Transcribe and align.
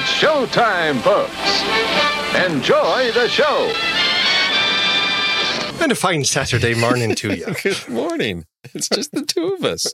It's 0.00 0.12
showtime, 0.12 1.00
folks. 1.00 1.34
Enjoy 2.46 3.10
the 3.10 3.26
show. 3.28 3.72
And 5.82 5.90
a 5.90 5.96
fine 5.96 6.24
Saturday 6.24 6.74
morning 6.74 7.16
to 7.16 7.34
you. 7.34 7.46
Good 7.64 7.88
morning. 7.88 8.44
It's 8.74 8.88
just 8.88 9.10
the 9.10 9.22
two 9.22 9.54
of 9.54 9.64
us. 9.64 9.92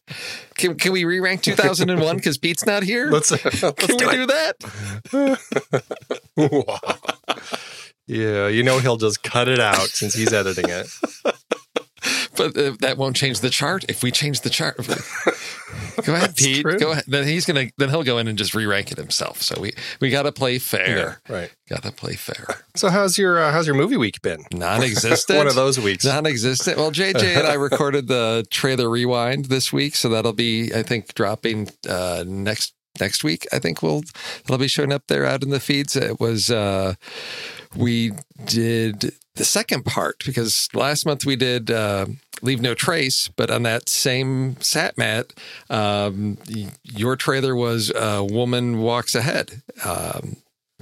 Can, 0.56 0.74
can 0.74 0.92
we 0.92 1.06
re 1.06 1.20
rank 1.20 1.40
2001 1.40 2.16
because 2.16 2.36
Pete's 2.36 2.66
not 2.66 2.82
here? 2.82 3.10
Let's, 3.10 3.32
uh, 3.32 3.38
let's 3.44 3.86
can 3.86 3.96
we 3.96 3.96
do 3.96 4.10
do 4.10 4.26
that? 4.26 5.40
Wow. 6.36 6.80
Yeah, 8.06 8.48
you 8.48 8.62
know 8.62 8.80
he'll 8.80 8.98
just 8.98 9.22
cut 9.22 9.48
it 9.48 9.58
out 9.58 9.88
since 9.88 10.12
he's 10.12 10.34
editing 10.34 10.68
it. 10.68 10.86
But 12.36 12.56
uh, 12.56 12.72
that 12.80 12.96
won't 12.98 13.16
change 13.16 13.40
the 13.40 13.50
chart. 13.50 13.84
If 13.88 14.02
we 14.02 14.10
change 14.10 14.40
the 14.40 14.50
chart, 14.50 14.76
go 16.04 16.14
ahead, 16.14 16.36
Pete. 16.36 16.62
true. 16.62 16.78
Go 16.78 16.92
ahead. 16.92 17.04
Then 17.06 17.26
he's 17.26 17.46
gonna. 17.46 17.66
Then 17.78 17.90
he'll 17.90 18.02
go 18.02 18.18
in 18.18 18.28
and 18.28 18.36
just 18.36 18.54
re-rank 18.54 18.92
it 18.92 18.98
himself. 18.98 19.42
So 19.42 19.60
we 19.60 19.72
we 20.00 20.10
got 20.10 20.22
to 20.22 20.32
play 20.32 20.58
fair. 20.58 21.20
Yeah, 21.28 21.34
right. 21.34 21.54
Got 21.68 21.82
to 21.84 21.92
play 21.92 22.14
fair. 22.14 22.46
So 22.74 22.88
how's 22.88 23.18
your 23.18 23.38
uh, 23.38 23.52
how's 23.52 23.66
your 23.66 23.76
movie 23.76 23.96
week 23.96 24.20
been? 24.22 24.44
Non-existent. 24.52 25.36
One 25.38 25.46
of 25.46 25.54
those 25.54 25.78
weeks. 25.78 26.04
Non-existent. 26.04 26.76
Well, 26.76 26.92
JJ 26.92 27.36
and 27.38 27.46
I 27.46 27.54
recorded 27.54 28.08
the 28.08 28.44
trailer 28.50 28.88
rewind 28.88 29.46
this 29.46 29.72
week, 29.72 29.96
so 29.96 30.08
that'll 30.08 30.32
be 30.32 30.72
I 30.74 30.82
think 30.82 31.14
dropping 31.14 31.68
uh, 31.88 32.24
next 32.26 32.74
next 33.00 33.24
week. 33.24 33.46
I 33.52 33.58
think 33.58 33.82
we'll 33.82 34.02
it'll 34.44 34.58
be 34.58 34.68
showing 34.68 34.92
up 34.92 35.04
there 35.08 35.24
out 35.24 35.42
in 35.42 35.50
the 35.50 35.60
feeds. 35.60 35.96
It 35.96 36.20
was 36.20 36.50
uh, 36.50 36.94
we 37.76 38.12
did 38.44 39.14
the 39.36 39.44
second 39.44 39.84
part 39.84 40.22
because 40.24 40.68
last 40.74 41.04
month 41.06 41.24
we 41.26 41.36
did 41.36 41.70
uh, 41.70 42.06
leave 42.42 42.60
no 42.60 42.74
trace, 42.74 43.28
but 43.36 43.50
on 43.50 43.62
that 43.64 43.88
same 43.88 44.60
sat 44.60 44.96
mat, 44.96 45.32
um, 45.70 46.38
y- 46.48 46.70
your 46.82 47.16
trailer 47.16 47.54
was 47.56 47.90
uh, 47.90 48.24
woman 48.28 48.80
walks 48.80 49.14
ahead. 49.14 49.62
Um, 49.84 50.36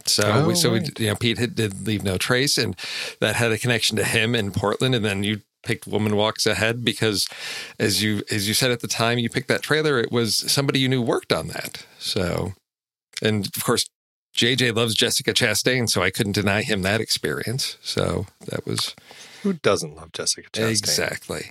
so, 0.04 0.22
Oh, 0.26 0.46
we, 0.48 0.54
so 0.54 0.72
we, 0.72 0.80
you 0.98 1.06
know, 1.08 1.16
Pete 1.16 1.38
had, 1.38 1.54
did 1.54 1.86
leave 1.86 2.02
no 2.02 2.18
trace, 2.18 2.58
and 2.58 2.76
that 3.20 3.36
had 3.36 3.52
a 3.52 3.58
connection 3.58 3.96
to 3.96 4.04
him 4.04 4.34
in 4.34 4.50
Portland, 4.50 4.94
and 4.94 5.04
then 5.04 5.22
you 5.22 5.40
picked 5.64 5.86
woman 5.86 6.16
walks 6.16 6.44
ahead 6.44 6.84
because, 6.84 7.28
as 7.78 8.02
you 8.02 8.22
as 8.30 8.48
you 8.48 8.54
said 8.54 8.70
at 8.72 8.80
the 8.80 8.88
time, 8.88 9.18
you 9.18 9.28
picked 9.30 9.48
that 9.48 9.62
trailer. 9.62 10.00
It 10.00 10.10
was 10.10 10.34
somebody 10.50 10.80
you 10.80 10.88
knew 10.88 11.00
worked 11.02 11.32
on 11.32 11.48
that. 11.48 11.86
So, 12.00 12.54
and 13.22 13.46
of 13.56 13.62
course, 13.64 13.86
JJ 14.34 14.74
loves 14.74 14.94
Jessica 14.94 15.32
Chastain, 15.32 15.88
so 15.88 16.02
I 16.02 16.10
couldn't 16.10 16.32
deny 16.32 16.62
him 16.62 16.82
that 16.82 17.00
experience. 17.00 17.76
So 17.82 18.26
that 18.46 18.66
was 18.66 18.94
Who 19.42 19.52
doesn't 19.54 19.94
love 19.96 20.12
Jessica 20.12 20.48
Chastain? 20.50 20.70
exactly. 20.70 21.50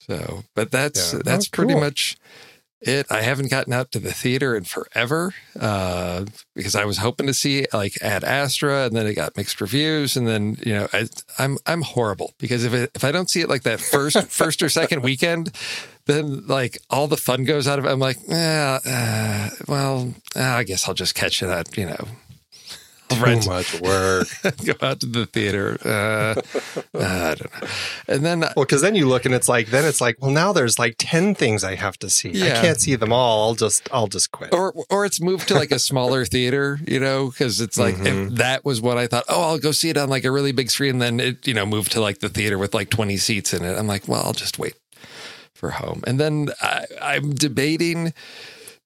So, 0.00 0.44
but 0.54 0.70
that's 0.70 1.12
Yeah. 1.14 1.20
that's 1.24 1.46
Oh, 1.46 1.50
pretty 1.52 1.72
cool. 1.72 1.80
much 1.80 2.16
it. 2.82 3.06
I 3.10 3.22
haven't 3.22 3.48
gotten 3.50 3.72
out 3.72 3.90
to 3.92 3.98
the 3.98 4.12
theater 4.12 4.54
in 4.54 4.64
forever 4.64 5.32
uh, 5.58 6.26
because 6.54 6.74
I 6.74 6.84
was 6.84 6.98
hoping 6.98 7.26
to 7.26 7.32
see 7.32 7.66
like 7.72 7.94
Ad 8.02 8.22
Astra, 8.24 8.84
and 8.86 8.94
then 8.96 9.06
it 9.06 9.14
got 9.14 9.36
mixed 9.38 9.60
reviews, 9.62 10.16
and 10.18 10.28
then 10.28 10.58
you 10.66 10.74
know 10.74 10.88
I, 10.92 11.08
I'm 11.38 11.56
I'm 11.64 11.80
horrible 11.80 12.34
because 12.38 12.64
if 12.64 12.74
it, 12.74 12.90
if 12.94 13.02
I 13.02 13.10
don't 13.12 13.30
see 13.30 13.40
it 13.40 13.48
like 13.48 13.62
that 13.62 13.80
first 13.80 14.22
first 14.28 14.62
or 14.62 14.68
second 14.68 15.02
weekend, 15.02 15.52
then 16.06 16.46
like 16.46 16.78
all 16.90 17.08
the 17.08 17.16
fun 17.16 17.44
goes 17.44 17.66
out 17.66 17.78
of 17.78 17.84
it. 17.84 17.88
I'm 17.90 17.98
like, 18.00 18.18
eh, 18.28 18.78
uh, 18.86 19.50
well, 19.68 20.14
uh, 20.36 20.40
I 20.42 20.64
guess 20.64 20.88
I'll 20.88 20.94
just 20.94 21.14
catch 21.14 21.42
it 21.42 21.48
at 21.48 21.76
you 21.76 21.86
know. 21.86 22.08
I'll 23.10 23.16
Too 23.18 23.22
rent- 23.22 23.46
much 23.46 23.80
work. 23.82 24.28
go 24.64 24.72
out 24.80 25.00
to 25.00 25.06
the 25.06 25.26
theater. 25.26 25.76
Uh, 25.84 26.40
I 26.98 27.34
don't 27.34 27.62
know. 27.62 27.68
And 28.08 28.24
then 28.24 28.40
well, 28.40 28.64
because 28.64 28.80
then 28.80 28.94
you 28.94 29.06
look 29.06 29.26
and 29.26 29.34
it's 29.34 29.46
like, 29.48 29.66
then 29.68 29.84
it's 29.84 30.00
like, 30.00 30.16
well, 30.22 30.30
now 30.30 30.54
there's 30.54 30.78
like 30.78 30.96
ten 30.98 31.34
things 31.34 31.64
I 31.64 31.74
have 31.74 31.98
to 31.98 32.08
see. 32.08 32.30
Yeah. 32.30 32.58
I 32.58 32.62
can't 32.62 32.80
see 32.80 32.94
them 32.96 33.12
all. 33.12 33.48
I'll 33.48 33.54
just, 33.54 33.88
I'll 33.92 34.06
just 34.06 34.30
quit. 34.30 34.54
or 34.54 34.72
or 34.88 35.04
it's 35.04 35.20
moved 35.20 35.48
to 35.48 35.54
like 35.54 35.70
a 35.70 35.78
smaller 35.78 36.24
theater, 36.24 36.78
you 36.86 36.98
know, 36.98 37.28
because 37.28 37.60
it's 37.60 37.78
like 37.78 37.96
if 37.98 38.30
that 38.36 38.64
was 38.64 38.80
what 38.80 38.96
I 38.96 39.06
thought. 39.06 39.24
Oh, 39.28 39.42
I'll 39.50 39.58
go 39.58 39.72
see 39.72 39.90
it 39.90 39.98
on 39.98 40.08
like 40.08 40.24
a 40.24 40.30
really 40.30 40.52
big 40.52 40.70
screen. 40.70 40.92
And 40.92 41.02
Then 41.02 41.20
it, 41.20 41.46
you 41.46 41.52
know, 41.52 41.66
moved 41.66 41.92
to 41.92 42.00
like 42.00 42.20
the 42.20 42.30
theater 42.30 42.56
with 42.56 42.72
like 42.74 42.88
twenty 42.88 43.18
seats 43.18 43.52
in 43.52 43.64
it. 43.66 43.78
I'm 43.78 43.86
like, 43.86 44.08
well, 44.08 44.22
I'll 44.24 44.32
just 44.32 44.58
wait 44.58 44.74
for 45.64 45.70
home. 45.70 46.02
And 46.06 46.20
then 46.20 46.50
I, 46.60 46.84
I'm 47.00 47.34
debating 47.34 48.12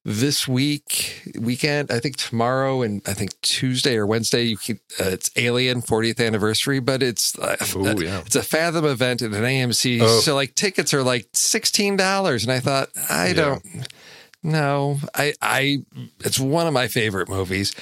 this 0.05 0.47
week 0.47 1.23
weekend. 1.37 1.91
I 1.91 1.99
think 1.99 2.15
tomorrow 2.15 2.81
and 2.81 3.01
I 3.05 3.13
think 3.13 3.39
Tuesday 3.41 3.97
or 3.97 4.07
Wednesday. 4.07 4.43
You 4.43 4.55
can, 4.55 4.79
uh, 4.97 5.09
it's 5.09 5.29
Alien 5.35 5.81
40th 5.81 6.25
anniversary, 6.25 6.79
but 6.79 7.03
it's 7.03 7.37
uh, 7.37 7.57
Ooh, 7.75 8.01
yeah. 8.01 8.21
it's 8.25 8.37
a 8.37 8.43
Fathom 8.43 8.85
event 8.85 9.21
at 9.21 9.31
an 9.31 9.43
AMC. 9.43 9.99
Oh. 10.01 10.19
So 10.21 10.35
like 10.35 10.55
tickets 10.55 10.93
are 10.93 11.03
like 11.03 11.27
sixteen 11.33 11.97
dollars, 11.97 12.43
and 12.43 12.53
I 12.53 12.61
thought 12.61 12.89
I 13.09 13.33
don't. 13.33 13.61
No, 14.41 14.99
I, 15.13 15.33
I, 15.41 15.79
it's 16.23 16.39
one 16.39 16.65
of 16.65 16.71
my 16.71 16.87
favorite 16.87 17.27
movies. 17.27 17.75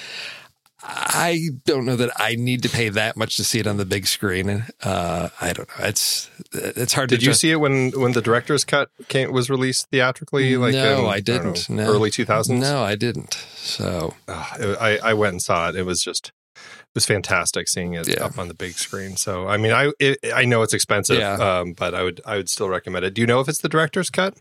I 0.90 1.50
don't 1.66 1.86
know 1.86 1.96
that 1.98 2.12
I 2.18 2.36
need 2.36 2.64
to 2.64 2.70
pay 2.70 2.88
that 2.90 3.18
much 3.18 3.36
to 3.38 3.44
see 3.44 3.60
it 3.60 3.68
on 3.68 3.78
the 3.78 3.86
big 3.86 4.08
screen. 4.08 4.66
Uh, 4.82 5.30
I 5.42 5.52
don't 5.54 5.68
know. 5.70 5.86
It's 5.86 6.30
it's 6.54 6.94
hard 6.94 7.10
to 7.10 7.16
Did 7.18 7.24
you 7.24 7.30
just- 7.32 7.42
see 7.42 7.52
it 7.52 7.58
when 7.60 7.92
when 7.92 8.14
the 8.14 8.22
director's 8.22 8.64
cut 8.64 8.90
came 9.10 9.32
was 9.32 9.50
released 9.50 9.90
theatrically? 9.92 10.56
Like 10.58 10.74
no, 10.74 11.00
in, 11.00 11.06
I 11.14 11.20
didn't. 11.20 11.70
know, 11.70 11.84
no. 11.84 11.92
early 11.92 12.10
two 12.10 12.26
thousands. 12.26 12.62
No, 12.62 12.82
I 12.84 12.96
didn't. 12.96 13.34
So 13.58 14.14
I 14.28 15.00
I 15.04 15.14
went 15.14 15.34
and 15.34 15.42
saw 15.42 15.70
it. 15.70 15.76
It 15.76 15.84
was 15.84 16.02
just 16.02 16.32
it 16.56 16.62
was 16.96 17.06
fantastic 17.06 17.68
seeing 17.68 17.94
it 17.94 18.08
Yeah. 18.08 18.24
up 18.26 18.40
on 18.40 18.48
the 18.48 18.54
big 18.54 18.74
screen. 18.74 19.18
So 19.18 19.48
I 19.48 19.58
mean, 19.58 19.72
I 19.74 19.92
it, 20.00 20.20
I 20.34 20.46
know 20.46 20.62
it's 20.62 20.74
expensive, 20.74 21.20
Yeah. 21.20 21.34
um, 21.34 21.74
but 21.74 21.94
I 21.94 22.04
would 22.04 22.22
I 22.26 22.38
would 22.38 22.50
still 22.50 22.70
recommend 22.70 23.04
it. 23.06 23.14
Do 23.14 23.22
you 23.22 23.28
know 23.28 23.40
if 23.42 23.50
it's 23.50 23.60
the 23.62 23.70
director's 23.70 24.10
cut? 24.10 24.36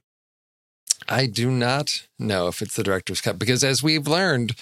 I 1.09 1.27
do 1.27 1.51
not 1.51 2.07
know 2.19 2.49
if 2.49 2.63
it's 2.63 2.77
the 2.77 2.83
director's 2.83 3.21
cut 3.21 3.39
because, 3.39 3.63
as 3.63 3.83
we've 3.83 4.07
learned 4.07 4.55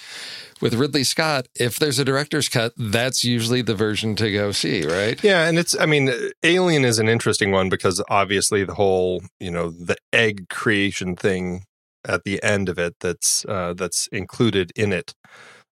with 0.61 0.73
Ridley 0.73 1.03
Scott, 1.03 1.47
if 1.55 1.77
there's 1.77 1.99
a 1.99 2.05
director's 2.05 2.49
cut, 2.49 2.73
that's 2.77 3.23
usually 3.23 3.61
the 3.61 3.75
version 3.75 4.15
to 4.17 4.31
go 4.31 4.51
see, 4.51 4.85
right? 4.85 5.21
Yeah, 5.23 5.47
and 5.47 5.57
it's 5.57 5.79
I 5.79 5.85
mean, 5.85 6.11
Alien 6.43 6.85
is 6.85 6.99
an 6.99 7.09
interesting 7.09 7.51
one 7.51 7.69
because 7.69 8.03
obviously 8.09 8.63
the 8.63 8.75
whole 8.75 9.23
you 9.39 9.51
know 9.51 9.69
the 9.69 9.97
egg 10.13 10.49
creation 10.49 11.15
thing 11.15 11.63
at 12.07 12.23
the 12.23 12.41
end 12.43 12.69
of 12.69 12.77
it 12.77 12.95
that's 12.99 13.45
uh, 13.45 13.73
that's 13.73 14.07
included 14.07 14.71
in 14.75 14.93
it. 14.93 15.13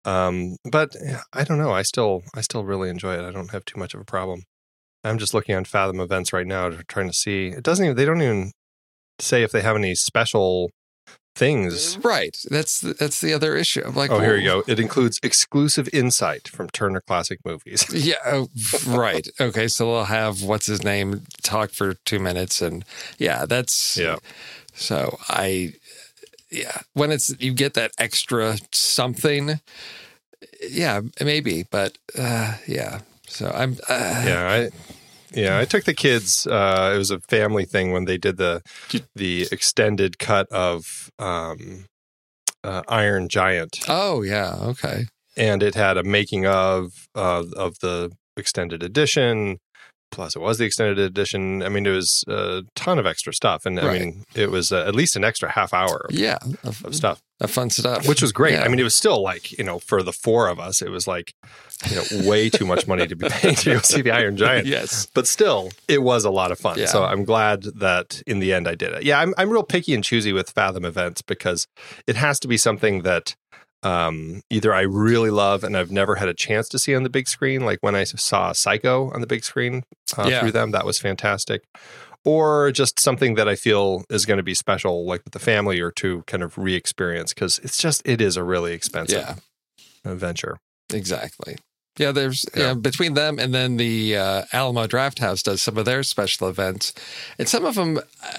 Um, 0.05 0.57
but 0.69 0.95
I 1.33 1.43
don't 1.43 1.57
know. 1.57 1.71
I 1.71 1.81
still 1.81 2.23
I 2.35 2.41
still 2.41 2.63
really 2.63 2.89
enjoy 2.89 3.15
it. 3.15 3.25
I 3.25 3.31
don't 3.31 3.51
have 3.51 3.65
too 3.65 3.79
much 3.79 3.93
of 3.93 4.01
a 4.01 4.05
problem. 4.05 4.43
I'm 5.03 5.17
just 5.17 5.33
looking 5.33 5.55
on 5.55 5.65
Fathom 5.65 5.99
events 5.99 6.33
right 6.33 6.47
now, 6.47 6.71
trying 6.87 7.07
to 7.07 7.13
see. 7.13 7.47
It 7.47 7.63
doesn't 7.63 7.85
even. 7.85 7.97
They 7.97 8.05
don't 8.05 8.21
even 8.21 8.51
say 9.19 9.43
if 9.43 9.51
they 9.51 9.61
have 9.61 9.75
any 9.75 9.95
special 9.95 10.71
things. 11.37 11.97
Right. 12.03 12.35
That's 12.49 12.81
the, 12.81 12.93
that's 12.93 13.21
the 13.21 13.33
other 13.33 13.55
issue. 13.55 13.83
I'm 13.85 13.95
like, 13.95 14.09
Oh, 14.09 14.19
here 14.19 14.35
you 14.35 14.43
go. 14.43 14.63
It 14.67 14.79
includes 14.79 15.19
exclusive 15.21 15.87
insight 15.93 16.47
from 16.47 16.67
Turner 16.69 17.01
Classic 17.01 17.39
Movies. 17.45 17.85
Yeah, 18.07 18.15
oh, 18.25 18.47
right. 18.87 19.27
Okay, 19.39 19.67
so 19.67 19.87
we'll 19.87 20.05
have 20.05 20.43
what's 20.43 20.65
his 20.67 20.83
name 20.83 21.23
talk 21.41 21.71
for 21.71 21.95
two 22.05 22.19
minutes, 22.19 22.61
and 22.61 22.85
yeah, 23.17 23.45
that's 23.45 23.97
Yeah. 23.97 24.17
So 24.73 25.17
I, 25.27 25.73
yeah, 26.49 26.79
when 26.93 27.11
it's 27.11 27.33
you 27.39 27.53
get 27.53 27.73
that 27.73 27.91
extra 27.97 28.57
something, 28.71 29.59
yeah, 30.69 31.01
maybe, 31.21 31.65
but 31.69 31.97
uh, 32.17 32.55
yeah. 32.67 33.01
So 33.27 33.51
I'm, 33.53 33.77
uh, 33.89 34.23
yeah 34.25 34.49
i 34.49 34.96
yeah 35.33 35.57
i 35.59 35.65
took 35.65 35.83
the 35.85 35.93
kids 35.93 36.47
uh 36.47 36.91
it 36.93 36.97
was 36.97 37.11
a 37.11 37.19
family 37.21 37.65
thing 37.65 37.91
when 37.91 38.05
they 38.05 38.17
did 38.17 38.37
the 38.37 38.61
the 39.15 39.47
extended 39.51 40.17
cut 40.19 40.47
of 40.51 41.09
um 41.19 41.85
uh, 42.63 42.81
iron 42.89 43.29
giant 43.29 43.77
Oh 43.87 44.23
yeah, 44.23 44.55
okay. 44.61 45.05
and 45.37 45.61
it 45.63 45.75
had 45.75 45.95
a 45.97 46.03
making 46.03 46.45
of 46.45 46.91
uh, 47.15 47.43
of 47.55 47.79
the 47.79 48.11
extended 48.35 48.83
edition 48.83 49.57
plus 50.11 50.35
it 50.35 50.39
was 50.39 50.57
the 50.57 50.65
extended 50.65 50.97
edition 50.99 51.61
i 51.63 51.69
mean 51.69 51.85
it 51.85 51.91
was 51.91 52.23
a 52.27 52.63
ton 52.75 52.97
of 52.99 53.05
extra 53.05 53.33
stuff 53.33 53.65
and 53.65 53.79
i 53.79 53.97
mean 53.97 54.23
it 54.35 54.49
was 54.51 54.71
uh, 54.71 54.85
at 54.87 54.95
least 54.95 55.15
an 55.15 55.23
extra 55.23 55.49
half 55.51 55.73
hour 55.73 56.05
of, 56.09 56.15
Yeah, 56.15 56.37
of, 56.63 56.83
of 56.85 56.95
stuff 56.95 57.21
of 57.39 57.51
fun 57.51 57.69
stuff, 57.69 58.07
which 58.07 58.21
was 58.21 58.31
great 58.31 58.53
Yeah. 58.53 58.63
i 58.63 58.67
mean 58.67 58.79
it 58.79 58.83
was 58.83 58.95
still 58.95 59.21
like 59.21 59.57
you 59.57 59.63
know 59.63 59.79
for 59.79 60.01
the 60.01 60.13
four 60.13 60.47
of 60.47 60.59
us 60.59 60.81
it 60.81 60.89
was 60.89 61.07
like 61.07 61.33
you 61.89 61.95
know 61.95 62.27
way 62.27 62.49
too 62.49 62.65
much 62.65 62.87
money 62.87 63.05
to 63.07 63.15
be 63.15 63.27
paying 63.29 63.55
to 63.55 63.73
go 63.73 63.79
see 63.81 64.01
the 64.01 64.11
iron 64.11 64.35
giant 64.37 64.65
yes, 64.65 65.07
but 65.13 65.27
still, 65.27 65.69
it 65.87 66.01
was 66.01 66.25
a 66.25 66.31
lot 66.31 66.51
of 66.51 66.57
fun. 66.59 66.79
Yeah. 66.79 66.87
So 66.87 67.03
I'm 67.03 67.23
glad 67.23 67.61
that 67.63 68.23
in 68.25 68.39
the 68.39 68.51
end 68.51 68.67
I 68.67 68.73
did 68.73 68.93
it. 68.93 69.03
Yeah, 69.03 69.19
I'm 69.19 69.35
I'm 69.37 69.51
real 69.51 69.61
picky 69.63 69.93
and 69.93 70.03
choosy 70.03 70.33
with 70.33 70.49
Fathom 70.49 70.85
events 70.85 71.21
because 71.21 71.67
it 72.07 72.15
has 72.15 72.39
to 72.39 72.47
be 72.47 72.57
something 72.57 73.03
that 73.03 73.35
um, 73.83 74.41
either 74.49 74.73
I 74.73 74.81
really 74.81 75.29
love 75.29 75.63
and 75.63 75.77
I've 75.77 75.91
never 75.91 76.15
had 76.15 76.27
a 76.29 76.33
chance 76.33 76.67
to 76.69 76.79
see 76.79 76.95
on 76.95 77.03
the 77.03 77.09
big 77.09 77.27
screen. 77.27 77.61
Like 77.65 77.79
when 77.81 77.95
I 77.95 78.03
saw 78.03 78.51
Psycho 78.51 79.11
on 79.11 79.21
the 79.21 79.27
big 79.27 79.43
screen 79.43 79.83
uh, 80.17 80.27
Yeah. 80.29 80.39
through 80.41 80.51
them, 80.51 80.71
that 80.71 80.85
was 80.85 80.99
fantastic. 80.99 81.63
Or 82.25 82.71
just 82.71 82.99
something 82.99 83.35
that 83.35 83.47
I 83.47 83.55
feel 83.55 84.03
is 84.09 84.25
going 84.25 84.37
to 84.37 84.43
be 84.43 84.53
special, 84.53 85.05
like 85.05 85.23
with 85.23 85.33
the 85.33 85.39
family, 85.39 85.79
or 85.79 85.91
to 85.91 86.23
kind 86.27 86.43
of 86.43 86.57
re-experience 86.57 87.33
because 87.33 87.59
it's 87.59 87.77
just 87.77 88.01
it 88.05 88.19
is 88.19 88.35
a 88.35 88.43
really 88.43 88.73
expensive 88.73 89.19
yeah, 89.21 90.11
adventure. 90.11 90.57
exactly. 90.93 91.55
Yeah, 91.97 92.11
there's 92.11 92.45
Yeah. 92.55 92.63
yeah. 92.63 92.73
between 92.73 93.13
them 93.13 93.39
and 93.39 93.53
then 93.53 93.77
the 93.77 94.17
uh, 94.17 94.43
Alamo 94.51 94.87
Drafthouse 94.87 95.41
does 95.41 95.61
some 95.63 95.77
of 95.77 95.85
their 95.85 96.03
special 96.03 96.49
events, 96.49 96.93
and 97.39 97.47
some 97.47 97.63
of 97.65 97.75
them. 97.75 97.97
Uh, 97.97 98.31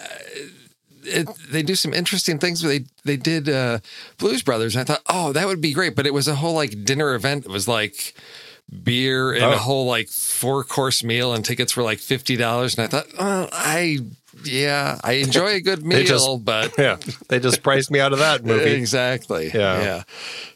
it, 1.08 1.28
they 1.50 1.62
do 1.62 1.75
some 1.75 1.93
interesting 1.94 2.38
things. 2.38 2.60
They 2.62 2.84
they 3.05 3.16
did 3.16 3.49
uh, 3.49 3.78
Blues 4.19 4.43
Brothers, 4.43 4.76
and 4.76 4.82
I 4.82 4.84
thought, 4.84 5.02
oh, 5.08 5.32
that 5.32 5.46
would 5.46 5.60
be 5.60 5.72
great. 5.72 5.94
But 5.96 6.06
it 6.06 6.14
was 6.14 6.28
a 6.28 6.34
whole 6.37 6.55
like 6.55 6.84
dinner 6.84 7.14
event. 7.14 7.44
It 7.46 7.50
was 7.50 7.67
like 7.69 8.15
beer 8.84 9.32
and 9.32 9.44
Oh. 9.44 9.53
a 9.53 9.56
whole 9.56 9.86
like 9.86 10.08
four 10.08 10.62
course 10.65 11.03
meal, 11.03 11.32
and 11.32 11.44
tickets 11.44 11.77
were 11.77 11.82
like 11.82 11.98
fifty 11.98 12.36
dollars. 12.36 12.77
And 12.77 12.84
I 12.84 12.88
thought, 12.88 13.06
oh, 13.19 13.48
I 13.53 13.98
yeah, 14.44 14.98
I 15.03 15.12
enjoy 15.15 15.48
a 15.55 15.60
good 15.60 15.84
meal, 15.86 16.05
just- 16.05 16.44
but 16.44 16.74
Yeah, 16.79 16.96
they 17.29 17.41
just 17.41 17.62
priced 17.62 17.91
me 17.91 17.98
out 18.00 18.12
of 18.12 18.19
that 18.20 18.44
movie. 18.44 18.70
Exactly. 18.79 19.50
Yeah. 19.55 19.81
Yeah. 19.82 20.03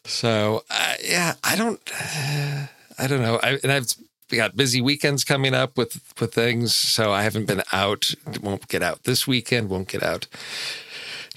So 0.05 0.65
uh, 0.71 0.95
yeah, 1.05 1.35
I 1.43 1.57
don't. 1.57 1.81
I 2.99 3.07
don't 3.09 3.23
know. 3.23 3.41
I, 3.43 3.59
and 3.63 3.73
I've 3.73 3.87
got 4.37 4.57
busy 4.57 4.81
weekends 4.81 5.25
coming 5.25 5.55
up 5.55 5.77
with 5.77 6.01
with 6.21 6.35
things, 6.35 6.75
so 6.77 7.13
I 7.13 7.23
haven't 7.23 7.47
been 7.47 7.63
out. 7.73 8.15
Won't 8.41 8.69
get 8.69 8.83
out 8.83 9.05
this 9.05 9.27
weekend. 9.27 9.69
Won't 9.69 9.89
get 9.89 10.03
out 10.03 10.27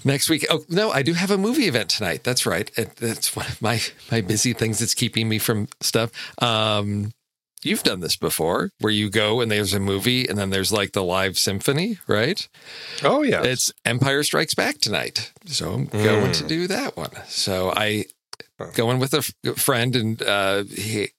next 0.03 0.29
week. 0.29 0.45
Oh 0.49 0.63
no, 0.69 0.91
I 0.91 1.01
do 1.01 1.13
have 1.13 1.31
a 1.31 1.37
movie 1.37 1.67
event 1.67 1.89
tonight. 1.89 2.23
That's 2.23 2.45
right. 2.45 2.71
It, 2.77 2.95
that's 2.97 3.35
one 3.35 3.47
of 3.47 3.61
my 3.61 3.81
my 4.11 4.21
busy 4.21 4.53
things 4.53 4.79
that's 4.79 4.93
keeping 4.93 5.27
me 5.29 5.39
from 5.39 5.67
stuff. 5.81 6.11
Um, 6.41 7.11
You've 7.63 7.81
done 7.81 7.99
this 7.99 8.15
before, 8.15 8.69
where 8.79 8.93
you 8.93 9.09
go 9.09 9.41
and 9.41 9.49
there's 9.49 9.73
a 9.73 9.79
movie, 9.79 10.29
and 10.29 10.37
then 10.37 10.51
there's 10.51 10.71
like 10.71 10.91
the 10.91 11.03
live 11.03 11.35
symphony, 11.35 11.97
right? 12.05 12.47
Oh 13.03 13.23
yeah, 13.23 13.41
It's 13.41 13.73
Empire 13.83 14.21
Strikes 14.21 14.53
Back 14.53 14.77
tonight. 14.77 15.31
So 15.47 15.73
I'm 15.73 15.85
going 15.85 16.31
to 16.33 16.43
do 16.43 16.67
that 16.67 16.95
one. 16.95 17.09
So 17.25 17.73
I 17.75 18.05
going 18.75 18.99
with 18.99 19.15
a 19.15 19.23
friend 19.55 19.95
and 19.95 20.21
uh 20.21 20.63
he 20.65 21.09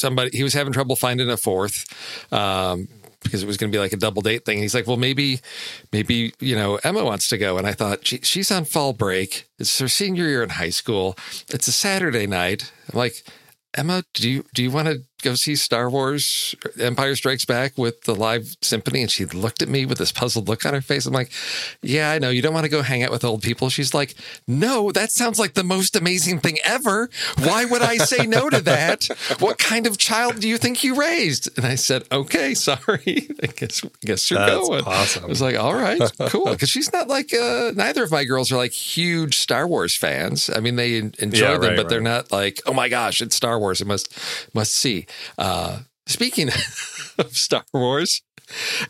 somebody 0.00 0.36
he 0.36 0.42
was 0.42 0.54
having 0.54 0.72
trouble 0.72 0.96
finding 0.96 1.30
a 1.30 1.36
fourth 1.36 1.86
um 2.32 2.88
because 3.22 3.42
it 3.42 3.46
was 3.46 3.56
going 3.56 3.70
to 3.70 3.76
be 3.76 3.80
like 3.80 3.92
a 3.92 3.96
double 3.96 4.22
date 4.22 4.44
thing. 4.44 4.56
And 4.56 4.62
he's 4.62 4.74
like, 4.74 4.86
well, 4.86 4.96
maybe, 4.96 5.40
maybe, 5.92 6.32
you 6.40 6.56
know, 6.56 6.76
Emma 6.82 7.04
wants 7.04 7.28
to 7.28 7.38
go. 7.38 7.58
And 7.58 7.66
I 7.66 7.72
thought, 7.72 8.06
she, 8.06 8.18
she's 8.22 8.50
on 8.50 8.64
fall 8.64 8.92
break. 8.92 9.46
It's 9.58 9.78
her 9.78 9.88
senior 9.88 10.26
year 10.26 10.42
in 10.42 10.50
high 10.50 10.70
school. 10.70 11.16
It's 11.48 11.68
a 11.68 11.72
Saturday 11.72 12.26
night. 12.26 12.72
I'm 12.90 12.98
like, 12.98 13.22
Emma, 13.74 14.04
do 14.14 14.28
you, 14.28 14.44
do 14.54 14.62
you 14.62 14.70
want 14.70 14.88
to 14.88 15.02
go 15.22 15.34
see 15.34 15.56
Star 15.56 15.88
Wars 15.90 16.54
Empire 16.78 17.14
Strikes 17.16 17.44
Back 17.44 17.76
with 17.78 18.02
the 18.02 18.14
live 18.14 18.56
symphony? 18.60 19.02
And 19.02 19.10
she 19.10 19.24
looked 19.24 19.62
at 19.62 19.68
me 19.68 19.86
with 19.86 19.98
this 19.98 20.12
puzzled 20.12 20.48
look 20.48 20.64
on 20.66 20.74
her 20.74 20.80
face. 20.80 21.06
I'm 21.06 21.12
like, 21.12 21.30
yeah, 21.82 22.10
I 22.10 22.18
know. 22.18 22.30
You 22.30 22.42
don't 22.42 22.54
want 22.54 22.64
to 22.64 22.70
go 22.70 22.82
hang 22.82 23.02
out 23.02 23.10
with 23.10 23.24
old 23.24 23.42
people. 23.42 23.68
She's 23.70 23.94
like, 23.94 24.14
no, 24.46 24.90
that 24.92 25.10
sounds 25.10 25.38
like 25.38 25.54
the 25.54 25.64
most 25.64 25.96
amazing 25.96 26.40
thing 26.40 26.58
ever. 26.64 27.08
Why 27.38 27.64
would 27.64 27.82
I 27.82 27.96
say 27.98 28.26
no 28.26 28.48
to 28.50 28.60
that? 28.62 29.08
What 29.38 29.58
kind 29.58 29.86
of 29.86 29.98
child 29.98 30.40
do 30.40 30.48
you 30.48 30.58
think 30.58 30.82
you 30.84 30.94
raised? 30.96 31.56
And 31.56 31.66
I 31.66 31.74
said, 31.76 32.04
okay, 32.12 32.54
sorry. 32.54 33.28
I 33.42 33.46
guess, 33.46 33.84
I 33.84 33.88
guess 34.02 34.30
you're 34.30 34.38
That's 34.40 34.68
going. 34.68 34.84
awesome. 34.84 35.24
I 35.24 35.26
was 35.28 35.40
like, 35.42 35.56
all 35.56 35.74
right, 35.74 36.00
cool. 36.28 36.50
Because 36.50 36.68
she's 36.70 36.92
not 36.92 37.08
like, 37.08 37.32
uh, 37.34 37.72
neither 37.74 38.02
of 38.02 38.10
my 38.10 38.24
girls 38.24 38.50
are 38.52 38.56
like 38.56 38.72
huge 38.72 39.36
Star 39.38 39.66
Wars 39.66 39.96
fans. 39.96 40.50
I 40.54 40.60
mean, 40.60 40.76
they 40.76 40.96
enjoy 40.98 41.38
Yeah, 41.38 41.52
them, 41.58 41.60
right, 41.70 41.76
but 41.76 41.88
they're 41.88 42.00
not 42.00 42.32
like, 42.32 42.60
oh 42.66 42.72
my 42.72 42.88
gosh, 42.88 43.20
it's 43.20 43.34
Star 43.36 43.58
Wars. 43.58 43.80
I 43.82 43.84
must, 43.84 44.12
must 44.54 44.74
see. 44.74 45.06
Uh, 45.38 45.80
speaking 46.06 46.48
of 47.18 47.36
Star 47.36 47.64
Wars 47.72 48.22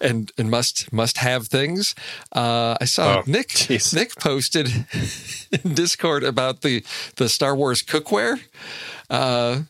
and, 0.01 0.33
and 0.39 0.51
must, 0.51 0.93
must 0.93 1.19
have 1.19 1.47
things, 1.49 1.95
uh, 2.35 2.77
I 2.81 2.85
saw 2.87 3.19
Oh, 3.19 3.23
Nick, 3.27 3.49
jeez. 3.49 3.95
Nick 3.95 4.17
posted 4.17 4.69
in 5.65 5.75
Discord 5.75 6.25
about 6.25 6.63
the, 6.63 6.85
the 7.17 7.29
Star 7.29 7.55
Wars 7.55 7.83
cookware. 7.83 8.41
Uh, 9.11 9.63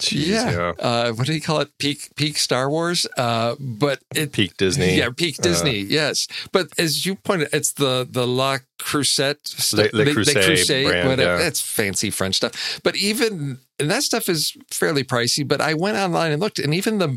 Jeez, 0.00 0.26
yeah. 0.26 0.50
yeah. 0.50 0.72
Uh, 0.78 1.12
what 1.12 1.26
do 1.26 1.32
you 1.32 1.40
call 1.40 1.60
it? 1.60 1.68
Peak 1.78 2.08
peak 2.16 2.36
Star 2.36 2.68
Wars. 2.68 3.06
Uh, 3.16 3.54
but 3.60 4.00
it 4.14 4.32
Peak 4.32 4.56
Disney. 4.56 4.96
Yeah, 4.98 5.10
peak 5.16 5.36
Uh, 5.38 5.42
Disney. 5.42 5.78
yes. 5.78 6.26
But 6.50 6.68
as 6.78 7.06
you 7.06 7.14
pointed, 7.14 7.48
it's 7.52 7.72
the 7.72 8.06
the 8.10 8.26
La 8.26 8.58
Crusette, 8.80 9.72
Le- 9.72 9.96
Le 9.96 10.04
Creuset 10.06 10.84
brand, 10.84 11.08
whatever. 11.08 11.40
yeah. 11.40 11.46
It's 11.46 11.60
fancy 11.62 12.10
French 12.10 12.34
stuff. 12.36 12.80
But 12.82 12.96
even 12.96 13.58
and 13.78 13.90
that 13.90 14.02
stuff 14.02 14.28
is 14.28 14.56
fairly 14.70 15.04
pricey. 15.04 15.46
But 15.46 15.60
I 15.60 15.74
went 15.74 15.96
online 15.96 16.32
and 16.32 16.40
looked, 16.42 16.58
and 16.58 16.74
even 16.74 16.98
the 16.98 17.16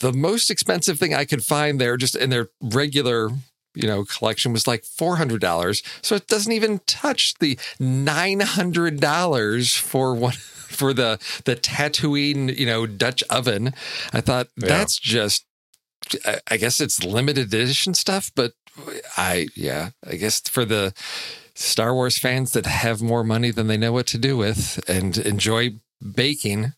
the 0.00 0.12
most 0.12 0.50
expensive 0.50 0.98
thing 0.98 1.14
I 1.14 1.24
could 1.24 1.42
find 1.42 1.80
there, 1.80 1.96
just 1.96 2.14
in 2.14 2.28
their 2.28 2.50
regular 2.60 3.30
you 3.74 3.86
know 3.86 4.04
collection 4.04 4.52
was 4.52 4.66
like 4.66 4.82
$400 4.82 5.82
so 6.02 6.14
it 6.16 6.26
doesn't 6.26 6.52
even 6.52 6.80
touch 6.86 7.34
the 7.40 7.56
$900 7.80 9.78
for 9.78 10.14
one 10.14 10.32
for 10.68 10.92
the 10.92 11.18
the 11.44 11.56
Tatooine 11.56 12.56
you 12.56 12.66
know 12.66 12.86
Dutch 12.86 13.22
oven 13.30 13.74
I 14.12 14.20
thought 14.20 14.48
Yeah. 14.56 14.68
that's 14.68 14.98
just 14.98 15.44
I- 16.24 16.40
I 16.50 16.56
guess 16.56 16.80
it's 16.80 17.04
limited 17.04 17.46
edition 17.52 17.94
stuff 17.94 18.30
but 18.34 18.52
I 19.16 19.48
yeah 19.54 19.90
I 20.06 20.16
guess 20.16 20.40
for 20.40 20.64
the 20.64 20.92
Star 21.54 21.92
Wars 21.94 22.18
fans 22.18 22.52
that 22.52 22.66
have 22.66 23.02
more 23.02 23.24
money 23.24 23.50
than 23.50 23.66
they 23.66 23.76
know 23.76 23.92
what 23.92 24.06
to 24.08 24.18
do 24.18 24.36
with 24.36 24.78
and 24.88 25.18
enjoy 25.18 25.70
baking 26.14 26.72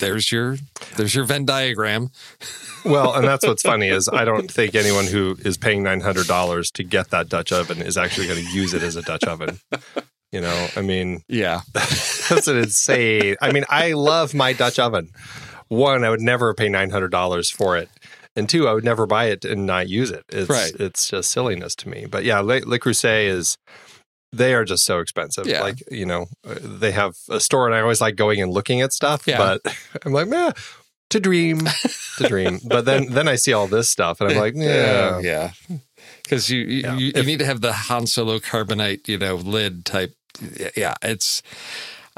there's 0.00 0.32
your 0.32 0.56
there's 0.96 1.14
your 1.14 1.24
Venn 1.24 1.44
diagram 1.44 2.10
Well, 2.84 3.14
and 3.14 3.26
that's 3.26 3.46
what's 3.46 3.62
funny 3.62 3.88
is 3.88 4.08
I 4.08 4.24
don't 4.24 4.50
think 4.58 4.74
anyone 4.74 5.06
who 5.06 5.36
is 5.44 5.56
paying 5.56 5.82
nine 5.82 6.00
hundred 6.00 6.26
dollars 6.26 6.70
to 6.72 6.82
get 6.82 7.10
that 7.10 7.28
Dutch 7.28 7.52
oven 7.52 7.80
is 7.80 7.96
actually 7.96 8.26
going 8.26 8.44
to 8.44 8.50
use 8.52 8.74
it 8.74 8.82
as 8.82 8.96
a 8.96 9.02
Dutch 9.02 9.24
oven. 9.24 9.60
You 10.32 10.40
know, 10.40 10.68
I 10.76 10.82
mean, 10.82 11.22
yeah 11.28 11.60
that's 11.74 12.48
an 12.48 12.56
insane. 12.58 13.36
I 13.40 13.52
mean, 13.52 13.64
I 13.68 13.92
love 13.92 14.32
my 14.34 14.52
Dutch 14.52 14.78
oven. 14.78 15.10
One, 15.68 16.04
I 16.04 16.10
would 16.10 16.20
never 16.20 16.54
pay 16.54 16.68
nine 16.68 16.90
hundred 16.90 17.10
dollars 17.10 17.50
for 17.50 17.76
it, 17.76 17.88
and 18.34 18.48
two, 18.48 18.66
I 18.66 18.72
would 18.72 18.84
never 18.84 19.06
buy 19.06 19.26
it 19.26 19.44
and 19.44 19.66
not 19.66 19.88
use 19.88 20.10
it. 20.10 20.24
It's 20.28 20.48
Right. 20.48 20.72
it's 20.80 21.08
just 21.08 21.30
silliness 21.30 21.74
to 21.76 21.88
me. 21.88 22.06
But 22.06 22.24
yeah, 22.24 22.40
Le, 22.40 22.60
Le 22.64 22.78
Creuset 22.78 23.26
is. 23.26 23.56
They 24.32 24.54
are 24.54 24.64
just 24.64 24.84
so 24.84 25.00
expensive. 25.00 25.46
Yeah. 25.46 25.62
Like 25.62 25.82
you 25.90 26.06
know, 26.06 26.26
uh, 26.46 26.54
they 26.62 26.92
have 26.92 27.16
a 27.28 27.40
store, 27.40 27.66
and 27.66 27.74
I 27.74 27.80
always 27.80 28.00
like 28.00 28.16
going 28.16 28.40
and 28.40 28.52
looking 28.52 28.80
at 28.80 28.92
stuff. 28.92 29.26
Yeah. 29.26 29.38
But 29.38 29.76
I'm 30.04 30.12
like, 30.12 30.28
man, 30.28 30.52
to 31.10 31.20
dream, 31.20 31.60
to 32.18 32.28
dream. 32.28 32.60
But 32.68 32.84
then 32.84 33.12
then 33.12 33.26
I 33.28 33.34
see 33.36 33.52
all 33.52 33.66
this 33.66 33.88
stuff, 33.88 34.20
and 34.20 34.30
I'm 34.30 34.36
like, 34.38 34.54
yeah, 34.56 35.18
yeah. 35.20 35.50
Because 36.22 36.48
you 36.48 36.60
you, 36.60 36.90
you, 36.92 36.96
you 37.06 37.12
If- 37.14 37.26
need 37.26 37.40
to 37.40 37.46
have 37.46 37.60
the 37.60 37.72
Han 37.72 38.06
Solo 38.06 38.38
carbonite, 38.38 39.08
you 39.08 39.18
know, 39.18 39.34
lid 39.34 39.84
type. 39.84 40.14
Yeah, 40.76 40.94
it's. 41.02 41.42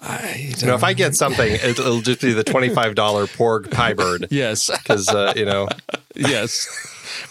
I 0.04 0.52
You 0.58 0.66
know, 0.66 0.74
if 0.74 0.82
I 0.84 0.92
get 0.94 1.14
something, 1.14 1.52
it'll, 1.52 1.70
it'll 1.86 2.00
just 2.00 2.20
be 2.20 2.32
the 2.32 2.42
twenty 2.44 2.68
five 2.68 2.94
dollar 2.96 3.26
porg 3.26 3.70
pie 3.70 3.92
bird 3.94 4.26
yes, 4.30 4.68
because 4.70 5.08
uh, 5.08 5.32
you 5.36 5.44
know 5.44 5.68
yes, 6.16 6.66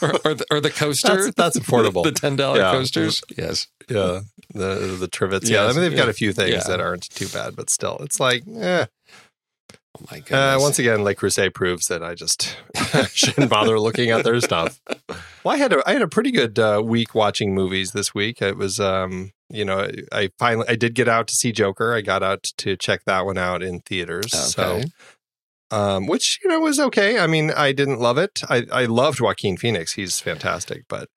or, 0.01 0.11
or 0.23 0.33
the, 0.33 0.45
or 0.49 0.59
the 0.61 0.69
coaster, 0.69 1.07
That's- 1.09 1.33
that's 1.35 1.59
affordable. 1.59 2.03
The 2.11 2.11
ten 2.13 2.35
dollar 2.37 2.59
Yeah. 2.59 2.71
coasters, 2.71 3.21
yes, 3.37 3.67
Yeah, 3.89 4.21
the 4.53 4.95
the 4.99 5.07
trivets. 5.09 5.49
Yeah, 5.49 5.65
I 5.65 5.73
mean 5.73 5.81
they've 5.81 5.95
got 5.95 6.07
a 6.09 6.13
few 6.13 6.31
things 6.31 6.51
Yeah. 6.51 6.63
that 6.67 6.79
aren't 6.79 7.09
too 7.09 7.27
bad, 7.27 7.55
but 7.57 7.69
still, 7.69 7.97
it's 8.01 8.19
like, 8.21 8.43
eh. 8.47 8.85
oh 9.99 10.05
my 10.09 10.19
Uh, 10.35 10.57
once 10.59 10.79
again, 10.79 11.03
Le 11.03 11.13
Creuset 11.13 11.53
proves 11.53 11.87
that 11.87 12.01
I 12.01 12.15
just 12.15 12.55
shouldn't 13.13 13.49
bother 13.49 13.79
looking 13.79 14.11
at 14.11 14.23
their 14.23 14.39
stuff. 14.39 14.79
Well, 15.43 15.53
I 15.55 15.57
had 15.57 15.73
a 15.73 15.83
I 15.85 15.91
had 15.93 16.01
a 16.01 16.07
pretty 16.07 16.31
good 16.31 16.57
uh, 16.57 16.81
week 16.83 17.13
watching 17.15 17.53
movies 17.53 17.91
this 17.91 18.13
week. 18.15 18.41
It 18.41 18.55
was, 18.55 18.79
um, 18.79 19.31
you 19.53 19.65
know, 19.65 19.89
I 20.11 20.29
finally 20.39 20.65
I 20.69 20.75
did 20.75 20.95
get 20.95 21.07
out 21.07 21.27
to 21.27 21.35
see 21.35 21.51
Joker. 21.51 21.93
I 21.93 22.01
got 22.01 22.23
out 22.23 22.43
to 22.57 22.75
check 22.77 23.01
that 23.05 23.25
one 23.25 23.37
out 23.37 23.61
in 23.63 23.79
theaters. 23.81 24.31
So 24.31 24.63
okay, 24.63 24.85
um, 25.71 26.07
which 26.07 26.39
you 26.43 26.49
know 26.49 26.59
was 26.59 26.79
okay. 26.79 27.19
I 27.19 27.27
mean, 27.27 27.51
I 27.51 27.71
didn't 27.71 27.99
love 27.99 28.17
it. 28.17 28.41
I, 28.49 28.65
I 28.71 28.85
loved 28.85 29.19
Joaquin 29.21 29.57
Phoenix; 29.57 29.93
he's 29.93 30.19
fantastic, 30.19 30.83
but 30.89 31.07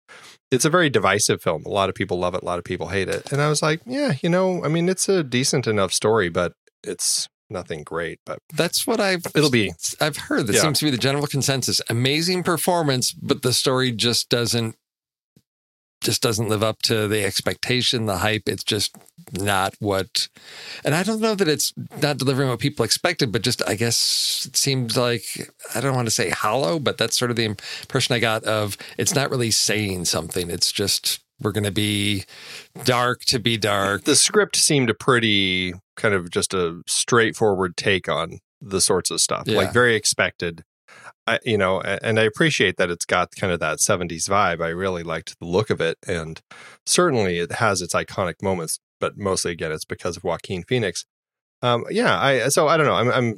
it's 0.50 0.64
a 0.64 0.70
very 0.70 0.88
divisive 0.90 1.42
film. 1.42 1.64
A 1.66 1.70
lot 1.70 1.88
of 1.88 1.94
people 1.94 2.18
love 2.18 2.34
it, 2.34 2.42
a 2.42 2.44
lot 2.44 2.58
of 2.58 2.64
people 2.64 2.88
hate 2.88 3.08
it, 3.08 3.32
and 3.32 3.40
I 3.40 3.48
was 3.48 3.62
like, 3.62 3.80
yeah, 3.86 4.14
you 4.22 4.28
know, 4.28 4.64
I 4.64 4.68
mean, 4.68 4.88
it's 4.88 5.08
a 5.08 5.24
decent 5.24 5.66
enough 5.66 5.92
story, 5.92 6.28
but 6.28 6.52
it's 6.84 7.28
nothing 7.50 7.82
great. 7.82 8.20
But 8.24 8.38
that's 8.54 8.86
what 8.86 9.00
I've. 9.00 9.22
it'll 9.34 9.50
be 9.50 9.72
I've 10.00 10.16
heard 10.16 10.46
that 10.46 10.54
Yeah. 10.54 10.62
seems 10.62 10.78
to 10.78 10.84
be 10.84 10.90
the 10.90 10.98
general 10.98 11.26
consensus. 11.26 11.80
Amazing 11.90 12.44
performance, 12.44 13.12
but 13.12 13.42
the 13.42 13.52
story 13.52 13.90
just 13.90 14.28
doesn't 14.28 14.76
just 16.04 16.22
doesn't 16.22 16.48
live 16.48 16.62
up 16.62 16.80
to 16.82 17.08
the 17.08 17.24
expectation, 17.24 18.06
the 18.06 18.18
hype. 18.18 18.44
It's 18.46 18.62
just 18.62 18.94
not 19.32 19.74
what 19.80 20.28
and 20.84 20.94
I 20.94 21.02
don't 21.02 21.20
know 21.20 21.34
that 21.34 21.48
it's 21.48 21.72
not 22.02 22.18
delivering 22.18 22.48
what 22.50 22.60
people 22.60 22.84
expected, 22.84 23.32
but 23.32 23.42
just 23.42 23.62
I 23.68 23.74
guess 23.74 24.44
it 24.48 24.56
seems 24.56 24.96
like 24.96 25.24
I 25.74 25.80
don't 25.80 25.94
want 25.96 26.06
to 26.06 26.10
say 26.14 26.30
hollow, 26.30 26.78
but 26.78 26.98
that's 26.98 27.18
sort 27.18 27.30
of 27.30 27.36
the 27.36 27.44
impression 27.44 28.14
I 28.14 28.20
got 28.20 28.44
of 28.44 28.76
it's 28.98 29.14
not 29.14 29.30
really 29.30 29.50
saying 29.50 30.04
something. 30.04 30.50
It's 30.50 30.70
just 30.70 31.20
we're 31.40 31.52
gonna 31.52 31.70
be 31.72 32.24
dark 32.84 33.22
to 33.26 33.38
be 33.40 33.56
dark. 33.56 34.04
the 34.04 34.14
script 34.16 34.56
seemed 34.56 34.88
a 34.90 34.94
pretty 34.94 35.74
kind 35.96 36.14
of 36.14 36.30
just 36.30 36.54
a 36.54 36.82
straightforward 36.86 37.76
take 37.76 38.08
on 38.08 38.38
the 38.60 38.80
sorts 38.80 39.10
of 39.10 39.20
stuff, 39.20 39.44
Yeah. 39.46 39.56
like 39.58 39.72
very 39.72 39.94
expected. 39.96 40.62
I, 41.26 41.38
you 41.44 41.56
know, 41.56 41.80
and 41.80 42.18
I 42.18 42.24
appreciate 42.24 42.76
that 42.76 42.90
it's 42.90 43.04
got 43.04 43.34
kind 43.36 43.52
of 43.52 43.60
that 43.60 43.78
70s 43.78 44.28
vibe. 44.28 44.62
I 44.62 44.68
really 44.68 45.02
liked 45.02 45.38
the 45.38 45.46
look 45.46 45.70
of 45.70 45.80
it. 45.80 45.96
And 46.06 46.40
certainly 46.84 47.38
it 47.38 47.52
has 47.52 47.80
its 47.80 47.94
iconic 47.94 48.42
moments, 48.42 48.78
but 49.00 49.16
mostly 49.16 49.52
again, 49.52 49.72
it's 49.72 49.86
because 49.86 50.16
of 50.16 50.24
Joaquin 50.24 50.64
Phoenix. 50.64 51.06
Um, 51.62 51.84
yeah. 51.90 52.20
I, 52.20 52.48
so 52.48 52.68
I 52.68 52.76
don't 52.76 52.86
know. 52.86 52.94
I'm, 52.94 53.10
I'm, 53.10 53.36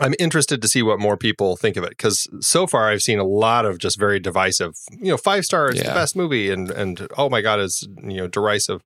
I'm 0.00 0.14
interested 0.18 0.62
to 0.62 0.68
see 0.68 0.82
what 0.82 0.98
more 0.98 1.16
people 1.16 1.56
think 1.56 1.76
of 1.76 1.84
it 1.84 1.90
because 1.90 2.26
so 2.40 2.66
far 2.66 2.90
I've 2.90 3.02
seen 3.02 3.18
a 3.18 3.24
lot 3.24 3.66
of 3.66 3.78
just 3.78 3.98
very 3.98 4.20
divisive, 4.20 4.74
you 4.90 5.10
know, 5.10 5.16
five 5.16 5.44
stars, 5.44 5.76
the 5.76 5.84
best 5.84 6.16
movie, 6.16 6.50
and 6.50 6.70
and 6.70 7.08
oh 7.18 7.28
my 7.28 7.42
god, 7.42 7.60
it's 7.60 7.82
you 8.02 8.16
know 8.16 8.26
derisive 8.26 8.82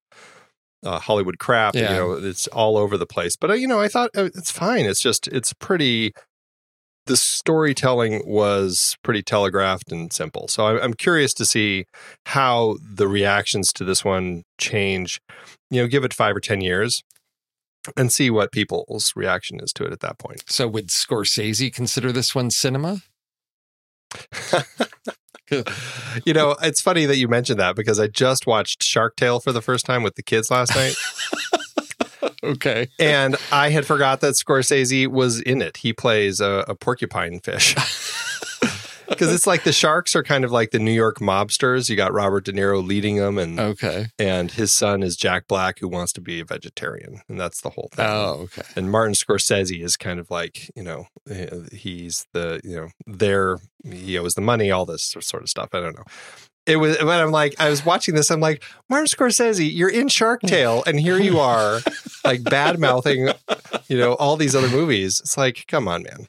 uh, 0.84 0.98
Hollywood 0.98 1.38
crap. 1.38 1.74
Yeah. 1.74 1.90
You 1.90 1.96
know, 1.96 2.12
it's 2.12 2.46
all 2.48 2.76
over 2.76 2.96
the 2.96 3.06
place. 3.06 3.36
But 3.36 3.50
uh, 3.50 3.54
you 3.54 3.66
know, 3.68 3.80
I 3.80 3.88
thought 3.88 4.10
uh, 4.16 4.24
it's 4.34 4.50
fine. 4.50 4.86
It's 4.86 5.00
just 5.00 5.28
it's 5.28 5.52
pretty. 5.52 6.12
The 7.06 7.16
storytelling 7.16 8.22
was 8.26 8.96
pretty 9.02 9.22
telegraphed 9.22 9.92
and 9.92 10.12
simple. 10.12 10.48
So 10.48 10.66
I'm, 10.66 10.78
I'm 10.82 10.94
curious 10.94 11.32
to 11.34 11.44
see 11.44 11.86
how 12.26 12.76
the 12.82 13.08
reactions 13.08 13.72
to 13.74 13.84
this 13.84 14.04
one 14.04 14.42
change. 14.58 15.20
You 15.70 15.82
know, 15.82 15.88
give 15.88 16.04
it 16.04 16.14
five 16.14 16.36
or 16.36 16.40
ten 16.40 16.60
years, 16.60 17.02
and 17.96 18.12
see 18.12 18.30
what 18.30 18.52
people's 18.52 19.12
reaction 19.14 19.60
is 19.60 19.72
to 19.74 19.84
it 19.84 19.92
at 19.92 20.00
that 20.00 20.18
point. 20.18 20.42
So 20.48 20.66
would 20.68 20.88
Scorsese 20.88 21.72
consider 21.72 22.12
this 22.12 22.34
one 22.34 22.50
cinema? 22.50 23.02
you 26.24 26.32
know, 26.32 26.56
it's 26.62 26.80
funny 26.80 27.06
that 27.06 27.16
you 27.16 27.28
mentioned 27.28 27.60
that 27.60 27.76
because 27.76 28.00
I 28.00 28.08
just 28.08 28.46
watched 28.46 28.82
Shark 28.82 29.16
Tale 29.16 29.40
for 29.40 29.52
the 29.52 29.62
first 29.62 29.86
time 29.86 30.02
with 30.02 30.14
the 30.14 30.22
kids 30.22 30.50
last 30.50 30.74
night. 30.74 30.94
Okay. 32.42 32.88
and 32.98 33.36
I 33.52 33.70
had 33.70 33.86
forgot 33.86 34.20
that 34.20 34.34
Scorsese 34.34 35.06
was 35.08 35.40
in 35.40 35.60
it. 35.62 35.78
He 35.78 35.92
plays 35.92 36.40
a, 36.40 36.64
a 36.68 36.74
porcupine 36.74 37.40
fish. 37.40 37.74
Because 39.08 39.32
it's 39.32 39.46
like 39.46 39.62
the 39.62 39.72
sharks 39.72 40.16
are 40.16 40.24
kind 40.24 40.44
of 40.44 40.50
like 40.50 40.72
the 40.72 40.80
New 40.80 40.90
York 40.92 41.18
mobsters. 41.20 41.88
You 41.88 41.94
got 41.94 42.12
Robert 42.12 42.44
De 42.44 42.52
Niro 42.52 42.84
leading 42.84 43.16
them, 43.18 43.38
and 43.38 43.58
Okay. 43.58 44.08
and 44.18 44.50
his 44.50 44.72
son 44.72 45.04
is 45.04 45.16
Jack 45.16 45.46
Black, 45.46 45.78
who 45.78 45.86
wants 45.86 46.12
to 46.14 46.20
be 46.20 46.40
a 46.40 46.44
vegetarian, 46.44 47.20
and 47.28 47.38
that's 47.38 47.60
the 47.60 47.70
whole 47.70 47.88
thing. 47.92 48.04
Oh, 48.04 48.40
okay. 48.46 48.62
And 48.74 48.90
Martin 48.90 49.14
Scorsese 49.14 49.80
is 49.80 49.96
kind 49.96 50.18
of 50.18 50.28
like 50.28 50.72
you 50.74 50.82
know 50.82 51.06
he's 51.72 52.26
the 52.32 52.60
you 52.64 52.74
know 52.74 52.88
there 53.06 53.58
he 53.88 54.18
owes 54.18 54.34
the 54.34 54.40
money, 54.40 54.72
all 54.72 54.84
this 54.84 55.14
sort 55.20 55.44
of 55.44 55.48
stuff. 55.48 55.68
I 55.72 55.78
don't 55.80 55.94
know. 55.96 56.04
It 56.66 56.76
was 56.76 56.98
when 56.98 57.08
I'm 57.20 57.30
like 57.30 57.54
I 57.60 57.68
was 57.70 57.84
watching 57.84 58.14
this, 58.14 58.30
I'm 58.30 58.40
like 58.40 58.62
Martin 58.90 59.06
Scorsese, 59.06 59.72
you're 59.72 59.88
in 59.88 60.08
Shark 60.08 60.40
Tale, 60.42 60.82
and 60.86 60.98
here 60.98 61.18
you 61.18 61.38
are 61.38 61.80
like 62.24 62.42
bad 62.42 62.78
mouthing, 62.80 63.28
you 63.88 63.96
know, 63.96 64.14
all 64.14 64.36
these 64.36 64.56
other 64.56 64.68
movies. 64.68 65.20
It's 65.20 65.36
like, 65.36 65.64
come 65.68 65.86
on, 65.88 66.02
man. 66.02 66.26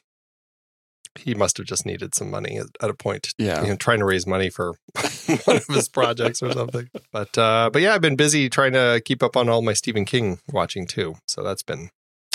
He 1.18 1.34
must 1.34 1.56
have 1.56 1.66
just 1.66 1.84
needed 1.84 2.14
some 2.14 2.30
money 2.30 2.58
at, 2.58 2.66
at 2.80 2.88
a 2.90 2.94
point. 2.94 3.34
Yeah. 3.38 3.62
You 3.62 3.70
know, 3.70 3.76
trying 3.76 3.98
to 3.98 4.04
raise 4.04 4.24
money 4.24 4.50
for 4.50 4.74
one 5.44 5.56
of 5.56 5.66
his 5.66 5.88
projects 5.88 6.40
or 6.44 6.52
something. 6.52 6.88
But 7.10 7.36
uh 7.36 7.70
but 7.72 7.82
yeah, 7.82 7.94
I've 7.94 8.00
been 8.00 8.14
busy 8.14 8.48
trying 8.48 8.74
to 8.74 9.02
keep 9.04 9.22
up 9.24 9.36
on 9.36 9.48
all 9.48 9.60
my 9.60 9.72
Stephen 9.72 10.04
King 10.04 10.38
watching 10.52 10.86
too. 10.86 11.16
So 11.26 11.42
that's 11.42 11.64
been 11.64 11.90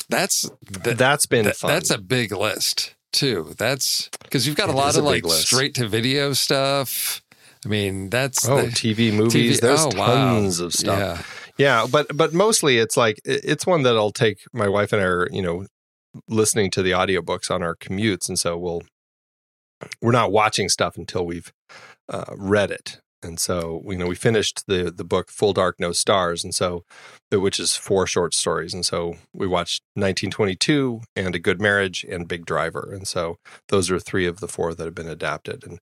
That's 0.10 0.50
that, 0.84 0.98
that's 0.98 1.26
been 1.26 1.46
that- 1.46 1.56
fun. 1.56 1.70
that's 1.72 1.90
a 1.92 1.98
big 1.98 2.34
list 2.34 2.96
too. 3.14 3.54
That's 3.58 4.10
because 4.24 4.46
you've 4.46 4.58
got 4.58 4.68
a 4.68 4.74
It 4.74 4.76
lot 4.76 4.98
of 4.98 5.04
a 5.06 5.08
like 5.08 5.24
straight 5.28 5.76
to 5.76 5.88
video 5.88 6.34
stuff. 6.34 7.22
I 7.65 7.70
mean, 7.70 8.10
that's 8.10 8.48
Oh, 8.48 8.62
the- 8.63 8.67
TV 8.67 9.12
movies. 9.13 9.58
TV 9.58 9.62
There's 9.62 9.86
oh, 9.86 9.91
wow. 9.96 10.05
tons 10.08 10.60
of 10.60 10.74
stuff. 10.74 11.00
Yeah. 11.00 11.24
Yeah, 11.55 11.88
but 11.91 12.08
but 12.17 12.34
mostly 12.34 12.79
it's 12.79 12.98
like 12.98 13.20
it's 13.24 13.67
one 13.67 13.84
that 13.84 13.96
I'll 13.96 14.12
take 14.12 14.39
my 14.53 14.67
wife 14.67 14.91
and 14.91 15.00
I 15.01 15.05
are, 15.05 15.27
you 15.32 15.41
know, 15.43 15.67
listening 16.27 16.72
to 16.72 16.82
the 16.82 16.91
audiobooks 16.91 17.51
on 17.51 17.62
our 17.62 17.75
commutes 17.75 18.27
and 18.27 18.39
so 18.39 18.58
we'll 18.58 18.82
we're 20.01 20.12
not 20.12 20.32
watching 20.32 20.67
stuff 20.70 20.98
until 20.98 21.25
we've 21.25 21.51
uh, 22.10 22.34
read 22.36 22.72
it. 22.72 23.00
And 23.22 23.39
so, 23.39 23.82
you 23.88 23.98
know, 23.98 24.08
we 24.08 24.15
finished 24.15 24.63
the 24.67 24.91
the 24.91 25.03
book 25.03 25.29
Full 25.29 25.53
Dark 25.53 25.75
No 25.79 25.91
Stars 25.91 26.43
and 26.43 26.55
so 26.55 26.84
which 27.32 27.60
is 27.60 27.75
four 27.75 28.05
short 28.08 28.34
stories 28.34 28.74
and 28.74 28.84
so 28.86 29.15
we 29.34 29.46
watched 29.48 29.84
1922 29.93 31.01
and 31.15 31.36
A 31.36 31.39
Good 31.39 31.62
Marriage 31.62 32.03
and 32.10 32.27
Big 32.27 32.46
Driver. 32.48 32.89
And 32.91 33.08
so 33.08 33.38
those 33.70 33.91
are 33.91 34.00
three 34.00 34.25
of 34.25 34.39
the 34.39 34.48
four 34.48 34.74
that 34.74 34.84
have 34.86 34.96
been 34.96 35.08
adapted 35.08 35.63
and 35.67 35.77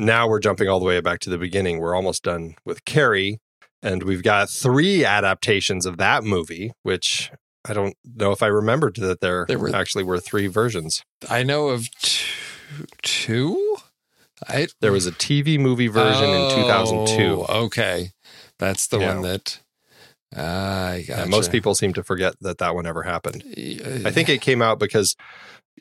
now 0.00 0.26
we're 0.28 0.40
jumping 0.40 0.68
all 0.68 0.78
the 0.80 0.84
way 0.86 1.00
back 1.00 1.20
to 1.20 1.30
the 1.30 1.38
beginning. 1.38 1.78
We're 1.78 1.94
almost 1.94 2.22
done 2.24 2.54
with 2.64 2.84
Carrie 2.84 3.38
and 3.82 4.02
we've 4.02 4.22
got 4.22 4.50
three 4.50 5.04
adaptations 5.04 5.86
of 5.86 5.96
that 5.98 6.24
movie, 6.24 6.72
which 6.82 7.30
I 7.68 7.72
don't 7.74 7.94
know 8.04 8.32
if 8.32 8.42
I 8.42 8.46
remembered 8.46 8.96
that 8.96 9.20
there, 9.20 9.44
There 9.48 9.58
were- 9.58 9.74
actually 9.74 10.04
were 10.04 10.18
three 10.18 10.46
versions. 10.48 11.02
I 11.28 11.42
know 11.42 11.68
of 11.68 11.88
two. 12.00 12.86
two? 13.02 13.76
I, 14.48 14.68
There 14.80 14.92
was 14.92 15.06
a 15.06 15.12
TV 15.12 15.58
movie 15.58 15.88
version 15.88 16.30
in 16.30 16.50
2002. 16.50 17.44
Oh, 17.48 17.64
Okay, 17.66 18.10
that's 18.58 18.86
the 18.86 18.98
Yeah. 19.00 19.14
one 19.14 19.22
that. 19.22 19.60
I 20.34 21.04
Yeah, 21.08 21.24
most 21.24 21.50
people 21.50 21.74
seem 21.74 21.92
to 21.94 22.04
forget 22.04 22.34
that 22.40 22.58
that 22.58 22.74
one 22.74 22.86
ever 22.86 23.02
happened. 23.02 23.42
Uh, 23.44 24.08
I 24.08 24.12
think 24.12 24.28
it 24.28 24.40
came 24.40 24.62
out 24.62 24.78
because 24.78 25.16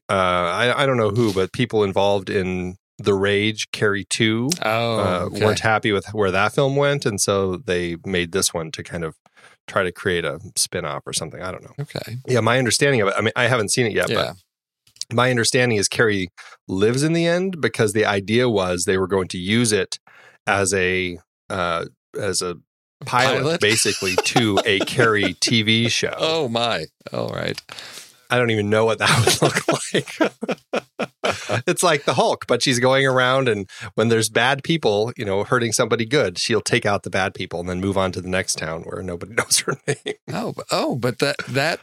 uh, 0.10 0.14
I, 0.14 0.84
I 0.84 0.86
don't 0.88 0.98
know 0.98 1.12
who, 1.12 1.32
but 1.34 1.54
people 1.54 1.84
involved 1.84 2.30
in 2.32 2.76
The 3.00 3.14
Rage, 3.14 3.72
Carrie 3.72 4.06
2, 4.06 4.50
Oh, 4.64 5.00
uh, 5.00 5.20
okay. 5.26 5.46
weren't 5.46 5.60
happy 5.62 5.92
with 5.92 6.06
where 6.14 6.32
that 6.32 6.54
film 6.54 6.76
went. 6.76 7.06
And 7.06 7.20
so 7.20 7.56
they 7.58 7.96
made 8.06 8.32
this 8.34 8.54
one 8.54 8.72
to 8.72 8.84
kind 8.84 9.04
of 9.04 9.16
try 9.68 9.84
to 9.84 9.92
create 9.92 10.26
a 10.26 10.40
spin 10.56 10.84
off 10.86 11.04
or 11.06 11.14
something. 11.14 11.42
I 11.42 11.52
don't 11.52 11.64
know. 11.64 11.74
okay. 11.80 12.18
Yeah, 12.28 12.42
my 12.42 12.58
understanding 12.58 13.02
of 13.02 13.08
it, 13.10 13.14
I 13.18 13.22
mean, 13.22 13.32
I 13.36 13.48
haven't 13.48 13.70
seen 13.70 13.86
it 13.86 13.94
yet, 13.94 14.10
Yeah. 14.10 14.34
but 15.10 15.16
my 15.16 15.30
understanding 15.30 15.78
is 15.78 15.88
Carrie 15.88 16.30
lives 16.68 17.04
in 17.04 17.14
the 17.14 17.26
end 17.26 17.62
because 17.62 17.94
the 17.94 18.06
idea 18.06 18.50
was 18.50 18.84
they 18.84 18.98
were 18.98 19.08
going 19.08 19.28
to 19.30 19.38
use 19.38 19.72
it 19.72 19.98
as 20.46 20.74
a 20.74 21.18
uh, 21.50 21.86
as 22.20 22.42
a 22.42 22.56
pilot, 23.06 23.42
Pilot? 23.42 23.62
basically 23.62 24.16
to 24.18 24.60
a 24.66 24.80
Carrie 24.82 25.34
TV 25.42 25.90
show. 25.90 26.14
Oh 26.18 26.48
my! 26.50 26.86
All 27.14 27.30
right. 27.30 27.60
I 28.30 28.38
don't 28.38 28.52
even 28.52 28.70
know 28.70 28.86
what 28.86 29.00
that 29.00 29.26
would 29.26 29.42
look 29.42 29.68
like. 29.94 31.64
it's 31.68 31.82
like 31.84 32.06
the 32.06 32.14
Hulk, 32.14 32.46
but 32.48 32.62
she's 32.62 32.80
going 32.80 33.06
around 33.08 33.48
and 33.50 33.70
when 33.96 34.10
there's 34.10 34.30
bad 34.30 34.64
people, 34.64 35.12
you 35.18 35.26
know, 35.26 35.44
hurting 35.44 35.72
somebody 35.72 36.06
good, 36.06 36.38
she'll 36.38 36.62
take 36.62 36.86
out 36.86 37.04
the 37.04 37.10
bad 37.10 37.34
people 37.34 37.60
and 37.60 37.68
then 37.70 37.80
move 37.82 37.98
on 37.98 38.12
to 38.12 38.22
the 38.22 38.30
next 38.30 38.58
town 38.58 38.84
where 38.84 39.02
nobody 39.02 39.34
knows 39.38 39.60
her 39.60 39.78
name. 39.88 40.16
Oh, 40.32 40.54
but- 40.54 40.66
oh, 40.72 40.96
but 40.96 41.20
that 41.20 41.38
that 41.48 41.80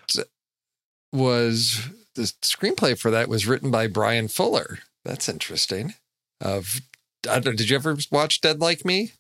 was 1.13 1.89
the 2.15 2.23
screenplay 2.43 2.99
for 2.99 3.11
that 3.11 3.29
was 3.29 3.47
written 3.47 3.71
by 3.71 3.87
Bryan 3.87 4.29
Fuller. 4.29 4.79
That's 5.05 5.29
interesting. 5.29 5.95
Of 6.41 6.81
I 7.29 7.41
don't, 7.41 7.57
did 7.57 7.71
you 7.71 7.77
ever 7.77 7.97
watch 8.11 8.41
Dead 8.41 8.61
Like 8.61 8.85
Me? 8.85 9.13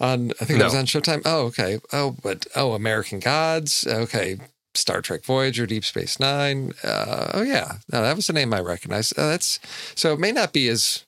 On 0.00 0.30
I 0.40 0.44
think 0.44 0.60
it 0.60 0.64
was 0.64 0.74
on 0.74 0.86
Showtime. 0.86 1.22
Oh, 1.24 1.46
okay. 1.46 1.80
Oh, 1.92 2.16
but 2.22 2.46
oh, 2.54 2.72
American 2.72 3.18
Gods. 3.18 3.86
Okay, 3.86 4.38
Star 4.78 5.00
Trek 5.02 5.24
Voyager, 5.24 5.66
Deep 5.66 5.84
Space 5.84 6.18
Nine. 6.20 6.72
Uh, 6.82 7.30
oh 7.34 7.42
yeah, 7.42 7.78
no, 7.92 8.02
that 8.02 8.16
was 8.16 8.28
a 8.28 8.32
name 8.32 8.52
I 8.54 8.60
recognize. 8.60 9.12
Uh, 9.16 9.28
that's 9.28 9.58
so 9.94 10.12
it 10.14 10.18
may 10.20 10.32
not 10.32 10.52
be 10.52 10.68
as 10.68 11.04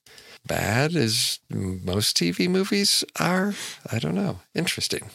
bad 0.46 0.94
as 0.96 1.38
most 1.50 2.16
TV 2.16 2.48
movies 2.48 3.04
are. 3.18 3.54
I 3.90 3.98
don't 3.98 4.14
know. 4.14 4.40
Interesting. 4.54 5.10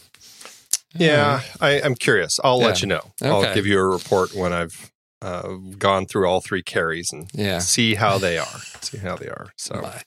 Yeah, 0.97 1.41
I, 1.59 1.81
I'm 1.81 1.95
curious. 1.95 2.39
I'll 2.43 2.59
let 2.59 2.81
you 2.81 2.87
know. 2.87 3.01
Okay. 3.21 3.29
I'll 3.49 3.53
give 3.53 3.65
you 3.65 3.77
a 3.79 3.85
report 3.85 4.33
when 4.33 4.53
I've 4.53 4.91
uh, 5.21 5.55
gone 5.77 6.05
through 6.05 6.25
all 6.27 6.39
three 6.39 6.63
carries 6.63 7.11
and 7.11 7.29
Yeah. 7.33 7.59
see 7.59 7.95
how 7.95 8.17
they 8.17 8.37
are. 8.37 8.45
See 8.81 8.99
how 8.99 9.15
they 9.17 9.27
are. 9.27 9.47
So 9.57 9.81
My. 9.81 10.01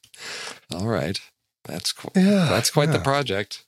All 0.73 0.87
right. 0.87 1.21
That's 1.65 1.93
cool. 1.93 2.13
Yeah, 2.17 2.47
That's 2.49 2.71
quite 2.71 2.93
the 2.93 3.01
project. 3.01 3.65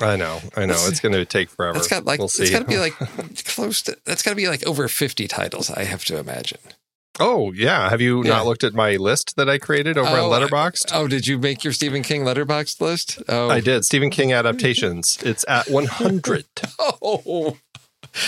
I 0.00 0.16
know, 0.16 0.40
I 0.56 0.66
know. 0.66 0.74
It's 0.88 1.00
going 1.00 1.12
to 1.14 1.24
take 1.24 1.48
forever. 1.50 1.74
That's 1.78 1.88
got 1.88 2.04
like 2.04 2.18
we'll 2.18 2.26
it's 2.26 2.34
see. 2.36 2.50
got 2.50 2.60
to 2.60 2.64
be 2.66 2.78
like 2.78 2.94
close 3.44 3.82
to. 3.82 3.96
That's 4.04 4.22
got 4.22 4.30
to 4.30 4.36
be 4.36 4.48
like 4.48 4.66
over 4.66 4.88
fifty 4.88 5.28
titles. 5.28 5.70
I 5.70 5.84
have 5.84 6.04
to 6.06 6.18
imagine. 6.18 6.58
oh 7.20 7.52
yeah. 7.52 7.88
Have 7.90 8.00
you 8.00 8.24
Yeah. 8.24 8.30
not 8.30 8.46
looked 8.46 8.64
at 8.64 8.74
my 8.74 8.96
list 8.96 9.34
that 9.36 9.48
I 9.48 9.58
created 9.58 9.96
over 9.96 10.08
Oh, 10.10 10.32
on 10.32 10.40
Letterboxd? 10.42 10.90
Oh, 10.92 11.06
did 11.06 11.26
you 11.28 11.38
make 11.38 11.62
your 11.62 11.72
Stephen 11.72 12.02
King 12.02 12.22
Letterboxd 12.24 12.80
list? 12.80 13.22
Oh, 13.28 13.48
I 13.50 13.60
did. 13.60 13.84
Stephen 13.84 14.10
King 14.10 14.32
adaptations. 14.32 15.18
It's 15.22 15.44
at 15.48 15.68
100. 15.70 16.44
Oh, 16.80 17.56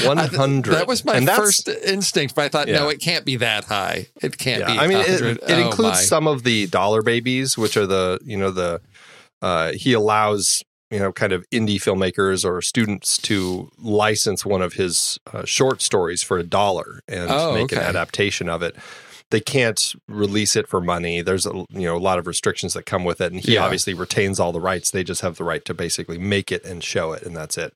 100. 0.04 0.72
that 0.72 0.86
was 0.86 1.04
my 1.04 1.20
first 1.24 1.68
instinct, 1.68 2.34
but 2.34 2.44
I 2.44 2.48
thought, 2.48 2.68
no, 2.68 2.88
it 2.88 3.00
can't 3.00 3.24
be 3.24 3.36
that 3.36 3.64
high. 3.64 4.06
It 4.22 4.36
can't 4.38 4.60
Yeah, 4.60 4.72
be. 4.72 4.78
I 4.78 4.86
mean, 4.86 4.98
it, 4.98 5.20
it 5.20 5.40
Oh, 5.48 5.66
includes 5.66 5.98
my. 5.98 6.02
some 6.02 6.26
of 6.26 6.42
the 6.44 6.66
dollar 6.66 7.02
babies, 7.02 7.56
which 7.58 7.76
are 7.76 7.86
the 7.86 8.18
you 8.24 8.36
know 8.36 8.50
the 8.50 8.80
uh, 9.42 9.72
he 9.72 9.92
allows 9.92 10.62
you 10.90 10.98
know 10.98 11.12
kind 11.12 11.32
of 11.32 11.44
indie 11.50 11.76
filmmakers 11.76 12.44
or 12.44 12.62
students 12.62 13.18
to 13.18 13.70
license 13.78 14.46
one 14.46 14.62
of 14.62 14.74
his 14.74 15.18
uh, 15.32 15.44
short 15.44 15.82
stories 15.82 16.22
for 16.22 16.38
a 16.38 16.42
dollar 16.44 17.00
and 17.08 17.30
Oh, 17.30 17.54
make 17.54 17.72
an 17.72 17.78
adaptation 17.78 18.48
of 18.48 18.62
it. 18.62 18.76
They 19.32 19.40
can't 19.40 19.92
release 20.06 20.54
it 20.54 20.68
for 20.68 20.80
money. 20.80 21.20
There's 21.22 21.46
a 21.46 21.50
you 21.70 21.82
know 21.86 21.96
a 21.96 21.98
lot 21.98 22.18
of 22.20 22.26
restrictions 22.28 22.74
that 22.74 22.86
come 22.86 23.04
with 23.04 23.20
it, 23.20 23.32
and 23.32 23.40
he 23.40 23.54
Yeah. 23.54 23.64
obviously 23.64 23.92
retains 23.94 24.38
all 24.38 24.52
the 24.52 24.60
rights. 24.60 24.90
They 24.92 25.02
just 25.02 25.22
have 25.22 25.36
the 25.36 25.44
right 25.44 25.64
to 25.64 25.74
basically 25.74 26.18
make 26.18 26.52
it 26.52 26.64
and 26.64 26.82
show 26.84 27.12
it, 27.12 27.22
and 27.24 27.36
that's 27.36 27.58
it. 27.58 27.74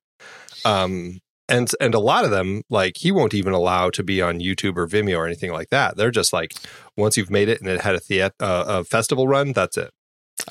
Um, 0.65 1.19
and 1.49 1.69
and 1.81 1.95
a 1.95 1.99
lot 1.99 2.25
of 2.25 2.31
them 2.31 2.63
like 2.71 2.99
he 2.99 3.11
won't 3.11 3.35
even 3.35 3.53
allow 3.53 3.91
to 3.91 4.03
be 4.05 4.23
on 4.23 4.39
YouTube 4.39 4.77
or 4.77 4.87
Vimeo 4.87 5.19
or 5.19 5.27
anything 5.27 5.51
like 5.53 5.71
that. 5.71 5.97
They're 5.97 6.13
just 6.13 6.33
like 6.33 6.53
once 6.97 7.17
you've 7.17 7.31
made 7.31 7.49
it 7.49 7.61
and 7.61 7.69
it 7.69 7.81
had 7.81 7.97
a 7.97 8.01
theat- 8.01 8.35
uh, 8.39 8.65
a 8.69 8.85
festival 8.85 9.27
run, 9.27 9.53
that's 9.53 9.77
it. 9.77 9.91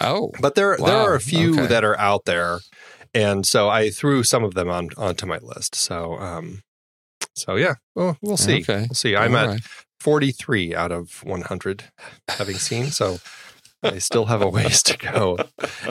Oh, 0.02 0.32
But 0.40 0.56
there 0.56 0.78
there 0.78 0.98
are 0.98 1.16
a 1.16 1.20
few 1.20 1.54
okay. 1.54 1.68
that 1.68 1.84
are 1.84 1.98
out 1.98 2.26
there, 2.26 2.60
and 3.14 3.46
so 3.46 3.70
I 3.70 3.90
threw 3.90 4.24
some 4.24 4.44
of 4.44 4.54
them 4.54 4.70
on 4.70 4.90
onto 4.98 5.26
my 5.26 5.38
list. 5.38 5.76
So 5.76 6.18
um, 6.18 6.62
so 7.36 7.56
yeah, 7.56 7.76
well 7.96 8.18
we'll 8.22 8.38
see. 8.38 8.62
Okay. 8.62 8.82
We'll 8.90 8.96
see. 8.96 9.16
I'm 9.16 9.36
All 9.36 9.42
at 9.42 9.48
right. 9.48 9.62
43 10.00 10.76
out 10.76 10.92
of 10.92 11.24
100 11.24 11.84
having 12.30 12.56
seen, 12.56 12.86
so 12.88 13.18
I 13.84 13.98
still 13.98 14.26
have 14.26 14.42
a 14.42 14.50
ways 14.50 14.82
to 14.84 14.98
go. 14.98 15.38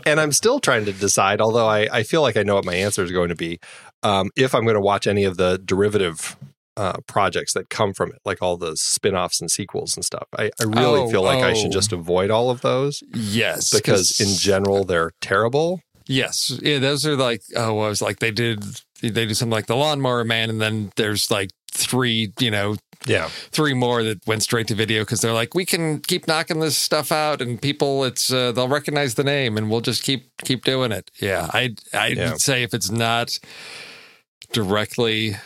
And 0.06 0.20
I'm 0.20 0.32
still 0.32 0.60
trying 0.60 0.84
to 0.86 0.92
decide, 0.92 1.40
although 1.40 1.66
I, 1.66 1.88
I 1.92 2.02
feel 2.02 2.22
like 2.22 2.36
I 2.36 2.42
know 2.42 2.54
what 2.54 2.64
my 2.64 2.74
answer 2.74 3.02
is 3.02 3.12
going 3.12 3.28
to 3.28 3.34
be, 3.34 3.60
um, 4.02 4.30
if 4.36 4.54
I'm 4.54 4.64
going 4.64 4.74
to 4.74 4.80
watch 4.80 5.06
any 5.06 5.24
of 5.24 5.36
the 5.36 5.58
derivative 5.62 6.36
uh, 6.78 6.98
projects 7.06 7.52
that 7.54 7.68
come 7.70 7.92
from 7.92 8.10
it, 8.12 8.18
like 8.24 8.40
all 8.40 8.56
the 8.56 8.76
spin 8.76 9.14
offs 9.16 9.40
and 9.40 9.50
sequels 9.50 9.96
and 9.96 10.04
stuff. 10.04 10.28
I, 10.38 10.44
I 10.60 10.64
really 10.64 11.00
Oh, 11.00 11.10
feel 11.10 11.22
like 11.24 11.42
I 11.42 11.50
oh. 11.50 11.54
should 11.54 11.72
just 11.72 11.92
avoid 11.92 12.30
all 12.30 12.48
of 12.50 12.60
those 12.60 13.02
yes, 13.12 13.70
because, 13.70 14.18
in 14.20 14.36
general, 14.38 14.84
they're 14.84 15.10
terrible. 15.20 15.80
Yes, 16.06 16.58
yeah, 16.62 16.78
those 16.78 17.04
are 17.04 17.16
like 17.16 17.42
oh, 17.56 17.80
I 17.80 17.88
was 17.88 18.00
like 18.00 18.18
they 18.20 18.30
did 18.30 18.62
they 19.02 19.10
did 19.10 19.36
something 19.36 19.52
like 19.58 19.66
the 19.66 19.76
Lawnmower 19.76 20.24
Man, 20.24 20.48
and 20.50 20.60
then 20.60 20.90
there's 20.96 21.30
like 21.30 21.50
three, 21.70 22.32
you 22.40 22.50
know, 22.50 22.76
Yeah. 23.06 23.28
three 23.52 23.74
more 23.74 24.02
that 24.02 24.26
went 24.26 24.42
straight 24.42 24.68
to 24.68 24.74
video 24.74 25.02
because 25.02 25.20
they're 25.20 25.34
like 25.34 25.52
we 25.54 25.66
can 25.66 26.00
keep 26.00 26.26
knocking 26.26 26.60
this 26.60 26.78
stuff 26.78 27.12
out, 27.12 27.42
and 27.42 27.60
people 27.60 28.04
it's 28.04 28.32
uh, 28.32 28.52
they'll 28.52 28.68
recognize 28.68 29.16
the 29.16 29.24
name, 29.24 29.58
and 29.58 29.68
we'll 29.70 29.82
just 29.82 30.02
keep 30.02 30.30
keep 30.44 30.64
doing 30.64 30.92
it. 30.92 31.10
Yeah, 31.20 31.50
I 31.52 31.74
I 31.92 32.06
Yeah. 32.08 32.30
would 32.32 32.40
say 32.40 32.62
if 32.62 32.72
it's 32.72 32.90
not 32.90 33.38
directly 34.52 35.36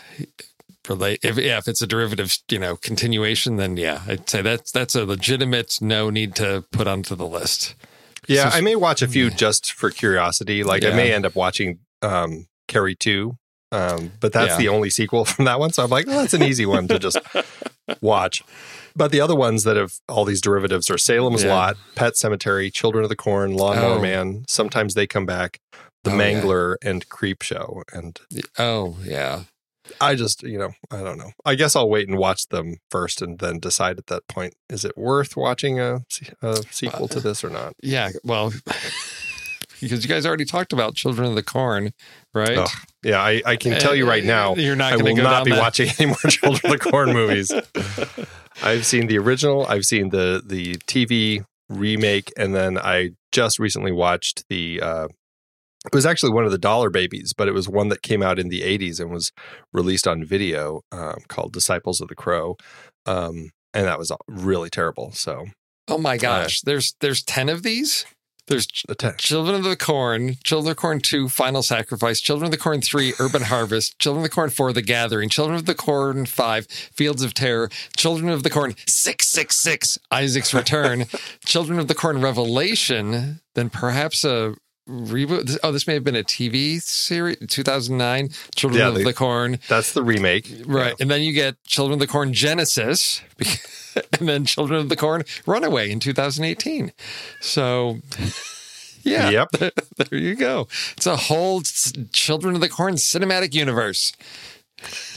relate, 0.89 1.21
if 1.23 1.37
yeah, 1.39 1.59
if 1.59 1.69
it's 1.69 1.83
a 1.83 1.87
derivative, 1.87 2.37
you 2.51 2.59
know, 2.59 2.77
continuation, 2.77 3.57
then 3.57 3.77
yeah, 3.77 4.03
I'd 4.07 4.29
say 4.29 4.43
that's 4.43 4.71
that's 4.71 4.95
a 4.95 5.05
legitimate 5.05 5.79
no 5.81 6.11
need 6.11 6.35
to 6.37 6.65
put 6.73 6.87
onto 6.87 7.15
the 7.15 7.27
list. 7.27 7.75
Yeah, 8.29 8.49
So- 8.51 8.59
I 8.59 8.61
may 8.61 8.77
watch 8.77 9.03
a 9.03 9.09
few 9.09 9.31
just 9.31 9.73
for 9.73 9.91
curiosity. 9.91 10.63
Like 10.65 10.85
I 10.85 10.91
may 10.91 11.13
end 11.13 11.27
up 11.27 11.35
watching 11.35 11.81
um, 12.03 12.47
Carrie 12.69 12.95
2, 12.95 13.37
um, 13.73 14.13
but 14.21 14.33
that's 14.33 14.51
Yeah. 14.53 14.57
the 14.59 14.69
only 14.69 14.91
sequel 14.91 15.25
from 15.27 15.45
that 15.47 15.59
one. 15.59 15.73
So 15.73 15.83
I'm 15.83 15.91
like, 15.91 16.07
oh, 16.09 16.13
that's 16.13 16.35
an 16.35 16.43
easy 16.43 16.65
one 16.67 16.87
to 16.89 16.99
just 16.99 17.19
watch. 18.01 18.43
But 18.95 19.11
the 19.11 19.21
other 19.21 19.35
ones 19.35 19.65
that 19.65 19.77
have 19.77 19.95
all 20.09 20.25
these 20.25 20.41
derivatives 20.41 20.91
are 20.91 20.99
Salem's 20.99 21.45
Yeah. 21.45 21.55
Lot, 21.55 21.77
Pet 21.95 22.13
Sematary, 22.15 22.73
Children 22.73 23.05
of 23.05 23.09
the 23.09 23.17
Corn, 23.17 23.55
Lawnmower 23.55 23.99
Oh. 23.99 24.03
Man. 24.03 24.45
Sometimes 24.49 24.95
they 24.95 25.07
come 25.07 25.25
back, 25.27 25.61
The 26.05 26.11
Oh, 26.13 26.17
yeah. 26.19 26.43
Mangler, 26.43 26.75
and 26.83 27.09
Creepshow. 27.09 27.83
And 27.93 28.21
Oh 28.59 28.99
yeah. 29.05 29.45
I 30.01 30.15
just, 30.15 30.43
you 30.43 30.59
know, 30.59 30.71
I 30.91 31.03
don't 31.03 31.19
know. 31.19 31.33
I 31.45 31.55
guess 31.55 31.75
I'll 31.75 31.89
wait 31.91 32.09
and 32.09 32.19
watch 32.19 32.49
them 32.49 32.77
first 32.91 33.21
and 33.23 33.39
then 33.39 33.59
decide 33.59 33.99
at 33.99 34.07
that 34.07 34.27
point 34.29 34.55
is 34.69 34.85
it 34.85 34.97
worth 34.97 35.37
watching 35.37 35.81
a, 35.81 36.01
a 36.41 36.57
sequel 36.71 37.09
to 37.09 37.21
this 37.21 37.43
or 37.43 37.51
not? 37.51 37.75
Yeah, 37.83 38.11
well, 38.25 38.53
because 39.81 40.05
you 40.05 40.09
guys 40.09 40.25
already 40.25 40.45
talked 40.45 40.73
about 40.73 40.95
Children 40.95 41.29
of 41.29 41.35
the 41.35 41.43
Corn, 41.43 41.93
right? 42.33 42.59
Ugh. 42.59 42.69
Yeah, 43.03 43.21
I, 43.21 43.43
I 43.45 43.57
can 43.57 43.79
tell 43.81 43.95
you 43.95 44.09
right 44.09 44.25
now, 44.25 44.55
You're 44.55 44.77
not 44.77 44.93
I 44.93 44.97
going 44.97 45.17
to 45.17 45.23
will 45.23 45.29
go 45.29 45.31
not 45.31 45.45
be 45.45 45.51
that. 45.51 45.61
watching 45.61 45.89
any 45.99 46.07
more 46.07 46.17
Children 46.29 46.73
of 46.73 46.81
the 46.81 46.91
Corn 46.91 47.13
movies. 47.13 47.53
I've 48.63 48.87
seen 48.87 49.09
the 49.09 49.19
original, 49.19 49.67
I've 49.67 49.85
seen 49.85 50.11
the 50.11 50.43
the 50.45 50.77
TV 50.87 51.45
remake, 51.69 52.31
and 52.37 52.55
then 52.55 52.79
I 52.79 53.11
just 53.33 53.59
recently 53.59 53.93
watched 53.93 54.45
the. 54.49 54.81
Uh, 54.81 55.09
it 55.85 55.95
was 55.95 56.07
actually 56.07 56.33
one 56.33 56.45
of 56.45 56.51
the 56.51 56.59
Dollar 56.59 56.91
Babies, 56.91 57.33
but 57.37 57.49
it 57.49 57.53
was 57.55 57.69
one 57.69 57.89
that 57.89 58.03
came 58.03 58.23
out 58.23 58.39
in 58.39 58.49
the 58.49 58.63
'80s 58.63 59.01
and 59.01 59.11
was 59.11 59.33
released 59.73 60.07
on 60.07 60.25
video, 60.25 60.83
um, 60.93 61.19
called 61.29 61.53
Disciples 61.53 62.01
of 62.01 62.09
the 62.09 62.15
Crow, 62.15 62.57
um, 63.07 63.51
and 63.75 63.87
that 63.87 63.99
was 63.99 64.13
really 64.29 64.71
terrible. 64.71 65.13
So, 65.13 65.47
Oh 65.89 65.99
my 65.99 66.17
gosh, 66.17 66.61
there's 66.63 66.95
there's 67.01 67.23
ten 67.23 67.49
of 67.49 67.63
these. 67.63 68.07
There's 68.49 68.67
the 68.89 68.97
te- 68.97 69.11
Children 69.19 69.55
of 69.55 69.65
the 69.65 69.77
Corn, 69.77 70.35
Children 70.43 70.73
of 70.73 70.77
the 70.77 70.81
Corn 70.81 70.99
2, 71.01 71.29
Final 71.29 71.63
Sacrifice, 71.63 72.21
Children 72.21 72.47
of 72.47 72.51
the 72.51 72.59
Corn 72.59 72.81
3, 72.81 73.15
Urban 73.21 73.43
Harvest, 73.43 73.97
Children 74.01 74.25
of 74.25 74.31
the 74.31 74.35
Corn 74.35 74.51
4, 74.51 74.73
The 74.73 74.83
Gathering, 74.83 75.29
Children 75.29 75.57
of 75.57 75.65
the 75.65 75.77
Corn 75.77 76.27
5, 76.27 76.67
Fields 76.67 77.23
of 77.23 77.35
Terror, 77.35 77.71
Children 77.97 78.31
of 78.31 78.43
the 78.43 78.51
Corn 78.51 78.75
666, 78.89 79.97
Isaac's 80.11 80.53
Return, 80.53 81.05
Children 81.47 81.79
of 81.79 81.87
the 81.87 81.95
Corn 81.95 82.21
Revelation, 82.21 83.41
then 83.55 83.71
perhaps 83.71 84.25
a 84.25 84.57
reboot. 84.93 85.57
Oh, 85.63 85.73
this 85.73 85.87
may 85.87 85.95
have 85.95 86.05
been 86.05 86.17
a 86.17 86.23
TV 86.23 86.81
series, 86.81 87.37
2009, 87.49 88.31
Children 88.55 88.81
Yeah, 88.81 88.89
of 88.89 88.95
they- 88.97 89.05
the 89.05 89.13
Corn. 89.15 89.59
that's 89.69 89.93
the 89.93 90.03
remake, 90.03 90.51
Right. 90.67 90.95
And 91.01 91.11
then 91.11 91.23
you 91.23 91.33
get 91.33 91.63
Children 91.65 91.95
of 91.95 92.01
the 92.01 92.07
Corn 92.07 92.33
Genesis, 92.33 93.23
and 94.19 94.29
then 94.29 94.45
Children 94.45 94.81
of 94.81 94.89
the 94.89 94.97
Corn 94.97 95.25
Runaway 95.47 95.91
in 95.91 96.01
2018. 96.01 96.93
So, 97.41 97.99
yeah. 99.03 99.31
Yep. 99.31 99.49
There 100.11 100.19
you 100.19 100.35
go. 100.35 100.69
It's 100.97 101.07
a 101.07 101.17
whole 101.17 101.63
Children 102.13 102.55
of 102.57 102.61
the 102.61 102.69
Corn 102.69 102.95
cinematic 102.95 103.55
universe. 103.55 104.13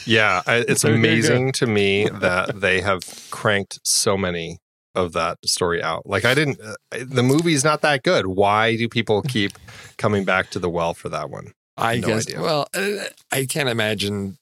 Yeah, 0.05 0.41
I, 0.45 0.57
it's 0.67 0.83
There 0.83 0.91
you 0.95 1.01
go. 1.01 1.07
amazing 1.09 1.51
to 1.53 1.65
me 1.65 2.07
that 2.09 2.59
they 2.61 2.81
have 2.81 3.01
cranked 3.31 3.79
so 3.83 4.15
many 4.17 4.59
of 4.95 5.13
that 5.13 5.37
story 5.45 5.81
out. 5.83 6.05
Like 6.05 6.25
I 6.25 6.33
didn't 6.33 6.59
uh, 6.61 6.75
the 6.91 7.23
movie's 7.23 7.63
not 7.63 7.81
that 7.81 8.03
good. 8.03 8.27
Why 8.27 8.75
do 8.75 8.87
people 8.89 9.21
keep 9.27 9.51
coming 9.97 10.23
back 10.23 10.49
to 10.51 10.59
the 10.59 10.69
well 10.69 10.93
for 10.93 11.09
that 11.09 11.29
one? 11.29 11.53
I 11.77 11.97
No 11.97 12.07
guess. 12.07 12.27
idea. 12.27 12.41
Well, 12.41 12.67
uh, 12.73 13.03
I 13.31 13.45
can't 13.45 13.67
imagine. 13.69 14.37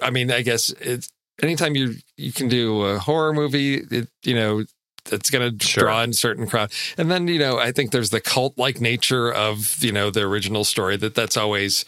I 0.00 0.10
mean, 0.10 0.30
I 0.30 0.42
guess 0.42 0.70
it's 0.80 1.08
anytime 1.42 1.74
you 1.76 1.96
you 2.16 2.32
can 2.32 2.48
do 2.48 2.82
a 2.82 2.98
horror 2.98 3.32
movie, 3.32 3.74
it 3.90 4.08
you 4.24 4.34
know 4.34 4.64
it's 5.10 5.30
going 5.30 5.58
to 5.58 5.66
Sure. 5.66 5.84
draw 5.84 6.02
in 6.02 6.12
certain 6.12 6.46
crowd, 6.46 6.70
and 6.96 7.10
then 7.10 7.26
you 7.28 7.38
know 7.38 7.58
I 7.58 7.72
think 7.72 7.90
there's 7.90 8.10
the 8.10 8.20
cult 8.20 8.56
like 8.58 8.80
nature 8.80 9.32
of 9.32 9.82
you 9.82 9.90
know 9.90 10.10
the 10.10 10.22
original 10.22 10.64
story 10.64 10.96
that 10.98 11.14
that's 11.14 11.36
always 11.36 11.84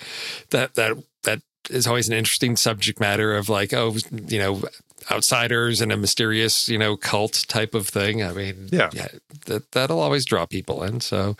that 0.50 0.74
that 0.74 0.96
that 1.22 1.40
is 1.68 1.86
always 1.86 2.08
an 2.08 2.14
interesting 2.14 2.56
subject 2.56 2.98
matter 2.98 3.36
of 3.36 3.48
like 3.48 3.72
oh 3.72 3.94
you 4.26 4.38
know 4.38 4.62
outsiders 5.10 5.80
and 5.80 5.92
a 5.92 5.96
mysterious 5.96 6.68
you 6.68 6.78
know 6.78 6.96
cult 6.96 7.44
type 7.48 7.74
of 7.74 7.88
thing. 7.88 8.22
I 8.22 8.32
mean, 8.32 8.68
Yeah. 8.72 8.90
yeah, 8.92 9.08
that 9.46 9.70
that'll 9.72 10.00
always 10.00 10.24
draw 10.24 10.46
people 10.46 10.82
in. 10.82 11.00
So, 11.00 11.36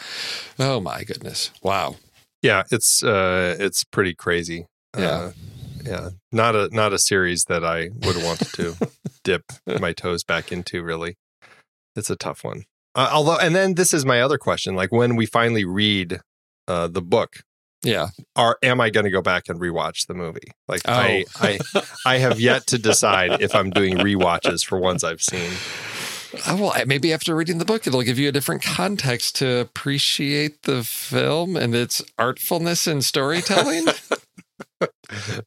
oh 0.59 0.81
my 0.81 1.05
goodness, 1.05 1.51
wow. 1.62 1.96
Yeah, 2.42 2.62
it's 2.70 3.03
uh 3.03 3.57
it's 3.59 3.85
pretty 3.85 4.14
crazy. 4.14 4.66
Yeah. 4.96 5.09
Uh, 5.09 5.33
yeah. 5.85 6.09
Not 6.33 6.55
a 6.57 6.68
not 6.73 6.92
a 6.92 6.99
series 6.99 7.44
that 7.44 7.64
I 7.64 7.90
would 8.07 8.23
want 8.23 8.40
to 8.55 8.77
dip 9.25 9.44
my 9.81 9.92
toes 9.92 10.25
back 10.25 10.51
into 10.53 10.83
really. 10.83 11.16
It's 11.96 12.11
a 12.11 12.16
tough 12.16 12.44
one. 12.44 12.64
Uh, 12.94 13.09
although 13.12 13.38
and 13.38 13.55
then 13.55 13.75
this 13.75 13.92
is 13.94 14.05
my 14.07 14.20
other 14.20 14.38
question, 14.38 14.75
like 14.75 14.90
when 14.92 15.16
we 15.16 15.27
finally 15.27 15.64
read 15.64 16.20
uh 16.68 16.88
the 16.88 17.03
book, 17.03 17.42
Yeah. 17.83 18.09
are 18.37 18.59
am 18.62 18.81
I 18.81 18.90
going 18.90 19.05
to 19.05 19.11
go 19.11 19.23
back 19.23 19.49
and 19.49 19.59
rewatch 19.61 20.07
the 20.07 20.14
movie? 20.14 20.53
Like 20.69 20.83
Oh. 20.87 20.93
I, 20.93 21.25
I 21.40 21.59
I 22.05 22.19
have 22.19 22.38
yet 22.40 22.66
to 22.69 22.79
decide 22.79 23.40
if 23.40 23.55
I'm 23.55 23.71
doing 23.71 23.97
rewatches 23.97 24.64
for 24.64 24.79
ones 24.79 25.03
I've 25.05 25.23
seen. 25.23 25.51
Oh, 26.47 26.57
well, 26.57 26.75
maybe 26.87 27.12
after 27.12 27.35
reading 27.35 27.59
the 27.59 27.64
book, 27.64 27.87
it'll 27.88 28.03
give 28.03 28.19
you 28.19 28.29
a 28.29 28.33
different 28.33 28.62
context 28.62 29.35
to 29.37 29.59
appreciate 29.59 30.62
the 30.62 30.85
film 30.85 31.57
and 31.57 31.75
its 31.75 32.01
artfulness 32.19 32.87
and 32.87 33.05
storytelling. 33.05 33.87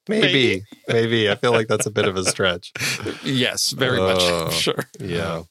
Maybe, 0.09 0.63
maybe. 0.87 1.31
I 1.31 1.35
feel 1.35 1.53
like 1.53 1.67
that's 1.67 1.85
a 1.85 1.91
bit 1.91 2.05
of 2.07 2.17
a 2.17 2.25
stretch. 2.25 2.71
yes, 3.23 3.71
very 3.71 3.97
Oh. 4.01 4.45
much. 4.45 4.53
Sure. 4.53 4.83
Yeah. 4.99 5.43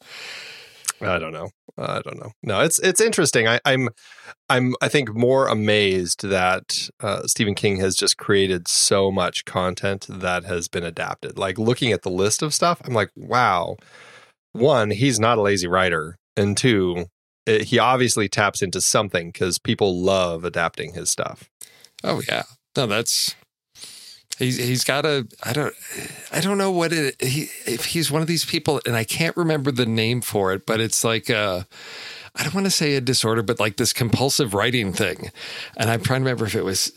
I 1.03 1.19
don't 1.19 1.33
know. 1.33 1.51
I 1.79 2.01
don't 2.03 2.19
know. 2.19 2.33
No, 2.43 2.61
it's 2.61 2.79
it's 2.81 3.01
interesting. 3.01 3.49
I, 3.49 3.61
I'm 3.65 3.89
I'm 4.49 4.75
I 4.83 4.89
think 4.89 5.15
more 5.15 5.49
amazed 5.49 6.27
that 6.27 6.89
uh, 7.01 7.27
Stephen 7.27 7.55
King 7.55 7.79
has 7.81 7.97
just 7.97 8.17
created 8.19 8.69
so 8.69 9.11
much 9.11 9.45
content 9.45 10.07
that 10.09 10.45
has 10.45 10.69
been 10.69 10.85
adapted. 10.85 11.39
Like 11.39 11.59
looking 11.59 11.93
at 11.93 12.03
the 12.03 12.11
list 12.11 12.43
of 12.43 12.55
stuff, 12.55 12.81
I'm 12.85 12.95
like, 12.95 13.11
wow. 13.17 13.77
One, 14.53 14.91
he's 14.91 15.19
not 15.19 15.39
a 15.39 15.43
lazy 15.43 15.67
writer, 15.67 16.19
and 16.37 16.55
two, 16.57 17.07
it, 17.47 17.63
he 17.63 17.79
obviously 17.79 18.29
taps 18.29 18.61
into 18.61 18.83
something 18.83 19.29
because 19.29 19.59
people 19.59 20.03
love 20.03 20.45
adapting 20.45 20.93
his 20.93 21.09
stuff. 21.09 21.49
Oh 22.05 22.21
yeah. 22.29 22.43
No, 22.77 22.87
that's 22.87 23.35
he's 24.43 24.59
he's 24.59 24.85
got 24.85 25.05
a 25.05 25.27
I 25.43 25.53
don't 25.53 25.75
I 26.31 26.41
don't 26.41 26.59
know 26.59 26.71
what 26.71 26.93
it 26.93 27.21
he 27.23 27.49
if 27.67 27.87
he's 27.87 28.11
one 28.11 28.23
of 28.23 28.29
these 28.29 28.45
people 28.45 28.81
and 28.87 28.97
I 28.97 29.05
can't 29.05 29.37
remember 29.37 29.71
the 29.71 29.87
name 29.87 30.21
for 30.21 30.53
it, 30.53 30.67
but 30.67 30.81
it's 30.81 31.05
like 31.05 31.31
uh 31.31 31.63
I 32.35 32.45
don't 32.45 32.55
want 32.55 32.65
to 32.65 32.71
say 32.71 32.95
a 32.95 33.01
disorder, 33.03 33.43
but 33.43 33.61
like 33.61 33.77
this 33.77 33.93
compulsive 33.93 34.55
writing 34.55 34.95
thing. 34.95 35.31
And 35.77 35.91
I'm 35.91 36.01
trying 36.01 36.21
to 36.21 36.25
remember 36.25 36.47
if 36.47 36.55
it 36.55 36.65
was 36.65 36.89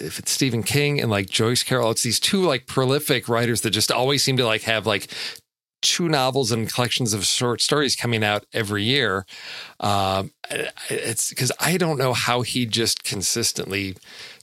if 0.00 0.18
it's 0.18 0.32
Stephen 0.32 0.64
King 0.64 1.00
and 1.00 1.10
like 1.10 1.30
Joyce 1.30 1.62
Carol. 1.62 1.92
It's 1.92 2.02
these 2.02 2.18
two 2.18 2.42
like 2.42 2.66
prolific 2.66 3.28
writers 3.28 3.60
that 3.60 3.70
just 3.70 3.92
always 3.92 4.24
seem 4.24 4.36
to 4.38 4.46
like 4.46 4.62
have 4.62 4.84
like 4.84 5.08
two 5.84 6.08
novels 6.08 6.50
and 6.50 6.72
collections 6.72 7.12
of 7.12 7.24
short 7.24 7.60
stories 7.60 7.94
coming 7.94 8.24
out 8.24 8.46
every 8.52 8.82
year. 8.82 9.26
Um, 9.78 10.32
it's 10.88 11.28
because 11.28 11.52
I 11.60 11.76
don't 11.76 11.98
know 11.98 12.14
how 12.14 12.40
he 12.40 12.64
just 12.66 13.04
consistently 13.04 13.96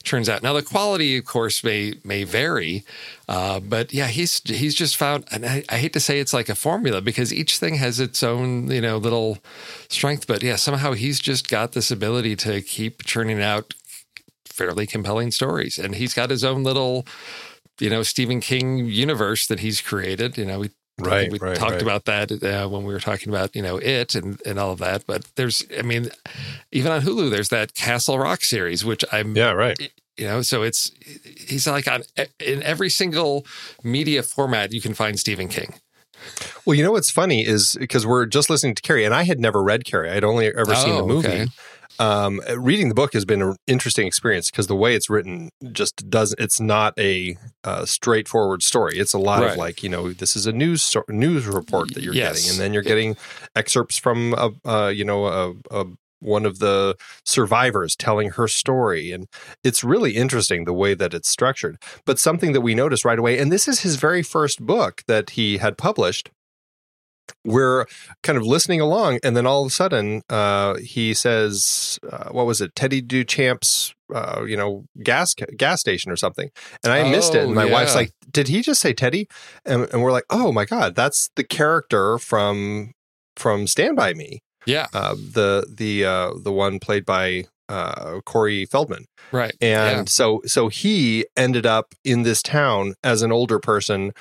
turns 0.04 0.28
out. 0.28 0.42
Now 0.42 0.52
the 0.52 0.62
quality, 0.62 1.18
of 1.18 1.24
course, 1.24 1.64
may 1.64 1.94
may 2.04 2.22
vary, 2.24 2.84
uh, 3.28 3.58
but 3.60 3.92
yeah, 3.92 4.06
he's 4.06 4.40
he's 4.44 4.74
just 4.74 4.96
found. 4.96 5.24
And 5.32 5.44
I, 5.44 5.64
I 5.68 5.78
hate 5.78 5.92
to 5.94 6.00
say 6.00 6.20
it's 6.20 6.32
like 6.32 6.48
a 6.48 6.54
formula 6.54 7.00
because 7.00 7.34
each 7.34 7.58
thing 7.58 7.74
has 7.74 7.98
its 7.98 8.22
own 8.22 8.70
you 8.70 8.80
know 8.80 8.96
little 8.96 9.38
strength. 9.88 10.26
But 10.26 10.42
yeah, 10.42 10.56
somehow 10.56 10.92
he's 10.92 11.20
just 11.20 11.48
got 11.48 11.72
this 11.72 11.90
ability 11.90 12.36
to 12.36 12.62
keep 12.62 13.04
churning 13.04 13.42
out 13.42 13.74
fairly 14.46 14.86
compelling 14.86 15.32
stories, 15.32 15.76
and 15.76 15.96
he's 15.96 16.14
got 16.14 16.30
his 16.30 16.44
own 16.44 16.62
little 16.62 17.04
you 17.80 17.90
know 17.90 18.04
Stephen 18.04 18.40
King 18.40 18.86
universe 18.86 19.48
that 19.48 19.60
he's 19.60 19.80
created. 19.80 20.38
You 20.38 20.46
know, 20.46 20.60
we 20.60 20.70
Right, 21.10 21.30
we 21.30 21.38
right, 21.38 21.56
talked 21.56 21.72
right. 21.72 21.82
about 21.82 22.04
that 22.06 22.30
uh, 22.42 22.68
when 22.68 22.84
we 22.84 22.92
were 22.92 23.00
talking 23.00 23.28
about 23.28 23.54
you 23.56 23.62
know 23.62 23.76
it 23.78 24.14
and 24.14 24.40
and 24.46 24.58
all 24.58 24.72
of 24.72 24.78
that. 24.80 25.04
But 25.06 25.24
there's, 25.36 25.64
I 25.78 25.82
mean, 25.82 26.10
even 26.70 26.92
on 26.92 27.02
Hulu, 27.02 27.30
there's 27.30 27.48
that 27.50 27.74
Castle 27.74 28.18
Rock 28.18 28.42
series, 28.44 28.84
which 28.84 29.04
I'm 29.12 29.36
Yeah, 29.36 29.52
right. 29.52 29.78
you 30.16 30.26
know, 30.26 30.42
so 30.42 30.62
it's 30.62 30.90
he's 31.48 31.66
like 31.66 31.88
on 31.88 32.02
in 32.38 32.62
every 32.62 32.90
single 32.90 33.46
media 33.82 34.22
format 34.22 34.72
you 34.72 34.80
can 34.80 34.94
find 34.94 35.18
Stephen 35.18 35.48
King. 35.48 35.74
Well, 36.64 36.74
you 36.76 36.84
know 36.84 36.92
what's 36.92 37.10
funny 37.10 37.44
is 37.44 37.76
because 37.80 38.06
we're 38.06 38.26
just 38.26 38.48
listening 38.48 38.76
to 38.76 38.82
Carrie, 38.82 39.04
and 39.04 39.12
I 39.14 39.24
had 39.24 39.40
never 39.40 39.60
read 39.62 39.84
Carrie. 39.84 40.10
I'd 40.10 40.22
only 40.22 40.46
ever 40.46 40.74
seen 40.76 40.94
the 40.94 41.02
Oh, 41.02 41.06
movie. 41.06 41.28
okay. 41.28 41.46
Um, 41.98 42.40
reading 42.56 42.88
the 42.88 42.94
book 42.94 43.12
has 43.12 43.24
been 43.24 43.42
an 43.42 43.56
interesting 43.66 44.06
experience 44.06 44.50
because 44.50 44.66
the 44.66 44.76
way 44.76 44.94
it's 44.94 45.08
written 45.10 45.50
just 45.72 46.08
doesn't. 46.10 46.40
It's 46.40 46.60
not 46.60 46.94
a 46.98 47.36
uh, 47.64 47.84
straightforward 47.84 48.62
story. 48.62 48.98
It's 48.98 49.12
a 49.12 49.18
lot 49.18 49.42
Right. 49.42 49.52
of 49.52 49.56
like 49.56 49.82
you 49.82 49.88
know 49.88 50.12
this 50.12 50.34
is 50.36 50.46
a 50.46 50.52
news 50.52 50.82
sto- 50.82 51.04
news 51.08 51.46
report 51.46 51.94
that 51.94 52.02
you're 52.02 52.14
Yes. 52.14 52.36
getting, 52.40 52.50
and 52.50 52.60
then 52.60 52.72
you're 52.72 52.82
getting 52.82 53.16
excerpts 53.54 53.98
from 53.98 54.34
a, 54.34 54.50
uh, 54.68 54.88
you 54.88 55.04
know 55.04 55.26
a, 55.26 55.52
a 55.70 55.86
one 56.20 56.46
of 56.46 56.60
the 56.60 56.94
survivors 57.26 57.96
telling 57.96 58.30
her 58.30 58.46
story, 58.46 59.10
and 59.10 59.26
it's 59.64 59.82
really 59.82 60.12
interesting 60.12 60.64
the 60.64 60.72
way 60.72 60.94
that 60.94 61.12
it's 61.14 61.28
structured. 61.28 61.76
But 62.06 62.18
something 62.18 62.52
that 62.52 62.60
we 62.60 62.74
noticed 62.76 63.04
right 63.04 63.18
away, 63.18 63.38
and 63.38 63.50
this 63.50 63.66
is 63.66 63.80
his 63.80 63.96
very 63.96 64.22
first 64.22 64.64
book 64.64 65.02
that 65.08 65.30
he 65.30 65.58
had 65.58 65.76
published 65.76 66.30
we're 67.44 67.86
kind 68.22 68.36
of 68.36 68.44
listening 68.44 68.80
along, 68.80 69.18
and 69.24 69.36
then 69.36 69.46
all 69.46 69.62
of 69.62 69.68
a 69.68 69.70
sudden, 69.70 70.22
uh, 70.28 70.76
he 70.76 71.14
says, 71.14 71.98
uh, 72.10 72.28
"What 72.30 72.46
was 72.46 72.60
it? 72.60 72.74
Teddy 72.74 73.02
Duchamp's, 73.02 73.94
uh, 74.14 74.44
you 74.46 74.56
know, 74.56 74.84
gas 75.02 75.34
gas 75.34 75.80
station 75.80 76.10
or 76.12 76.16
something." 76.16 76.50
And 76.84 76.92
I 76.92 77.10
missed 77.10 77.34
it, 77.34 77.40
Oh, 77.40 77.46
and 77.46 77.54
my 77.54 77.64
wife's 77.64 77.94
like, 77.94 78.12
"Did 78.30 78.48
he 78.48 78.62
just 78.62 78.80
say 78.80 78.92
Teddy?" 78.92 79.28
And, 79.64 79.88
and 79.92 80.02
we're 80.02 80.12
like, 80.12 80.24
"Oh 80.30 80.52
my 80.52 80.64
god, 80.64 80.94
that's 80.94 81.30
the 81.36 81.44
character 81.44 82.18
from 82.18 82.92
from 83.36 83.66
Stand 83.66 83.96
by 83.96 84.14
Me, 84.14 84.40
Yeah, 84.66 84.86
uh, 84.92 85.14
the 85.14 85.66
the 85.68 86.04
uh, 86.04 86.30
the 86.42 86.52
one 86.52 86.78
played 86.78 87.04
by." 87.06 87.44
uh, 87.68 88.20
Corey 88.26 88.66
Feldman, 88.66 89.06
Right. 89.30 89.54
and 89.62 90.00
Yeah. 90.00 90.04
so 90.06 90.42
so 90.44 90.68
he 90.68 91.24
ended 91.38 91.64
up 91.64 91.94
in 92.04 92.22
this 92.22 92.42
town 92.42 92.94
as 93.02 93.22
an 93.22 93.32
older 93.32 93.58
person 93.58 94.12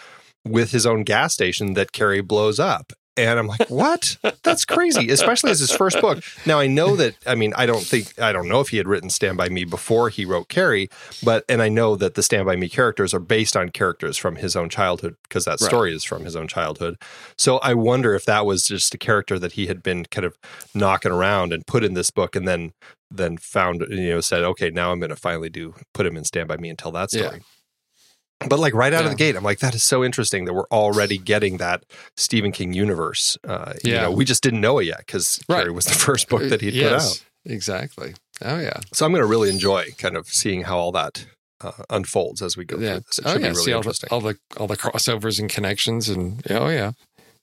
with 0.45 0.71
his 0.71 0.85
own 0.85 1.03
gas 1.03 1.33
station 1.33 1.73
that 1.73 1.91
Carrie 1.91 2.21
blows 2.21 2.59
up. 2.59 2.93
And 3.17 3.37
I'm 3.37 3.45
like, 3.47 3.69
what? 3.69 4.17
That's 4.41 4.63
crazy, 4.63 5.09
especially 5.09 5.51
as 5.51 5.59
his 5.59 5.69
first 5.71 5.99
book. 5.99 6.23
Now 6.45 6.59
I 6.59 6.67
know 6.67 6.95
that. 6.95 7.15
I 7.27 7.35
mean, 7.35 7.53
I 7.57 7.65
don't 7.65 7.83
think 7.83 8.17
I 8.19 8.31
don't 8.31 8.47
know 8.47 8.61
if 8.61 8.69
he 8.69 8.77
had 8.77 8.87
written 8.87 9.09
Stand 9.09 9.37
by 9.37 9.49
Me 9.49 9.65
before 9.65 10.07
he 10.07 10.23
wrote 10.23 10.47
Carrie, 10.47 10.87
but 11.21 11.43
and 11.49 11.61
I 11.61 11.67
know 11.67 11.97
that 11.97 12.13
the 12.15 12.23
Stand 12.23 12.45
by 12.45 12.55
Me 12.55 12.69
characters 12.69 13.13
are 13.13 13.19
based 13.19 13.57
on 13.57 13.67
characters 13.69 14.17
from 14.17 14.37
his 14.37 14.55
own 14.55 14.69
childhood 14.69 15.17
because 15.23 15.43
that 15.43 15.59
Right. 15.59 15.67
story 15.67 15.93
is 15.93 16.05
from 16.05 16.23
his 16.23 16.37
own 16.37 16.47
childhood. 16.47 16.95
So 17.37 17.57
I 17.57 17.73
wonder 17.73 18.15
if 18.15 18.23
that 18.25 18.45
was 18.45 18.65
just 18.65 18.93
a 18.95 18.97
character 18.97 19.37
that 19.39 19.51
he 19.51 19.67
had 19.67 19.83
been 19.83 20.05
kind 20.05 20.25
of 20.25 20.37
knocking 20.73 21.11
around 21.11 21.51
and 21.51 21.67
put 21.67 21.83
in 21.83 21.93
this 21.95 22.11
book, 22.11 22.33
and 22.35 22.47
then 22.47 22.71
then 23.11 23.35
found 23.35 23.85
you 23.89 24.09
know 24.11 24.21
said, 24.21 24.43
okay, 24.43 24.69
now 24.69 24.93
I'm 24.93 25.01
going 25.01 25.09
to 25.09 25.17
finally 25.17 25.49
do 25.49 25.75
put 25.93 26.05
him 26.05 26.15
in 26.15 26.23
Stand 26.23 26.47
by 26.47 26.55
Me 26.55 26.69
and 26.69 26.79
tell 26.79 26.93
that 26.93 27.11
Yeah. 27.11 27.31
But 28.47 28.59
like 28.59 28.73
right 28.73 28.93
out 28.93 29.03
of 29.05 29.11
the 29.11 29.15
gate, 29.17 29.35
I'm 29.35 29.43
like, 29.43 29.59
that 29.59 29.75
is 29.75 29.83
so 29.83 30.03
interesting 30.03 30.45
that 30.45 30.53
we're 30.53 30.67
already 30.71 31.17
getting 31.17 31.57
that 31.57 31.83
Stephen 32.17 32.51
King 32.51 32.73
universe. 32.73 33.37
Uh, 33.47 33.73
you 33.83 33.93
Yeah. 33.93 34.01
know, 34.03 34.11
we 34.11 34.25
just 34.25 34.41
didn't 34.43 34.61
know 34.61 34.79
it 34.79 34.85
yet 34.85 34.99
because 34.99 35.39
Right. 35.47 35.59
Carrie 35.59 35.71
was 35.71 35.85
the 35.85 35.93
first 36.07 36.27
book 36.29 36.43
that 36.49 36.61
he'd 36.61 36.81
put 36.81 36.93
out. 36.93 37.23
Exactly. 37.45 38.13
Oh 38.43 38.59
yeah. 38.59 38.79
So 38.93 39.05
I'm 39.05 39.11
going 39.11 39.21
to 39.21 39.27
really 39.27 39.49
enjoy 39.49 39.89
kind 39.97 40.15
of 40.17 40.27
seeing 40.27 40.63
how 40.63 40.77
all 40.77 40.91
that 40.93 41.25
uh, 41.63 41.71
unfolds 41.91 42.41
as 42.41 42.57
we 42.57 42.65
go 42.65 42.77
Yeah. 42.77 42.93
through 42.93 42.99
this. 43.01 43.17
It 43.19 43.25
oh 43.27 43.33
should 43.33 43.41
yeah. 43.41 43.49
be 43.49 43.55
See 43.55 43.59
really 43.61 43.73
all 43.73 43.81
the, 43.81 43.87
interesting. 43.89 44.09
all 44.11 44.21
the 44.21 44.37
all 44.57 44.67
the 44.67 44.77
crossovers 44.77 45.39
and 45.39 45.49
connections 45.49 46.09
and 46.09 46.41
oh 46.49 46.67
yeah. 46.69 46.91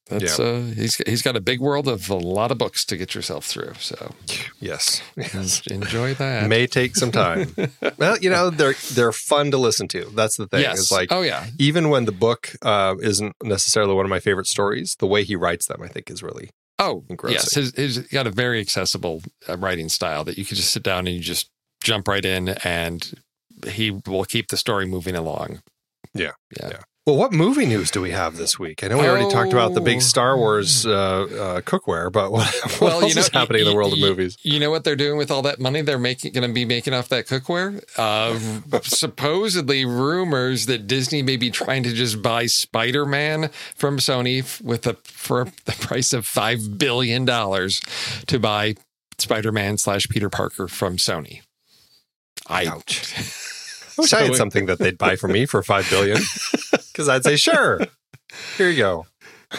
That's 0.09 0.41
uh 0.41 0.73
he's 0.75 0.97
he's 1.07 1.23
got 1.23 1.37
a 1.37 1.41
big 1.41 1.61
world 1.61 1.87
of 1.89 2.09
a 2.09 2.15
lot 2.15 2.51
of 2.51 2.59
books 2.59 2.85
to 2.87 2.97
get 2.97 3.15
yourself 3.15 3.45
through. 3.45 3.75
So 3.79 4.15
yes. 4.59 5.03
yes. 5.17 5.67
enjoy 5.67 6.15
that. 6.15 6.49
May 6.49 6.67
take 6.67 6.97
some 6.97 7.13
time. 7.13 7.55
well, 7.99 8.19
you 8.19 8.31
know, 8.31 8.51
they're 8.51 8.75
they're 8.93 9.13
fun 9.13 9.51
to 9.51 9.59
listen 9.59 9.89
to. 9.89 10.05
That's 10.15 10.37
the 10.37 10.47
thing. 10.47 10.63
yes. 10.63 10.81
It's 10.81 10.93
like 10.93 11.13
oh 11.13 11.23
yeah. 11.23 11.47
even 11.59 11.91
when 11.91 12.05
the 12.07 12.13
book 12.13 12.53
uh, 12.63 12.97
isn't 13.01 13.37
necessarily 13.43 13.95
one 13.95 14.07
of 14.07 14.11
my 14.11 14.21
favorite 14.21 14.47
stories, 14.47 14.97
the 14.99 15.07
way 15.07 15.25
he 15.25 15.37
writes 15.37 15.67
them, 15.67 15.83
I 15.83 15.89
think, 15.89 16.11
is 16.11 16.23
really 16.23 16.51
Oh, 16.79 17.05
Engrossing. 17.09 17.35
yes. 17.35 17.55
His, 17.55 17.75
his 17.75 17.99
got 18.09 18.27
a 18.27 18.31
very 18.31 18.61
accessible 18.61 19.23
uh, 19.49 19.57
writing 19.57 19.89
style 19.89 20.25
that 20.25 20.39
you 20.39 20.45
could 20.45 20.57
just 20.57 20.73
sit 20.73 20.83
down 20.83 21.07
and 21.07 21.17
you 21.17 21.23
just 21.23 21.51
jump 21.83 22.07
right 22.07 22.25
in, 22.25 22.51
and 22.65 23.21
he 23.67 23.91
will 23.91 24.25
keep 24.25 24.49
the 24.49 24.57
story 24.57 24.87
moving 24.87 25.17
along. 25.17 25.61
Yeah. 26.15 26.33
Yeah. 26.59 26.69
Yeah. 26.71 26.81
Well, 27.09 27.17
what 27.17 27.33
movie 27.33 27.65
news 27.65 27.91
do 27.91 28.03
we 28.03 28.11
have 28.11 28.37
this 28.37 28.59
week? 28.59 28.85
I 28.85 28.89
know 28.89 28.99
we 28.99 29.09
already 29.09 29.31
talked 29.31 29.55
about 29.55 29.73
the 29.73 29.81
Oh. 29.81 29.85
big 29.85 30.03
Star 30.03 30.37
Wars 30.37 30.85
uh, 30.85 30.91
uh, 30.93 31.61
cookware, 31.63 32.13
but 32.13 32.31
what, 32.31 32.45
what 32.63 32.81
Well, 32.83 33.01
else 33.01 33.09
you 33.09 33.15
know, 33.15 33.21
is 33.23 33.29
happening 33.33 33.63
in 33.63 33.67
the 33.67 33.75
world 33.75 33.95
of 33.95 33.99
movies? 33.99 34.37
You 34.43 34.61
know 34.61 34.71
what 34.71 34.85
they're 34.85 34.95
doing 34.95 35.17
with 35.17 35.31
all 35.31 35.41
that 35.41 35.59
money 35.59 35.81
they're 35.81 35.99
making, 35.99 36.35
going 36.35 36.47
to 36.47 36.53
be 36.53 36.67
making 36.67 36.93
off 36.93 37.09
that 37.09 37.27
cookware? 37.27 37.83
Uh, 37.97 38.79
supposedly, 38.83 39.87
rumors 39.87 40.67
that 40.67 40.87
Disney 40.87 41.23
may 41.23 41.39
be 41.39 41.51
trying 41.51 41.83
to 41.85 41.95
just 41.95 42.21
buy 42.21 42.45
Spider 42.45 43.07
Man 43.07 43.49
from 43.75 43.97
Sony 43.97 44.41
f- 44.41 44.61
with 44.61 44.87
a 44.87 44.93
for 45.05 45.47
the 45.65 45.73
price 45.73 46.13
of 46.13 46.27
five 46.27 46.77
billion 46.77 47.25
dollars 47.25 47.81
to 48.27 48.39
buy 48.39 48.75
Spider 49.17 49.51
Man 49.51 49.79
slash 49.79 50.07
Peter 50.11 50.29
Parker 50.29 50.69
from 50.69 50.99
Sony. 50.99 51.41
I 52.47 52.67
Ouch. 52.67 53.15
I 53.99 54.03
wish 54.03 54.13
I 54.13 54.23
had 54.23 54.37
something 54.37 54.67
that 54.67 54.79
they'd 54.79 54.99
buy 54.99 55.17
for 55.17 55.29
me 55.29 55.47
for 55.47 55.63
five 55.63 55.89
billion, 55.91 56.19
because 56.93 57.09
I'd 57.09 57.25
say 57.25 57.37
sure. 57.37 57.81
Here 58.57 58.71
you 58.71 58.77
go. 58.77 59.07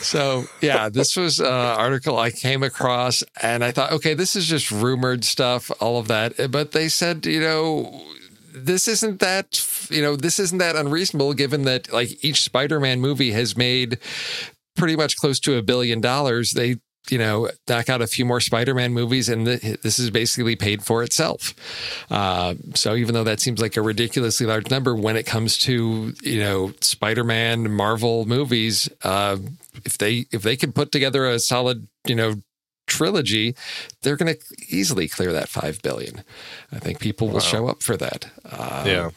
So 0.02 0.45
yeah, 0.62 0.89
this 0.89 1.15
was 1.15 1.39
an 1.39 1.47
article 1.47 2.17
I 2.17 2.32
came 2.32 2.63
across, 2.63 3.23
and 3.41 3.63
I 3.63 3.71
thought, 3.71 3.91
okay, 3.93 4.13
this 4.13 4.36
is 4.36 4.45
just 4.45 4.71
rumored 4.71 5.23
stuff, 5.23 5.71
all 5.80 5.99
of 5.99 6.08
that. 6.08 6.39
Eh, 6.39 6.47
but 6.47 6.71
they 6.71 6.89
said, 6.89 7.25
you 7.25 7.39
know, 7.39 8.04
this 8.54 8.88
isn't 8.88 9.19
that, 9.19 9.65
you 9.89 10.02
know, 10.02 10.15
this 10.15 10.39
isn't 10.39 10.60
that 10.60 10.75
unreasonable, 10.75 11.34
given 11.34 11.63
that 11.63 11.91
like 11.91 12.23
each 12.23 12.43
Spider-Man 12.43 13.02
movie 13.02 13.32
has 13.32 13.58
made 13.58 13.97
pretty 14.75 14.95
much 14.95 15.17
close 15.17 15.39
to 15.41 15.58
a 15.58 15.63
billion 15.63 16.02
dollars. 16.02 16.52
They 16.52 16.78
you 17.09 17.17
know, 17.17 17.49
knock 17.67 17.89
out 17.89 18.01
a 18.01 18.07
few 18.07 18.23
more 18.25 18.39
Spider-Man 18.39 18.93
movies, 18.93 19.29
and 19.29 19.45
th- 19.45 19.81
this 19.81 19.97
is 19.99 20.12
basically 20.12 20.55
paid 20.55 20.83
for 20.83 21.01
itself. 21.03 21.55
Uh, 22.12 22.53
so 22.75 22.95
even 22.95 23.13
though 23.15 23.23
that 23.23 23.39
seems 23.39 23.59
like 23.62 23.77
a 23.77 23.81
ridiculously 23.81 24.45
large 24.45 24.69
number, 24.69 24.95
when 24.95 25.15
it 25.17 25.25
comes 25.25 25.57
to 25.59 26.13
you 26.21 26.39
know 26.39 26.73
Spider-Man, 26.81 27.71
Marvel 27.71 28.25
movies, 28.25 28.89
uh, 29.03 29.38
if 29.85 29.97
they 29.97 30.25
if 30.31 30.41
they 30.43 30.55
can 30.55 30.71
put 30.71 30.91
together 30.91 31.25
a 31.25 31.39
solid 31.39 31.88
you 32.05 32.15
know 32.15 32.35
trilogy, 32.85 33.55
they're 34.01 34.15
going 34.17 34.33
to 34.35 34.39
easily 34.67 35.07
clear 35.07 35.31
that 35.31 35.47
five 35.49 35.81
billion. 35.81 36.23
I 36.71 36.79
think 36.79 36.99
people 36.99 37.27
will 37.27 37.35
Wow. 37.35 37.39
show 37.41 37.67
up 37.67 37.81
for 37.83 37.95
that. 37.97 38.25
Um, 38.51 38.88
yeah. 38.88 39.09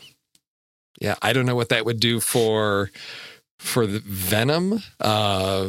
yeah, 1.00 1.14
I 1.22 1.32
don't 1.32 1.46
know 1.46 1.56
what 1.56 1.70
that 1.70 1.84
would 1.84 1.98
do 2.00 2.20
for 2.20 2.90
for 3.58 3.86
the 3.86 4.00
Venom 4.00 4.82
uh, 5.00 5.68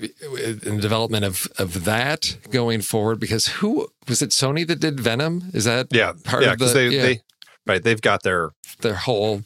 in 0.00 0.76
the 0.76 0.78
development 0.80 1.24
of 1.24 1.46
of 1.58 1.84
that 1.84 2.36
going 2.50 2.80
forward. 2.82 3.20
Because 3.20 3.46
who 3.48 3.88
was 4.08 4.22
it? 4.22 4.30
Sony 4.30 4.66
that 4.66 4.80
did 4.80 5.00
Venom? 5.00 5.50
Is 5.52 5.64
that 5.64 5.88
Yeah. 5.92 6.12
part 6.24 6.42
yeah. 6.42 6.52
of 6.52 6.58
the- 6.58 6.64
Because 6.64 6.74
they, 6.74 6.88
yeah. 6.88 7.02
they, 7.02 7.20
right, 7.66 7.82
they've 7.82 8.00
got 8.00 8.22
their 8.22 8.50
their 8.80 8.94
whole? 8.94 9.42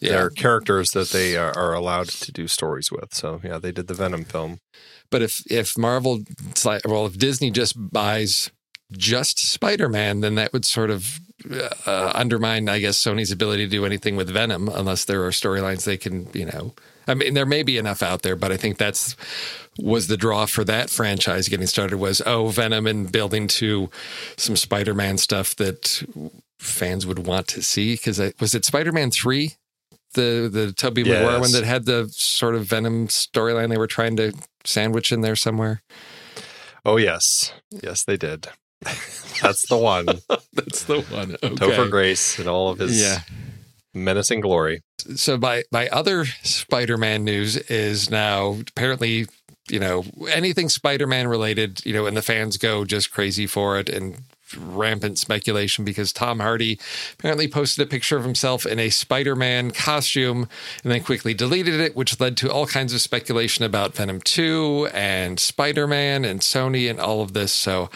Yeah, 0.00 0.12
their 0.12 0.30
characters 0.30 0.90
that 0.92 1.10
they 1.10 1.36
are, 1.36 1.56
are 1.56 1.74
allowed 1.74 2.08
to 2.08 2.32
do 2.32 2.48
stories 2.48 2.90
with. 2.90 3.14
So 3.14 3.40
yeah, 3.44 3.58
they 3.58 3.70
did 3.70 3.86
the 3.86 3.94
Venom 3.94 4.24
film. 4.24 4.58
but 5.10 5.22
if 5.22 5.42
if 5.50 5.76
Marvel, 5.78 6.24
well, 6.84 7.06
if 7.06 7.16
Disney 7.18 7.50
just 7.50 7.74
buys 7.92 8.50
just 8.90 9.38
Spider 9.38 9.88
Man, 9.88 10.20
then 10.20 10.34
that 10.34 10.52
would 10.52 10.64
sort 10.64 10.90
of 10.90 11.20
uh, 11.86 12.12
undermine, 12.14 12.68
I 12.68 12.78
guess, 12.78 12.98
Sony's 13.02 13.30
ability 13.32 13.64
to 13.64 13.70
do 13.70 13.84
anything 13.86 14.16
with 14.16 14.28
Venom, 14.30 14.68
unless 14.68 15.04
there 15.04 15.24
are 15.24 15.30
storylines 15.30 15.84
they 15.84 15.96
can, 15.96 16.28
you 16.34 16.44
know. 16.46 16.74
I 17.08 17.14
mean, 17.14 17.34
there 17.34 17.46
may 17.46 17.62
be 17.64 17.78
enough 17.78 18.02
out 18.02 18.22
there, 18.22 18.36
but 18.36 18.52
I 18.52 18.56
think 18.56 18.78
that's 18.78 19.16
was 19.78 20.06
the 20.06 20.16
draw 20.16 20.44
for 20.46 20.64
that 20.64 20.90
franchise 20.90 21.48
getting 21.48 21.66
started 21.66 21.96
was 21.98 22.20
oh 22.26 22.48
Venom 22.48 22.86
and 22.86 23.10
building 23.10 23.48
to 23.48 23.88
some 24.36 24.54
Spider 24.56 24.94
Man 24.94 25.16
stuff 25.18 25.54
that 25.56 26.04
fans 26.58 27.06
would 27.06 27.26
want 27.26 27.48
to 27.48 27.62
see 27.62 27.94
because 27.94 28.20
was 28.40 28.54
it 28.54 28.64
Spider 28.64 28.92
Man 28.92 29.10
three. 29.10 29.54
The 30.14 30.50
the 30.52 30.90
Maguire 30.94 31.22
Yes. 31.22 31.40
one 31.40 31.52
that 31.52 31.64
had 31.64 31.86
the 31.86 32.06
sort 32.12 32.54
of 32.54 32.64
Venom 32.66 33.08
storyline 33.08 33.70
they 33.70 33.78
were 33.78 33.86
trying 33.86 34.14
to 34.16 34.32
sandwich 34.62 35.10
in 35.10 35.22
there 35.22 35.36
somewhere. 35.36 35.80
Oh 36.84 36.98
yes, 36.98 37.54
yes 37.82 38.04
they 38.04 38.18
did. 38.18 38.48
That's 39.40 39.66
the 39.68 39.78
one. 39.78 40.06
That's 40.52 40.84
the 40.84 41.00
one. 41.00 41.36
Okay. 41.42 41.54
Topher 41.54 41.88
Grace 41.90 42.38
and 42.38 42.46
all 42.46 42.68
of 42.68 42.78
his 42.78 43.00
Yeah. 43.00 43.20
menacing 43.94 44.40
glory. 44.42 44.82
So 45.16 45.38
my 45.38 45.62
my 45.72 45.88
other 45.88 46.26
Spider-Man 46.42 47.24
news 47.24 47.56
is 47.56 48.10
now 48.10 48.58
apparently 48.68 49.26
you 49.70 49.78
know 49.78 50.04
anything 50.30 50.68
Spider-Man 50.68 51.28
related, 51.28 51.84
you 51.84 51.92
know, 51.92 52.06
and 52.06 52.16
the 52.16 52.22
fans 52.22 52.56
go 52.56 52.84
just 52.84 53.12
crazy 53.12 53.46
for 53.46 53.78
it 53.78 53.88
and 53.88 54.22
rampant 54.56 55.18
speculation 55.18 55.84
because 55.84 56.12
Tom 56.12 56.40
Hardy 56.40 56.78
apparently 57.14 57.48
posted 57.48 57.86
a 57.86 57.88
picture 57.88 58.16
of 58.16 58.24
himself 58.24 58.66
in 58.66 58.78
a 58.78 58.90
Spider-Man 58.90 59.70
costume 59.70 60.48
and 60.82 60.92
then 60.92 61.02
quickly 61.02 61.34
deleted 61.34 61.80
it, 61.80 61.96
which 61.96 62.18
led 62.20 62.36
to 62.38 62.52
all 62.52 62.66
kinds 62.66 62.92
of 62.92 63.00
speculation 63.00 63.64
about 63.64 63.94
Venom 63.94 64.20
2 64.20 64.88
and 64.92 65.38
Spider-Man 65.40 66.24
and 66.24 66.40
Sony 66.40 66.90
and 66.90 67.00
all 67.00 67.22
of 67.22 67.32
this. 67.32 67.52
So 67.52 67.90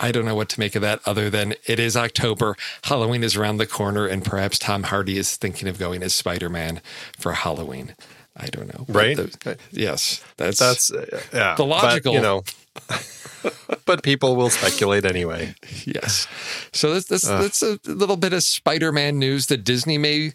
I 0.00 0.12
don't 0.12 0.24
know 0.24 0.34
what 0.34 0.48
to 0.50 0.60
make 0.60 0.74
of 0.74 0.82
that 0.82 1.00
other 1.06 1.30
than 1.30 1.54
it 1.66 1.78
is 1.78 1.96
October, 1.96 2.56
Halloween 2.82 3.22
is 3.22 3.36
around 3.36 3.58
the 3.58 3.66
corner, 3.66 4.06
and 4.06 4.24
perhaps 4.24 4.58
Tom 4.58 4.84
Hardy 4.84 5.16
is 5.16 5.36
thinking 5.36 5.68
of 5.68 5.78
going 5.78 6.02
as 6.02 6.12
Spider-Man 6.12 6.80
for 7.16 7.32
Halloween. 7.32 7.94
I 8.42 8.46
don't 8.46 8.66
know. 8.74 8.84
Right? 8.88 9.16
the- 9.16 9.56
yes, 9.70 10.22
that's 10.36 10.58
That's 10.58 10.90
uh, 10.92 11.20
yeah, 11.32 11.54
The 11.56 11.64
logical- 11.64 12.12
But, 12.12 12.16
you 12.16 12.22
know, 12.22 12.42
but 13.86 14.02
people 14.02 14.34
will 14.34 14.50
speculate 14.50 15.04
anyway. 15.04 15.54
yes. 15.84 16.26
So 16.72 16.92
that's 16.94 17.06
that's, 17.06 17.28
that's 17.28 17.62
a 17.62 17.78
little 17.84 18.16
bit 18.16 18.32
of 18.32 18.42
Spider-Man 18.42 19.18
news 19.18 19.46
that 19.46 19.62
Disney 19.62 19.98
may 19.98 20.32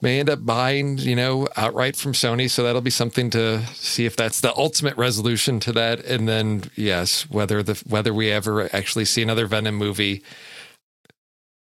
may 0.00 0.20
end 0.20 0.30
up 0.30 0.46
buying, 0.46 0.96
you 0.98 1.16
know, 1.16 1.48
outright 1.56 1.96
from 1.96 2.12
Sony. 2.12 2.48
So 2.48 2.62
that'll 2.62 2.80
be 2.80 2.90
something 2.90 3.30
to 3.30 3.66
see 3.74 4.06
if 4.06 4.16
that's 4.16 4.40
the 4.40 4.56
ultimate 4.56 4.96
resolution 4.96 5.60
to 5.60 5.72
that. 5.72 6.04
And 6.04 6.28
then 6.28 6.64
yes, 6.76 7.28
whether 7.28 7.62
the 7.62 7.74
whether 7.88 8.14
we 8.14 8.30
ever 8.30 8.68
actually 8.74 9.04
see 9.04 9.22
another 9.22 9.46
Venom 9.46 9.74
movie 9.74 10.22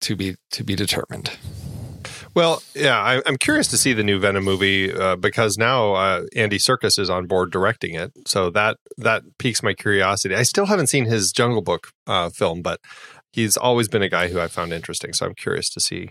to 0.03 0.15
be 0.17 0.37
to 0.53 0.63
be 0.65 0.75
determined. 0.77 1.31
Well, 2.37 2.63
yeah, 2.75 2.99
I, 2.99 3.23
I'm 3.25 3.39
curious 3.39 3.67
to 3.69 3.79
see 3.79 3.95
the 3.95 4.05
new 4.05 4.19
Venom 4.21 4.45
movie 4.45 4.93
uh, 4.93 5.17
because 5.17 5.57
now 5.57 5.95
uh, 5.95 6.25
Andy 6.37 6.59
Serkis 6.59 6.99
is 6.99 7.09
on 7.09 7.27
board 7.27 7.51
directing 7.51 7.95
it, 7.95 8.13
so 8.27 8.51
that 8.51 8.77
that 8.99 9.23
piques 9.39 9.63
my 9.63 9.73
curiosity. 9.73 10.35
I 10.35 10.43
still 10.43 10.67
haven't 10.67 10.89
seen 10.89 11.07
his 11.07 11.33
Jungle 11.33 11.63
Book 11.63 11.89
uh, 12.07 12.29
film, 12.29 12.61
but 12.61 12.79
he's 13.33 13.57
always 13.57 13.89
been 13.89 14.03
a 14.03 14.11
guy 14.11 14.29
who 14.29 14.39
I 14.39 14.49
found 14.49 14.75
interesting. 14.75 15.15
So 15.15 15.25
I'm 15.25 15.35
curious 15.35 15.71
to 15.71 15.81
see 15.81 16.11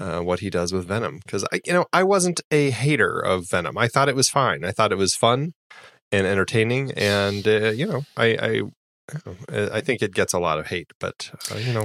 uh, 0.00 0.20
what 0.20 0.40
he 0.40 0.48
does 0.48 0.72
with 0.72 0.88
Venom 0.88 1.20
because 1.22 1.44
I, 1.52 1.60
you 1.66 1.74
know, 1.74 1.84
I 1.92 2.02
wasn't 2.02 2.40
a 2.50 2.70
hater 2.70 3.20
of 3.20 3.50
Venom. 3.50 3.76
I 3.76 3.88
thought 3.88 4.08
it 4.08 4.16
was 4.16 4.30
fine. 4.30 4.64
I 4.64 4.70
thought 4.70 4.90
it 4.90 4.96
was 4.96 5.14
fun 5.14 5.52
and 6.10 6.26
entertaining, 6.26 6.92
and 6.92 7.46
uh, 7.46 7.72
you 7.72 7.84
know, 7.84 8.04
I, 8.16 8.26
I 8.40 8.62
I 9.48 9.80
think 9.80 10.02
it 10.02 10.14
gets 10.14 10.32
a 10.32 10.38
lot 10.38 10.58
of 10.58 10.66
hate, 10.66 10.92
but 10.98 11.30
uh, 11.50 11.56
you 11.56 11.72
know, 11.72 11.84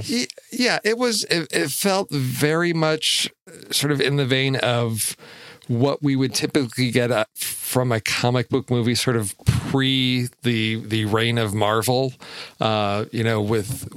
Yeah, 0.50 0.78
it 0.84 0.98
was. 0.98 1.24
It, 1.24 1.48
it 1.50 1.70
felt 1.70 2.10
very 2.10 2.72
much 2.72 3.30
uh, 3.46 3.72
sort 3.72 3.92
of 3.92 4.00
in 4.00 4.16
the 4.16 4.26
vein 4.26 4.56
of 4.56 5.16
what 5.66 6.02
we 6.02 6.16
would 6.16 6.34
typically 6.34 6.90
get 6.90 7.10
uh, 7.10 7.26
from 7.34 7.92
a 7.92 8.00
comic 8.00 8.48
book 8.48 8.70
movie, 8.70 8.94
sort 8.94 9.16
of 9.16 9.34
pre 9.46 10.28
the 10.42 10.76
the 10.76 11.04
reign 11.04 11.38
of 11.38 11.54
Marvel. 11.54 12.14
Uh, 12.60 13.04
you 13.12 13.22
know, 13.22 13.40
with 13.40 13.88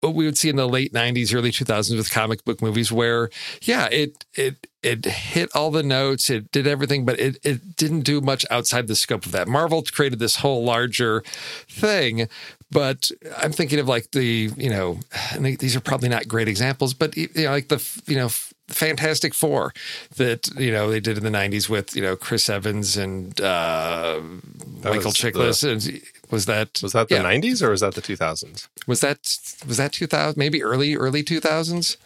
what 0.00 0.14
we 0.14 0.24
would 0.24 0.38
see 0.38 0.48
in 0.48 0.56
the 0.56 0.68
late 0.68 0.92
'90s, 0.92 1.34
early 1.34 1.50
2000s 1.50 1.96
with 1.96 2.10
comic 2.10 2.44
book 2.44 2.62
movies, 2.62 2.92
where 2.92 3.30
yeah, 3.62 3.88
it 3.90 4.24
it 4.34 4.66
it 4.82 5.04
hit 5.04 5.48
all 5.54 5.70
the 5.70 5.82
notes, 5.82 6.30
it 6.30 6.50
did 6.52 6.66
everything, 6.66 7.04
but 7.04 7.18
it 7.18 7.38
it 7.42 7.76
didn't 7.76 8.02
do 8.02 8.20
much 8.20 8.44
outside 8.50 8.86
the 8.86 8.96
scope 8.96 9.26
of 9.26 9.32
that. 9.32 9.48
Marvel 9.48 9.82
created 9.82 10.18
this 10.18 10.36
whole 10.36 10.64
larger 10.64 11.22
thing, 11.68 12.28
but 12.70 13.10
I'm 13.38 13.52
thinking 13.52 13.78
of 13.78 13.88
like 13.88 14.10
the 14.12 14.50
you 14.56 14.70
know, 14.70 15.00
and 15.32 15.44
these 15.58 15.74
are 15.76 15.80
probably 15.80 16.08
not 16.08 16.28
great 16.28 16.48
examples, 16.48 16.94
but 16.94 17.16
you 17.16 17.28
know, 17.34 17.50
like 17.50 17.68
the 17.68 18.02
you 18.06 18.16
know. 18.16 18.30
Fantastic 18.68 19.32
Four 19.34 19.72
that 20.16 20.48
you 20.58 20.70
know 20.72 20.90
they 20.90 21.00
did 21.00 21.16
in 21.18 21.24
the 21.24 21.30
'90s 21.30 21.68
with 21.68 21.94
you 21.94 22.02
know 22.02 22.16
Chris 22.16 22.48
Evans 22.48 22.96
and 22.96 23.40
uh, 23.40 24.20
Michael 24.82 25.12
Chiklis. 25.12 25.62
and 25.62 26.02
was 26.30 26.46
that 26.46 26.80
was 26.82 26.92
that 26.92 27.08
the 27.08 27.14
yeah. 27.16 27.22
'90s 27.22 27.62
or 27.62 27.70
was 27.70 27.80
that 27.80 27.94
the 27.94 28.02
2000s? 28.02 28.66
was 28.86 29.00
that 29.00 29.18
was 29.66 29.76
that 29.76 29.92
2000 29.92 30.36
maybe 30.36 30.62
early 30.62 30.96
early 30.96 31.22
2000s 31.22 31.96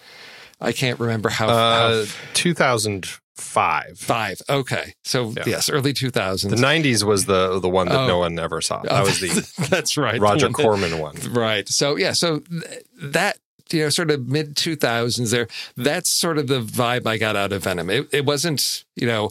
i 0.60 0.72
can't 0.72 1.00
remember 1.00 1.30
how, 1.30 1.48
Uh, 1.48 2.04
how 2.04 2.04
2005. 2.34 3.98
five 3.98 4.42
okay 4.50 4.94
so 5.04 5.30
Yeah. 5.36 5.44
yes 5.46 5.70
early 5.70 5.92
2000s 5.94 6.50
The 6.50 6.56
'90s 6.56 7.02
was 7.04 7.24
the 7.24 7.58
the 7.60 7.68
one 7.68 7.88
that 7.88 7.96
Oh. 8.00 8.06
no 8.06 8.18
one 8.18 8.38
ever 8.38 8.60
saw. 8.60 8.82
That 8.82 9.02
was 9.04 9.20
the 9.20 9.30
that's 9.70 9.96
right 9.96 10.14
the 10.14 10.20
Roger 10.20 10.48
Corman 10.60 10.98
one. 10.98 11.16
right 11.32 11.66
so 11.68 11.96
yeah 11.96 12.12
so 12.12 12.40
th- 12.40 12.84
that 13.00 13.38
you 13.72 13.82
know 13.82 13.88
sort 13.88 14.10
of 14.10 14.28
mid 14.28 14.56
2000s 14.56 15.30
there 15.30 15.48
that's 15.76 16.10
sort 16.10 16.38
of 16.38 16.46
the 16.46 16.60
vibe 16.60 17.06
i 17.06 17.16
got 17.16 17.36
out 17.36 17.52
of 17.52 17.64
venom. 17.64 17.90
It, 17.90 18.08
it 18.12 18.24
wasn't 18.24 18.84
you 18.96 19.06
know 19.06 19.30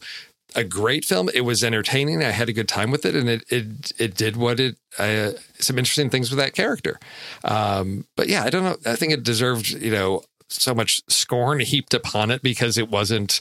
a 0.55 0.63
great 0.63 1.05
film. 1.05 1.29
It 1.35 1.41
was 1.41 1.63
entertaining. 1.63 2.23
I 2.23 2.31
had 2.31 2.49
a 2.49 2.53
good 2.53 2.67
time 2.67 2.89
with 2.89 3.05
it 3.05 3.15
and 3.15 3.29
it 3.29 3.43
it, 3.49 3.91
it 3.99 4.15
did 4.15 4.35
what 4.35 4.59
it 4.59 4.77
uh, 4.97 5.33
some 5.59 5.77
interesting 5.77 6.09
things 6.09 6.31
with 6.31 6.39
that 6.39 6.53
character. 6.53 6.99
Um, 7.43 8.05
but 8.15 8.27
yeah 8.27 8.43
i 8.43 8.49
don't 8.49 8.63
know. 8.63 8.77
I 8.85 8.95
think 8.95 9.13
it 9.13 9.23
deserved 9.23 9.69
you 9.69 9.91
know 9.91 10.23
so 10.49 10.73
much 10.73 11.01
scorn 11.07 11.59
heaped 11.71 11.93
upon 11.93 12.31
it 12.31 12.41
because 12.41 12.77
it 12.77 12.89
wasn't 12.89 13.39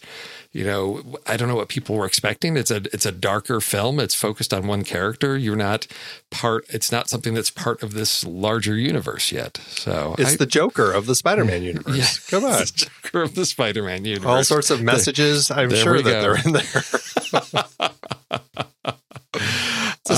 you 0.52 0.64
know 0.64 1.02
i 1.26 1.36
don't 1.36 1.48
know 1.48 1.54
what 1.56 1.68
people 1.68 1.96
were 1.96 2.06
expecting 2.06 2.56
it's 2.56 2.70
a 2.70 2.76
it's 2.92 3.04
a 3.04 3.12
darker 3.12 3.60
film 3.60 4.00
it's 4.00 4.14
focused 4.14 4.54
on 4.54 4.66
one 4.66 4.82
character 4.84 5.36
you're 5.36 5.56
not 5.56 5.86
part 6.30 6.64
it's 6.70 6.90
not 6.92 7.08
something 7.08 7.34
that's 7.34 7.50
part 7.50 7.82
of 7.82 7.92
this 7.92 8.24
larger 8.24 8.76
universe 8.76 9.30
yet 9.32 9.58
so 9.68 10.14
It's 10.18 10.32
I- 10.32 10.36
the 10.36 10.46
Joker 10.46 10.90
of 10.92 11.06
the 11.06 11.14
Spider-Man 11.14 11.62
universe. 11.62 11.96
yeah, 11.96 12.06
Come 12.38 12.44
on. 12.50 12.64
Joker 12.64 13.22
of 13.22 13.34
the 13.34 13.44
spider-man 13.46 14.04
universe 14.04 14.26
All 14.28 14.44
sorts 14.44 14.70
of 14.70 14.82
messages. 14.82 15.50
I'm 15.50 15.68
There 15.68 15.78
sure 15.82 16.02
that 16.02 16.10
go. 16.10 16.20
they're 16.22 16.38
in 16.44 16.52
there. 16.52 17.90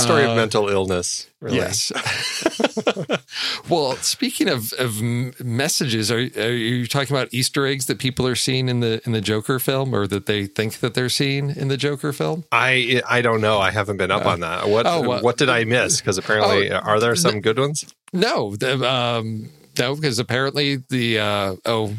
story 0.00 0.24
of 0.24 0.30
Uh, 0.30 0.34
mental 0.36 0.68
illness. 0.68 1.26
Really. 1.40 1.56
Yes. 1.56 1.90
well, 3.68 3.96
speaking 3.96 4.48
of, 4.48 4.72
of 4.74 5.00
messages, 5.40 6.10
are, 6.10 6.18
are 6.18 6.52
you 6.52 6.86
talking 6.86 7.14
about 7.16 7.28
Easter 7.32 7.66
eggs 7.66 7.86
that 7.86 7.98
people 7.98 8.26
are 8.26 8.34
seeing 8.34 8.68
in 8.68 8.80
the 8.80 9.00
in 9.06 9.12
the 9.12 9.20
Joker 9.20 9.58
film, 9.58 9.94
or 9.94 10.06
that 10.06 10.26
they 10.26 10.46
think 10.46 10.80
that 10.80 10.94
they're 10.94 11.08
seeing 11.08 11.50
in 11.50 11.68
the 11.68 11.76
Joker 11.76 12.12
film? 12.12 12.44
I 12.52 13.02
I 13.08 13.22
don't 13.22 13.40
know. 13.40 13.58
I 13.58 13.70
haven't 13.70 13.96
been 13.96 14.10
up 14.10 14.26
on 14.26 14.40
that. 14.40 14.68
What 14.68 14.86
oh, 14.86 15.00
well- 15.02 15.22
what 15.22 15.36
did 15.38 15.48
I 15.48 15.64
miss? 15.64 16.00
Because 16.00 16.18
apparently, 16.18 16.70
Oh, 16.70 16.76
are 16.78 17.00
there 17.00 17.16
some 17.16 17.40
good 17.40 17.58
ones? 17.58 17.84
No, 18.12 18.56
the, 18.56 18.72
um, 18.88 19.48
no, 19.78 19.94
because 19.94 20.18
apparently 20.18 20.76
the 20.88 21.18
uh, 21.20 21.56
oh, 21.64 21.94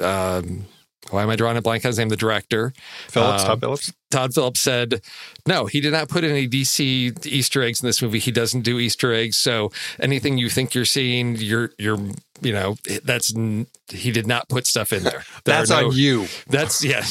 um, 0.00 0.66
why 1.10 1.22
am 1.22 1.30
I 1.30 1.36
drawing 1.36 1.56
a 1.56 1.62
blank 1.62 1.84
on 1.84 1.88
his 1.90 1.98
name? 1.98 2.08
The 2.08 2.16
director, 2.16 2.72
Phillips, 3.08 3.42
Um, 3.42 3.48
Todd 3.48 3.60
Phillips. 3.60 3.92
Todd 4.10 4.32
Phillips 4.34 4.60
said, 4.60 5.02
no, 5.46 5.66
he 5.66 5.80
did 5.80 5.92
not 5.92 6.08
put 6.08 6.24
any 6.24 6.48
DC 6.48 7.26
Easter 7.26 7.62
eggs 7.62 7.82
in 7.82 7.86
this 7.86 8.00
movie. 8.02 8.18
He 8.18 8.30
doesn't 8.30 8.62
do 8.62 8.78
Easter 8.78 9.12
eggs. 9.12 9.36
So 9.36 9.70
anything 10.00 10.38
you 10.38 10.48
think 10.48 10.74
you're 10.74 10.84
seeing, 10.84 11.36
you're, 11.36 11.72
you're, 11.78 11.98
you 12.40 12.52
know, 12.52 12.76
that's, 13.04 13.32
he 13.88 14.10
did 14.12 14.26
not 14.26 14.48
put 14.48 14.66
stuff 14.66 14.92
in 14.92 15.02
there. 15.02 15.24
There 15.44 15.56
That's 15.56 15.70
no- 15.70 15.88
on 15.88 15.92
you. 15.96 16.26
That's, 16.48 16.84
yeah, 16.84 17.04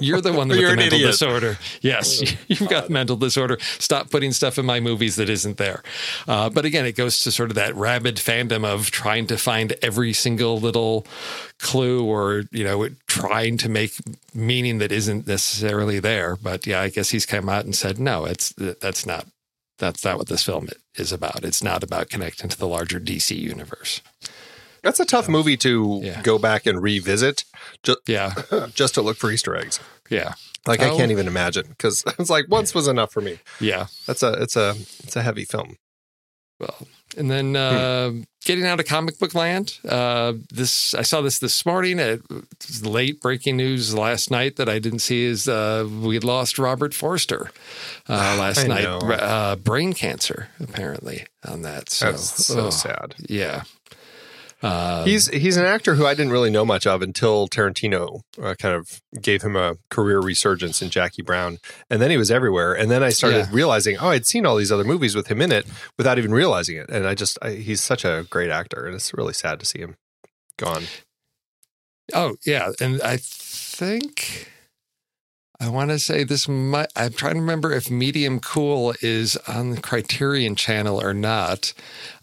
you're 0.00 0.20
the 0.20 0.32
one 0.32 0.48
with 0.50 0.58
You're 0.58 0.70
the 0.70 0.76
mental 0.76 0.96
idiot. 0.98 1.12
disorder. 1.12 1.58
Yes, 1.80 2.22
you've 2.48 2.68
got 2.68 2.90
mental 2.90 3.16
disorder. 3.16 3.58
Stop 3.78 4.10
putting 4.10 4.32
stuff 4.32 4.58
in 4.58 4.66
my 4.66 4.78
movies 4.80 5.16
that 5.16 5.30
isn't 5.30 5.56
there. 5.56 5.82
Uh, 6.26 6.50
but 6.50 6.64
again, 6.64 6.84
it 6.86 6.92
goes 6.96 7.22
to 7.24 7.30
sort 7.30 7.50
of 7.50 7.54
that 7.56 7.74
rabid 7.76 8.16
fandom 8.16 8.64
of 8.64 8.90
trying 8.90 9.26
to 9.28 9.38
find 9.38 9.74
every 9.82 10.12
single 10.12 10.58
little 10.60 11.06
clue 11.58 12.04
or, 12.04 12.44
you 12.52 12.62
know, 12.64 12.88
trying 13.06 13.56
to 13.58 13.68
make 13.68 13.92
meaning 14.34 14.78
that 14.78 14.92
isn't 14.92 15.26
necessarily 15.26 15.98
there. 15.98 16.36
But 16.42 16.66
yeah, 16.66 16.80
I 16.80 16.88
guess 16.88 17.10
he's 17.10 17.26
come 17.26 17.48
out 17.48 17.64
and 17.64 17.74
said, 17.74 17.98
no, 17.98 18.24
it's 18.24 18.52
that's 18.56 19.04
not 19.06 19.26
that's 19.78 20.04
not 20.04 20.18
what 20.18 20.26
this 20.28 20.42
film 20.42 20.68
is 20.96 21.12
about. 21.12 21.44
It's 21.44 21.62
not 21.62 21.84
about 21.84 22.08
connecting 22.10 22.48
to 22.50 22.58
the 22.58 22.66
larger 22.68 22.98
DC 22.98 23.36
universe. 23.36 24.00
That's 24.82 25.00
a 25.00 25.04
tough 25.04 25.28
movie 25.28 25.56
to 25.58 26.00
Yeah. 26.02 26.22
go 26.22 26.38
back 26.38 26.66
and 26.66 26.82
revisit 26.82 27.44
just, 27.82 27.98
Yeah, 28.06 28.34
just 28.74 28.94
to 28.94 29.02
look 29.02 29.16
for 29.16 29.30
Easter 29.30 29.54
eggs. 29.56 29.80
yeah, 30.10 30.34
Like 30.66 30.80
I 30.80 30.90
Oh. 30.90 30.96
can't 30.96 31.10
even 31.10 31.26
imagine 31.28 31.66
because 31.68 32.02
it's 32.18 32.30
like 32.30 32.46
once 32.48 32.74
was 32.74 32.88
enough 32.88 33.12
for 33.12 33.20
me. 33.20 33.38
yeah. 33.60 33.86
That's 34.06 34.22
a 34.22 34.32
it's 34.42 34.56
a 34.56 34.74
it's 35.04 35.16
a 35.16 35.22
heavy 35.22 35.44
film. 35.44 35.76
Well, 36.60 36.88
and 37.18 37.30
then 37.30 37.56
uh, 37.56 38.12
getting 38.44 38.64
out 38.64 38.80
of 38.80 38.86
comic 38.86 39.18
book 39.18 39.34
land. 39.34 39.78
Uh, 39.86 40.34
this 40.50 40.94
I 40.94 41.02
saw 41.02 41.20
this 41.20 41.38
this 41.38 41.66
morning. 41.66 41.98
It 41.98 42.22
was 42.30 42.86
late 42.86 43.20
breaking 43.20 43.56
news 43.56 43.94
last 43.94 44.30
night 44.30 44.56
that 44.56 44.68
I 44.68 44.78
didn't 44.78 45.00
see 45.00 45.24
is 45.24 45.48
uh, 45.48 45.86
we 46.02 46.18
lost 46.20 46.58
Robert 46.58 46.94
Forster 46.94 47.50
uh, 48.08 48.12
last 48.38 48.64
I 48.64 48.68
night. 48.68 48.86
Uh, 48.86 49.56
brain 49.56 49.92
cancer, 49.92 50.48
apparently, 50.60 51.26
on 51.46 51.62
that. 51.62 51.90
So, 51.90 52.12
That's 52.12 52.46
so 52.46 52.66
oh, 52.66 52.70
sad. 52.70 53.16
Yeah. 53.18 53.64
Uh, 54.60 55.04
He's 55.04 55.28
he's 55.28 55.56
an 55.56 55.64
actor 55.64 55.94
who 55.94 56.04
I 56.04 56.14
didn't 56.14 56.32
really 56.32 56.50
know 56.50 56.64
much 56.64 56.84
of 56.86 57.00
until 57.00 57.46
Tarantino 57.46 58.22
uh, 58.42 58.54
kind 58.58 58.74
of 58.74 59.00
gave 59.22 59.42
him 59.42 59.54
a 59.54 59.76
career 59.88 60.18
resurgence 60.20 60.82
in 60.82 60.90
Jackie 60.90 61.22
Brown, 61.22 61.58
and 61.88 62.02
then 62.02 62.10
he 62.10 62.16
was 62.16 62.28
everywhere. 62.30 62.72
And 62.74 62.90
then 62.90 63.02
I 63.04 63.10
started 63.10 63.36
Yeah. 63.38 63.46
realizing, 63.52 63.98
oh, 64.00 64.08
I'd 64.08 64.26
seen 64.26 64.44
all 64.46 64.56
these 64.56 64.72
other 64.72 64.82
movies 64.82 65.14
with 65.14 65.28
him 65.28 65.40
in 65.40 65.52
it 65.52 65.64
without 65.96 66.18
even 66.18 66.32
realizing 66.32 66.76
it. 66.76 66.90
And 66.90 67.06
I 67.06 67.14
just 67.14 67.38
I, 67.40 67.50
he's 67.52 67.80
such 67.80 68.04
a 68.04 68.26
great 68.30 68.50
actor, 68.50 68.84
and 68.84 68.96
it's 68.96 69.14
really 69.14 69.32
sad 69.32 69.60
to 69.60 69.66
see 69.66 69.78
him 69.78 69.94
gone. 70.56 70.84
Oh 72.12 72.34
yeah, 72.44 72.72
and 72.80 73.00
I 73.02 73.16
think 73.20 74.48
I 75.60 75.68
want 75.70 75.90
to 75.90 75.98
say 75.98 76.22
this 76.22 76.48
might. 76.48 76.88
I'm 76.94 77.12
trying 77.12 77.34
to 77.34 77.40
remember 77.40 77.72
if 77.72 77.90
Medium 77.90 78.38
Cool 78.38 78.94
is 79.02 79.36
on 79.48 79.70
the 79.70 79.80
Criterion 79.80 80.54
Channel 80.54 81.02
or 81.02 81.12
not, 81.12 81.72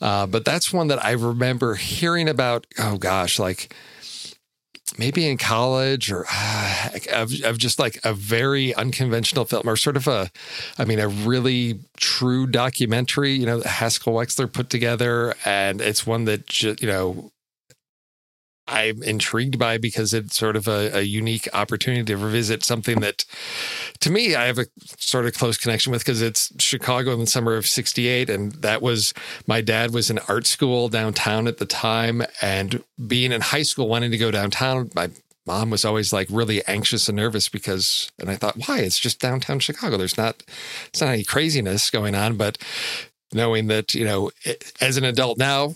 uh, 0.02 0.26
but 0.26 0.46
that's 0.46 0.72
one 0.72 0.88
that 0.88 1.04
I 1.04 1.12
remember 1.12 1.76
hearing 1.76 2.30
about. 2.30 2.66
Oh 2.80 2.98
gosh, 2.98 3.38
like 3.38 3.76
maybe 4.98 5.28
in 5.28 5.38
college 5.38 6.12
or 6.12 6.26
uh, 6.32 6.90
of, 7.12 7.34
of 7.44 7.58
just 7.58 7.78
like 7.78 8.00
a 8.06 8.14
very 8.14 8.74
unconventional 8.76 9.44
film 9.44 9.68
or 9.68 9.76
sort 9.76 9.98
of 9.98 10.08
a, 10.08 10.32
I 10.78 10.86
mean, 10.86 11.00
a 11.00 11.10
really 11.10 11.80
true 11.98 12.48
documentary. 12.48 13.34
You 13.34 13.48
know, 13.48 13.62
Haskell 13.62 14.14
Wexler 14.14 14.52
put 14.52 14.70
together, 14.70 15.36
and 15.44 15.82
it's 15.82 16.08
one 16.08 16.24
that 16.26 16.64
you 16.64 16.88
know 16.88 17.32
I'm 18.68 19.04
intrigued 19.04 19.60
by 19.60 19.78
because 19.78 20.14
it's 20.14 20.36
sort 20.36 20.56
of 20.56 20.68
a, 20.68 20.98
a 20.98 21.02
unique 21.02 21.48
opportunity 21.54 22.04
to 22.06 22.18
revisit 22.18 22.64
something 22.64 23.00
that, 23.02 23.26
to 24.00 24.10
me, 24.10 24.36
I 24.36 24.46
have 24.46 24.58
a 24.58 24.66
sort 24.98 25.26
of 25.26 25.34
close 25.34 25.58
connection 25.58 25.92
with 25.92 26.02
because 26.02 26.22
it's 26.22 26.52
Chicago 26.60 27.14
in 27.14 27.20
the 27.20 27.28
summer 27.28 27.56
of 27.56 27.68
'68, 27.68 28.30
and 28.30 28.54
that 28.54 28.82
was 28.82 29.14
my 29.46 29.62
dad 29.62 29.94
was 29.94 30.10
in 30.10 30.20
art 30.28 30.48
school 30.48 30.90
downtown 30.90 31.48
at 31.48 31.58
the 31.58 31.66
time, 31.66 32.24
and 32.42 32.84
being 33.08 33.32
in 33.32 33.42
high 33.42 33.64
school, 33.64 33.88
wanting 33.88 34.12
to 34.12 34.18
go 34.18 34.32
downtown, 34.32 34.90
my 34.96 35.10
mom 35.46 35.70
was 35.70 35.86
always 35.86 36.12
like 36.12 36.28
really 36.32 36.66
anxious 36.66 37.08
and 37.08 37.16
nervous 37.16 37.50
because, 37.50 38.12
and 38.20 38.30
I 38.30 38.36
thought, 38.36 38.58
why? 38.68 38.80
It's 38.80 39.00
just 39.00 39.20
downtown 39.20 39.60
Chicago. 39.60 39.98
There's 39.98 40.18
not, 40.18 40.42
it's 40.88 41.02
not 41.02 41.12
any 41.12 41.24
craziness 41.24 41.92
going 41.92 42.16
on, 42.16 42.36
but 42.36 42.58
knowing 43.32 43.68
that 43.68 43.94
you 43.94 44.06
know, 44.06 44.32
as 44.82 44.98
an 44.98 45.04
adult 45.04 45.38
now 45.38 45.76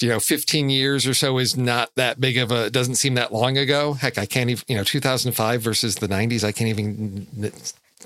you 0.00 0.08
know, 0.08 0.20
15 0.20 0.70
years 0.70 1.06
or 1.06 1.14
so 1.14 1.38
is 1.38 1.56
not 1.56 1.90
that 1.96 2.20
big 2.20 2.36
of 2.38 2.50
a, 2.50 2.70
doesn't 2.70 2.96
seem 2.96 3.14
that 3.14 3.32
long 3.32 3.58
ago. 3.58 3.94
Heck, 3.94 4.18
I 4.18 4.26
can't 4.26 4.50
even, 4.50 4.64
you 4.68 4.76
know, 4.76 4.84
2005 4.84 5.62
versus 5.62 5.96
the 5.96 6.08
90s, 6.08 6.44
I 6.44 6.52
can't 6.52 6.68
even 6.68 7.52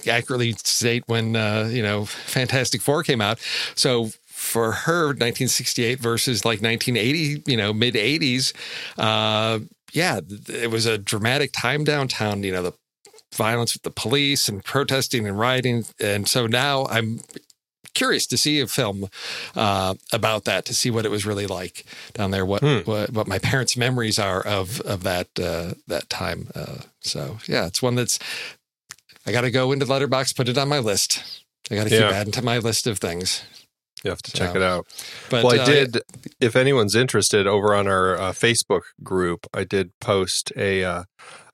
accurately 0.08 0.52
state 0.52 1.04
when, 1.06 1.36
uh, 1.36 1.68
you 1.70 1.82
know, 1.82 2.04
Fantastic 2.04 2.80
Four 2.80 3.02
came 3.02 3.20
out. 3.20 3.38
So 3.74 4.10
for 4.26 4.72
her, 4.72 5.06
1968 5.06 5.98
versus 6.00 6.44
like 6.44 6.60
1980, 6.60 7.42
you 7.50 7.56
know, 7.56 7.72
mid 7.72 7.94
80s, 7.94 8.52
uh, 8.98 9.60
yeah, 9.92 10.20
it 10.48 10.70
was 10.70 10.86
a 10.86 10.98
dramatic 10.98 11.52
time 11.52 11.84
downtown, 11.84 12.42
you 12.42 12.52
know, 12.52 12.62
the 12.62 12.72
violence 13.32 13.74
with 13.74 13.82
the 13.82 13.90
police 13.90 14.48
and 14.48 14.64
protesting 14.64 15.26
and 15.26 15.38
rioting. 15.38 15.84
And 16.00 16.28
so 16.28 16.46
now 16.46 16.86
I'm 16.86 17.20
curious 17.94 18.26
to 18.26 18.36
see 18.36 18.60
a 18.60 18.66
film 18.66 19.08
uh, 19.54 19.94
about 20.12 20.44
that 20.44 20.64
to 20.66 20.74
see 20.74 20.90
what 20.90 21.04
it 21.06 21.10
was 21.10 21.24
really 21.24 21.46
like 21.46 21.84
down 22.12 22.30
there. 22.30 22.44
What 22.44 22.62
Hmm. 22.62 22.80
what, 22.84 23.10
what 23.12 23.26
my 23.26 23.38
parents' 23.38 23.76
memories 23.76 24.18
are 24.18 24.40
of 24.46 24.80
of 24.82 25.02
that 25.04 25.28
uh, 25.40 25.74
that 25.86 26.08
time. 26.08 26.48
Uh, 26.54 26.78
so 27.00 27.38
yeah, 27.46 27.66
it's 27.66 27.80
one 27.82 27.94
that's 27.94 28.18
I 29.26 29.32
got 29.32 29.42
to 29.42 29.50
go 29.50 29.72
into 29.72 29.86
Letterboxd, 29.86 30.36
put 30.36 30.48
it 30.48 30.58
on 30.58 30.68
my 30.68 30.78
list. 30.80 31.22
I 31.70 31.76
got 31.76 31.84
to 31.84 31.90
keep 31.90 32.00
Yeah. 32.00 32.10
adding 32.10 32.32
to 32.32 32.42
my 32.42 32.58
list 32.58 32.86
of 32.86 32.98
things. 32.98 33.42
You 34.02 34.10
have 34.10 34.20
to 34.22 34.32
check 34.32 34.50
So, 34.50 34.56
it 34.56 34.62
out. 34.62 34.86
But 35.30 35.44
well, 35.44 35.54
I 35.58 35.62
uh, 35.62 35.64
did. 35.64 36.02
If 36.38 36.56
anyone's 36.56 36.94
interested, 36.94 37.46
over 37.46 37.74
on 37.74 37.88
our 37.88 38.16
uh, 38.20 38.32
Facebook 38.32 38.82
group, 39.02 39.46
I 39.54 39.64
did 39.64 39.98
post 39.98 40.52
a 40.58 40.84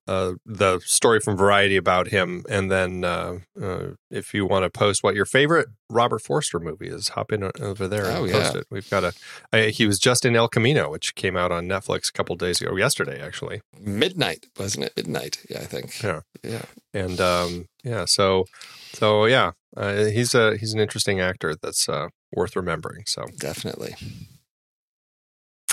uh, 0.09 0.33
the 0.45 0.81
story 0.81 1.21
from 1.21 1.37
Variety 1.37 1.77
about 1.77 2.09
him, 2.09 2.45
and 2.49 2.71
then 2.71 3.05
uh, 3.05 3.39
uh, 3.61 3.83
if 4.11 4.35
you 4.35 4.45
want 4.47 4.65
to 4.65 4.71
post 4.71 5.03
what 5.05 5.15
your 5.15 5.25
favorite 5.27 5.69
Robert 5.89 6.21
Forster 6.21 6.59
movie 6.59 6.89
is, 6.89 7.11
hop 7.11 7.31
in 7.33 7.51
over 7.61 7.87
there 7.87 8.07
and 8.07 8.17
Oh, 8.19 8.31
post 8.33 8.55
yeah. 8.55 8.61
it. 8.63 8.67
We've 8.71 8.89
got 8.91 9.05
a. 9.05 9.13
I, 9.53 9.69
he 9.69 9.87
was 9.87 9.99
just 9.99 10.25
in 10.25 10.35
El 10.35 10.49
Camino, 10.49 10.91
which 10.91 11.15
came 11.15 11.37
out 11.37 11.53
on 11.53 11.67
Netflix 11.67 12.09
a 12.09 12.13
couple 12.13 12.35
days 12.37 12.61
ago, 12.61 12.75
yesterday 12.77 13.21
actually, 13.21 13.61
midnight 13.79 14.47
wasn't 14.59 14.87
it? 14.87 14.93
Midnight, 14.97 15.45
yeah, 15.49 15.59
I 15.61 15.65
think. 15.67 16.03
Yeah. 16.03 16.21
yeah. 16.43 16.63
and 16.93 17.21
um, 17.21 17.67
yeah, 17.85 18.05
so 18.07 18.47
so 18.93 19.27
yeah, 19.27 19.53
uh, 19.77 20.07
he's 20.07 20.35
a 20.35 20.57
he's 20.57 20.73
an 20.73 20.81
interesting 20.81 21.21
actor 21.21 21.55
that's 21.61 21.89
uh, 21.89 22.09
worth 22.33 22.57
remembering. 22.57 23.05
So 23.07 23.27
Definitely. 23.39 23.95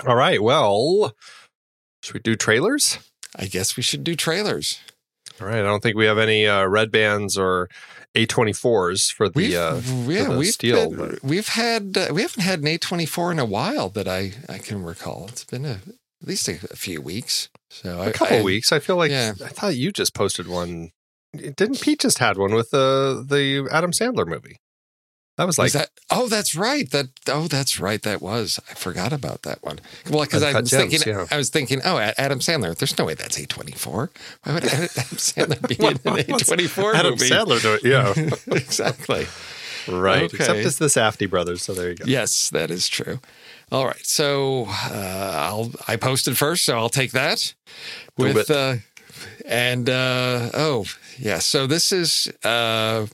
all 0.06 0.16
right, 0.16 0.42
well, 0.44 1.14
should 2.04 2.14
we 2.14 2.20
do 2.20 2.36
trailers? 2.36 3.00
I 3.36 3.46
guess 3.46 3.76
we 3.78 3.84
should 3.84 4.04
do 4.04 4.16
trailers. 4.16 4.80
All 5.42 5.48
right. 5.48 5.60
I 5.60 5.62
don't 5.64 5.82
think 5.84 5.96
we 5.96 6.06
have 6.06 6.18
any 6.18 6.48
uh, 6.48 6.66
red 6.66 6.92
bands 6.92 7.38
or 7.38 7.70
A24s 8.16 9.12
for 9.14 9.30
the. 9.30 9.34
We've, 9.36 9.56
uh, 9.56 9.82
yeah, 10.12 10.24
the 10.30 10.38
we've 10.38 10.48
steel, 10.54 10.90
been- 10.90 10.98
but- 11.10 11.24
we've 11.24 11.50
had 11.50 11.98
uh, 11.98 12.08
we 12.14 12.22
haven't 12.24 12.42
had 12.44 12.60
an 12.62 12.68
A 12.68 12.78
twenty 12.78 13.06
four 13.06 13.32
in 13.32 13.40
a 13.40 13.46
while 13.46 13.90
that 13.90 14.08
I 14.08 14.34
I 14.50 14.58
can 14.58 14.84
recall. 14.84 15.28
It's 15.30 15.44
been 15.44 15.66
a, 15.66 15.80
at 16.22 16.28
least 16.28 16.48
a, 16.48 16.54
a 16.72 16.76
few 16.76 17.02
weeks. 17.02 17.50
So 17.70 18.00
a 18.02 18.08
I- 18.08 18.12
couple 18.12 18.38
I- 18.38 18.44
weeks. 18.44 18.72
I 18.72 18.80
feel 18.80 18.96
like 18.96 19.12
yeah. 19.12 19.34
I 19.44 19.50
thought 19.50 19.76
you 19.76 19.92
just 19.92 20.14
posted 20.16 20.48
one. 20.48 20.92
Didn't 21.36 21.82
Pete 21.82 22.00
just 22.00 22.18
had 22.20 22.38
one 22.38 22.54
with 22.56 22.72
the 22.72 23.24
the 23.28 23.68
Adam 23.72 23.92
Sandler 23.92 24.26
movie? 24.26 24.58
That 25.38 25.46
was 25.46 25.60
like 25.60 25.68
Is 25.68 25.74
that? 25.74 25.90
Oh, 26.10 26.28
that's 26.28 26.56
right. 26.56 26.90
That 26.90 27.10
oh, 27.28 27.48
that's 27.48 27.80
right. 27.80 28.02
That 28.02 28.24
was. 28.24 28.60
I 28.72 28.74
forgot 28.74 29.14
about 29.14 29.44
that 29.44 29.62
one. 29.64 29.80
Well, 30.10 30.24
because 30.24 30.42
I 30.42 30.60
was 30.60 30.70
Gems, 30.72 30.90
thinking, 30.92 31.14
yeah. 31.14 31.28
I 31.30 31.38
was 31.38 31.50
thinking, 31.50 31.80
oh, 31.86 32.00
Adam 32.00 32.40
Sandler. 32.40 32.76
There's 32.76 32.98
no 32.98 33.06
way 33.06 33.14
that's 33.14 33.38
A 33.38 33.46
twenty 33.46 33.74
four. 33.74 34.10
Why 34.44 34.54
would 34.56 34.66
Adam 34.66 34.88
Sandler 34.90 35.68
be 35.68 35.76
in 35.76 36.00
an 36.06 36.20
A 36.20 36.44
twenty 36.44 36.66
four 36.66 36.96
Adam 36.96 37.12
movie? 37.12 37.30
Sandler 37.30 37.62
doing. 37.62 37.80
Yeah, 37.84 38.14
exactly. 38.58 39.28
right. 39.88 40.24
Okay. 40.24 40.38
Except 40.38 40.60
it's 40.60 40.78
the 40.78 40.88
Safdie 40.88 41.30
brothers. 41.30 41.62
So 41.62 41.76
there 41.76 41.90
you 41.90 41.96
go. 41.96 42.06
Yes, 42.08 42.50
that 42.50 42.72
is 42.72 42.88
true. 42.88 43.20
All 43.72 43.86
right, 43.86 44.06
so 44.06 44.66
uh, 44.68 45.34
I'll 45.52 45.72
I 45.88 45.98
posted 45.98 46.36
first, 46.36 46.64
so 46.66 46.78
I'll 46.78 46.90
take 46.90 47.12
that 47.12 47.54
with 48.18 48.50
uh, 48.50 48.78
and 49.46 49.88
uh, 49.88 50.50
oh 50.56 50.86
yeah, 51.20 51.40
so 51.40 51.68
this 51.68 51.92
is 51.92 52.28
uh, 52.44 53.06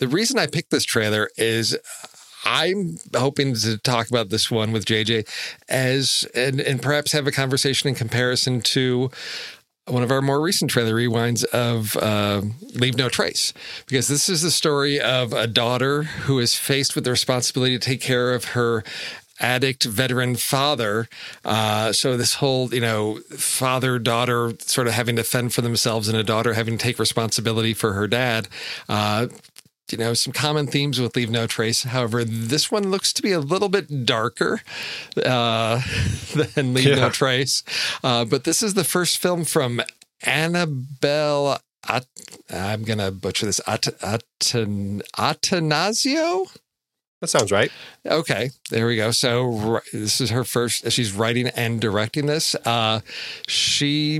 the 0.00 0.08
reason 0.08 0.38
I 0.38 0.46
picked 0.46 0.70
this 0.70 0.84
trailer 0.84 1.30
is 1.36 1.76
I'm 2.44 2.96
hoping 3.14 3.54
to 3.54 3.78
talk 3.78 4.08
about 4.08 4.30
this 4.30 4.50
one 4.50 4.72
with 4.72 4.86
JJ 4.86 5.28
as 5.68 6.26
and 6.34 6.60
and 6.60 6.82
perhaps 6.82 7.12
have 7.12 7.26
a 7.26 7.32
conversation 7.32 7.88
in 7.88 7.94
comparison 7.94 8.60
to 8.62 9.10
one 9.86 10.02
of 10.02 10.10
our 10.10 10.22
more 10.22 10.40
recent 10.40 10.70
trailer 10.70 10.94
rewinds 10.94 11.44
of 11.46 11.96
uh, 11.96 12.42
Leave 12.74 12.96
No 12.96 13.08
Trace, 13.08 13.52
because 13.86 14.08
this 14.08 14.28
is 14.28 14.42
the 14.42 14.50
story 14.50 15.00
of 15.00 15.32
a 15.32 15.46
daughter 15.46 16.04
who 16.04 16.38
is 16.38 16.54
faced 16.54 16.94
with 16.94 17.04
the 17.04 17.10
responsibility 17.10 17.78
to 17.78 17.84
take 17.84 18.00
care 18.00 18.32
of 18.32 18.46
her 18.46 18.84
addict 19.40 19.84
veteran 19.84 20.36
father. 20.36 21.08
Uh, 21.44 21.92
so 21.92 22.16
this 22.16 22.34
whole, 22.34 22.72
you 22.72 22.80
know, 22.80 23.18
father 23.30 23.98
daughter 23.98 24.52
sort 24.60 24.86
of 24.86 24.92
having 24.92 25.16
to 25.16 25.24
fend 25.24 25.52
for 25.52 25.62
themselves, 25.62 26.08
and 26.08 26.16
a 26.16 26.22
daughter 26.22 26.54
having 26.54 26.78
to 26.78 26.82
take 26.82 26.98
responsibility 26.98 27.74
for 27.74 27.94
her 27.94 28.06
dad. 28.06 28.48
Uh, 28.88 29.26
you 29.92 29.98
know, 29.98 30.14
some 30.14 30.32
common 30.32 30.66
themes 30.66 31.00
with 31.00 31.16
Leave 31.16 31.30
No 31.30 31.46
Trace. 31.46 31.84
However, 31.84 32.24
this 32.24 32.70
one 32.70 32.90
looks 32.90 33.12
to 33.14 33.22
be 33.22 33.32
a 33.32 33.40
little 33.40 33.68
bit 33.68 34.04
darker 34.06 34.60
uh, 35.24 35.80
than 36.54 36.74
Leave 36.74 36.96
No 36.96 37.10
Trace. 37.10 37.62
Uh, 38.02 38.24
but 38.24 38.44
this 38.44 38.62
is 38.62 38.74
the 38.74 38.84
first 38.84 39.18
film 39.18 39.44
from 39.44 39.82
Annabelle. 40.22 41.60
At, 41.88 42.06
I'm 42.50 42.82
going 42.82 42.98
to 42.98 43.10
butcher 43.10 43.46
this. 43.46 43.60
At, 43.66 43.88
At, 44.02 44.22
Attanasio? 45.16 46.56
That 47.20 47.28
sounds 47.28 47.52
right. 47.52 47.70
Okay, 48.06 48.50
there 48.70 48.86
we 48.86 48.96
go. 48.96 49.10
So 49.10 49.82
this 49.92 50.22
is 50.22 50.30
her 50.30 50.42
first. 50.42 50.90
She's 50.90 51.12
writing 51.12 51.48
and 51.48 51.78
directing 51.78 52.24
this. 52.24 52.54
Uh, 52.64 53.00
she, 53.46 54.18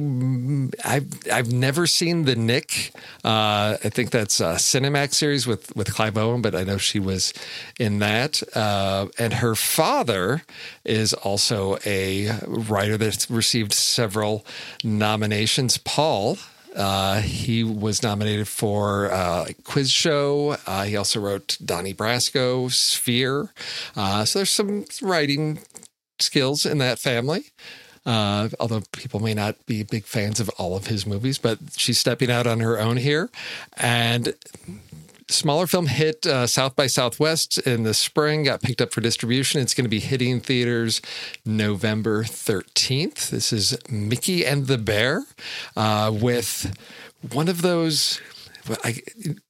I've 0.84 1.08
I've 1.32 1.50
never 1.50 1.86
seen 1.86 2.26
the 2.26 2.36
Knick. 2.36 2.92
Uh, 3.24 3.78
I 3.82 3.88
think 3.88 4.10
that's 4.10 4.38
a 4.38 4.56
Cinemax 4.56 5.14
series 5.14 5.46
with 5.46 5.74
with 5.74 5.94
Clive 5.94 6.18
Owen, 6.18 6.42
but 6.42 6.54
I 6.54 6.62
know 6.62 6.76
she 6.76 7.00
was 7.00 7.32
in 7.78 8.00
that. 8.00 8.42
Uh, 8.54 9.06
and 9.18 9.32
her 9.34 9.54
father 9.54 10.42
is 10.84 11.14
also 11.14 11.78
a 11.86 12.38
writer 12.46 12.98
that's 12.98 13.30
received 13.30 13.72
several 13.72 14.44
nominations. 14.84 15.78
Paul. 15.78 16.36
Uh, 16.74 17.20
he 17.20 17.64
was 17.64 18.02
nominated 18.02 18.48
for 18.48 19.10
uh, 19.12 19.46
Quiz 19.64 19.90
Show. 19.90 20.56
Uh, 20.66 20.84
he 20.84 20.96
also 20.96 21.20
wrote 21.20 21.58
Donnie 21.64 21.94
Brasco, 21.94 22.70
Sphere. 22.70 23.50
Uh, 23.96 24.24
so 24.24 24.38
there's 24.38 24.50
some 24.50 24.84
writing 25.02 25.60
skills 26.18 26.64
in 26.64 26.78
that 26.78 26.98
family. 26.98 27.46
Uh, 28.06 28.48
although 28.58 28.82
people 28.92 29.20
may 29.20 29.34
not 29.34 29.66
be 29.66 29.82
big 29.82 30.04
fans 30.04 30.40
of 30.40 30.48
all 30.56 30.74
of 30.76 30.86
his 30.86 31.06
movies, 31.06 31.38
but 31.38 31.58
she's 31.76 31.98
stepping 31.98 32.30
out 32.30 32.46
on 32.46 32.60
her 32.60 32.78
own 32.78 32.96
here. 32.96 33.30
And 33.76 34.34
smaller 35.30 35.66
film 35.66 35.86
hit 35.86 36.26
uh, 36.26 36.46
South 36.46 36.76
by 36.76 36.86
Southwest 36.86 37.58
in 37.58 37.84
the 37.84 37.94
spring, 37.94 38.44
got 38.44 38.62
picked 38.62 38.80
up 38.80 38.92
for 38.92 39.00
distribution. 39.00 39.60
It's 39.60 39.74
going 39.74 39.84
to 39.84 39.90
be 39.90 40.00
hitting 40.00 40.40
theaters 40.40 41.00
November 41.44 42.24
13th. 42.24 43.30
This 43.30 43.52
is 43.52 43.76
Mickey 43.88 44.44
and 44.44 44.66
the 44.66 44.78
Bear 44.78 45.24
uh, 45.76 46.10
with 46.14 46.76
one 47.32 47.48
of 47.48 47.62
those. 47.62 48.20
I, 48.84 49.00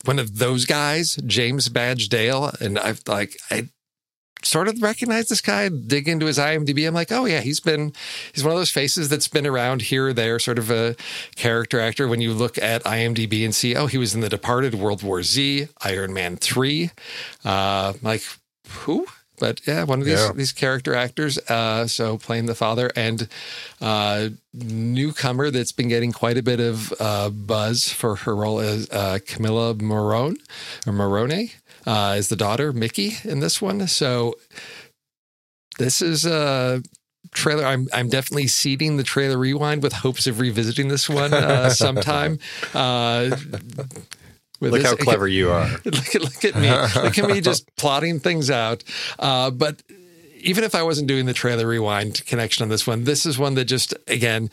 one 0.05 0.19
of 0.19 0.39
those 0.39 0.65
guys, 0.65 1.17
James 1.27 1.69
Badge 1.69 2.09
Dale, 2.09 2.53
and 2.61 2.79
I've 2.79 3.03
like 3.07 3.37
I 3.51 3.69
sort 4.43 4.69
of 4.69 4.81
recognize 4.83 5.29
this 5.29 5.41
guy, 5.41 5.69
dig 5.69 6.09
into 6.09 6.27
his 6.27 6.39
IMDb. 6.39 6.87
I'm 6.87 6.95
like, 6.95 7.13
oh 7.13 7.25
yeah, 7.27 7.41
he's 7.41 7.61
been 7.61 7.93
he's 8.33 8.43
one 8.45 8.53
of 8.53 8.59
those 8.59 8.71
faces 8.71 9.09
that's 9.09 9.29
been 9.29 9.47
around 9.47 9.83
here 9.83 10.09
or 10.09 10.13
there, 10.13 10.39
sort 10.39 10.59
of 10.59 10.71
a 10.71 10.97
character 11.37 11.79
actor. 11.81 12.09
When 12.09 12.21
you 12.21 12.33
look 12.33 12.59
at 12.59 12.83
IMDb 12.85 13.45
and 13.45 13.55
see, 13.55 13.77
oh, 13.77 13.87
he 13.87 13.99
was 13.99 14.15
in 14.15 14.21
The 14.21 14.29
Departed, 14.29 14.75
World 14.75 15.03
War 15.03 15.23
Z, 15.23 15.69
Iron 15.83 16.13
Man 16.13 16.37
three, 16.37 16.91
uh, 17.45 17.93
like 18.03 18.23
who? 18.69 19.07
But 19.39 19.63
yeah, 19.67 19.85
one 19.85 20.01
of 20.01 20.05
these 20.05 20.19
Yeah. 20.21 20.33
these 20.35 20.53
character 20.53 20.95
actors. 20.95 21.39
Uh, 21.49 21.87
so 21.87 22.19
playing 22.19 22.45
the 22.45 22.55
father 22.55 22.91
and 22.95 23.27
uh, 23.81 24.29
newcomer 24.53 25.51
that's 25.51 25.73
been 25.73 25.89
getting 25.89 26.13
quite 26.13 26.37
a 26.37 26.43
bit 26.43 26.61
of 26.61 26.93
uh, 27.01 27.31
buzz 27.31 27.89
for 27.89 28.17
her 28.17 28.37
role 28.37 28.61
as 28.61 28.87
uh, 28.91 29.19
Camila 29.27 29.81
Morrone 29.81 30.37
or 30.87 30.93
Morrone 30.93 31.51
uh, 31.91 32.15
is 32.19 32.29
the 32.29 32.37
daughter 32.37 32.73
Mickey 32.73 33.17
in 33.25 33.41
this 33.41 33.61
one. 33.61 33.87
So 33.89 34.35
this 35.79 36.01
is 36.01 36.25
a 36.25 36.83
trailer. 37.33 37.65
I'm 37.65 37.89
I'm 37.93 38.09
definitely 38.09 38.47
seeding 38.47 38.97
the 38.97 39.03
trailer 39.05 39.39
rewind 39.39 39.83
with 39.83 39.93
hopes 39.93 40.27
of 40.27 40.39
revisiting 40.41 40.89
this 40.89 41.09
one 41.09 41.33
uh, 41.35 41.71
sometime. 41.85 42.39
Uh, 42.75 43.37
Look 44.63 44.73
this- 44.73 44.85
how 44.85 44.97
clever 44.97 45.27
you 45.27 45.51
are. 45.51 45.69
look 45.85 46.15
at 46.15 46.21
look 46.21 46.45
at 46.45 46.55
me. 46.55 46.71
Look 47.03 47.19
at 47.19 47.29
me 47.31 47.41
just 47.51 47.65
plotting 47.77 48.21
things 48.21 48.51
out. 48.51 48.85
Uh, 49.19 49.51
but 49.51 49.83
even 50.43 50.65
if 50.65 50.75
I 50.75 50.83
wasn't 50.83 51.09
doing 51.09 51.27
the 51.27 51.33
trailer 51.33 51.67
rewind 51.67 52.25
connection 52.27 52.63
on 52.63 52.69
this 52.69 52.87
one, 52.87 53.05
this 53.05 53.25
is 53.25 53.39
one 53.39 53.55
that 53.55 53.65
just 53.65 53.95
again, 54.07 54.51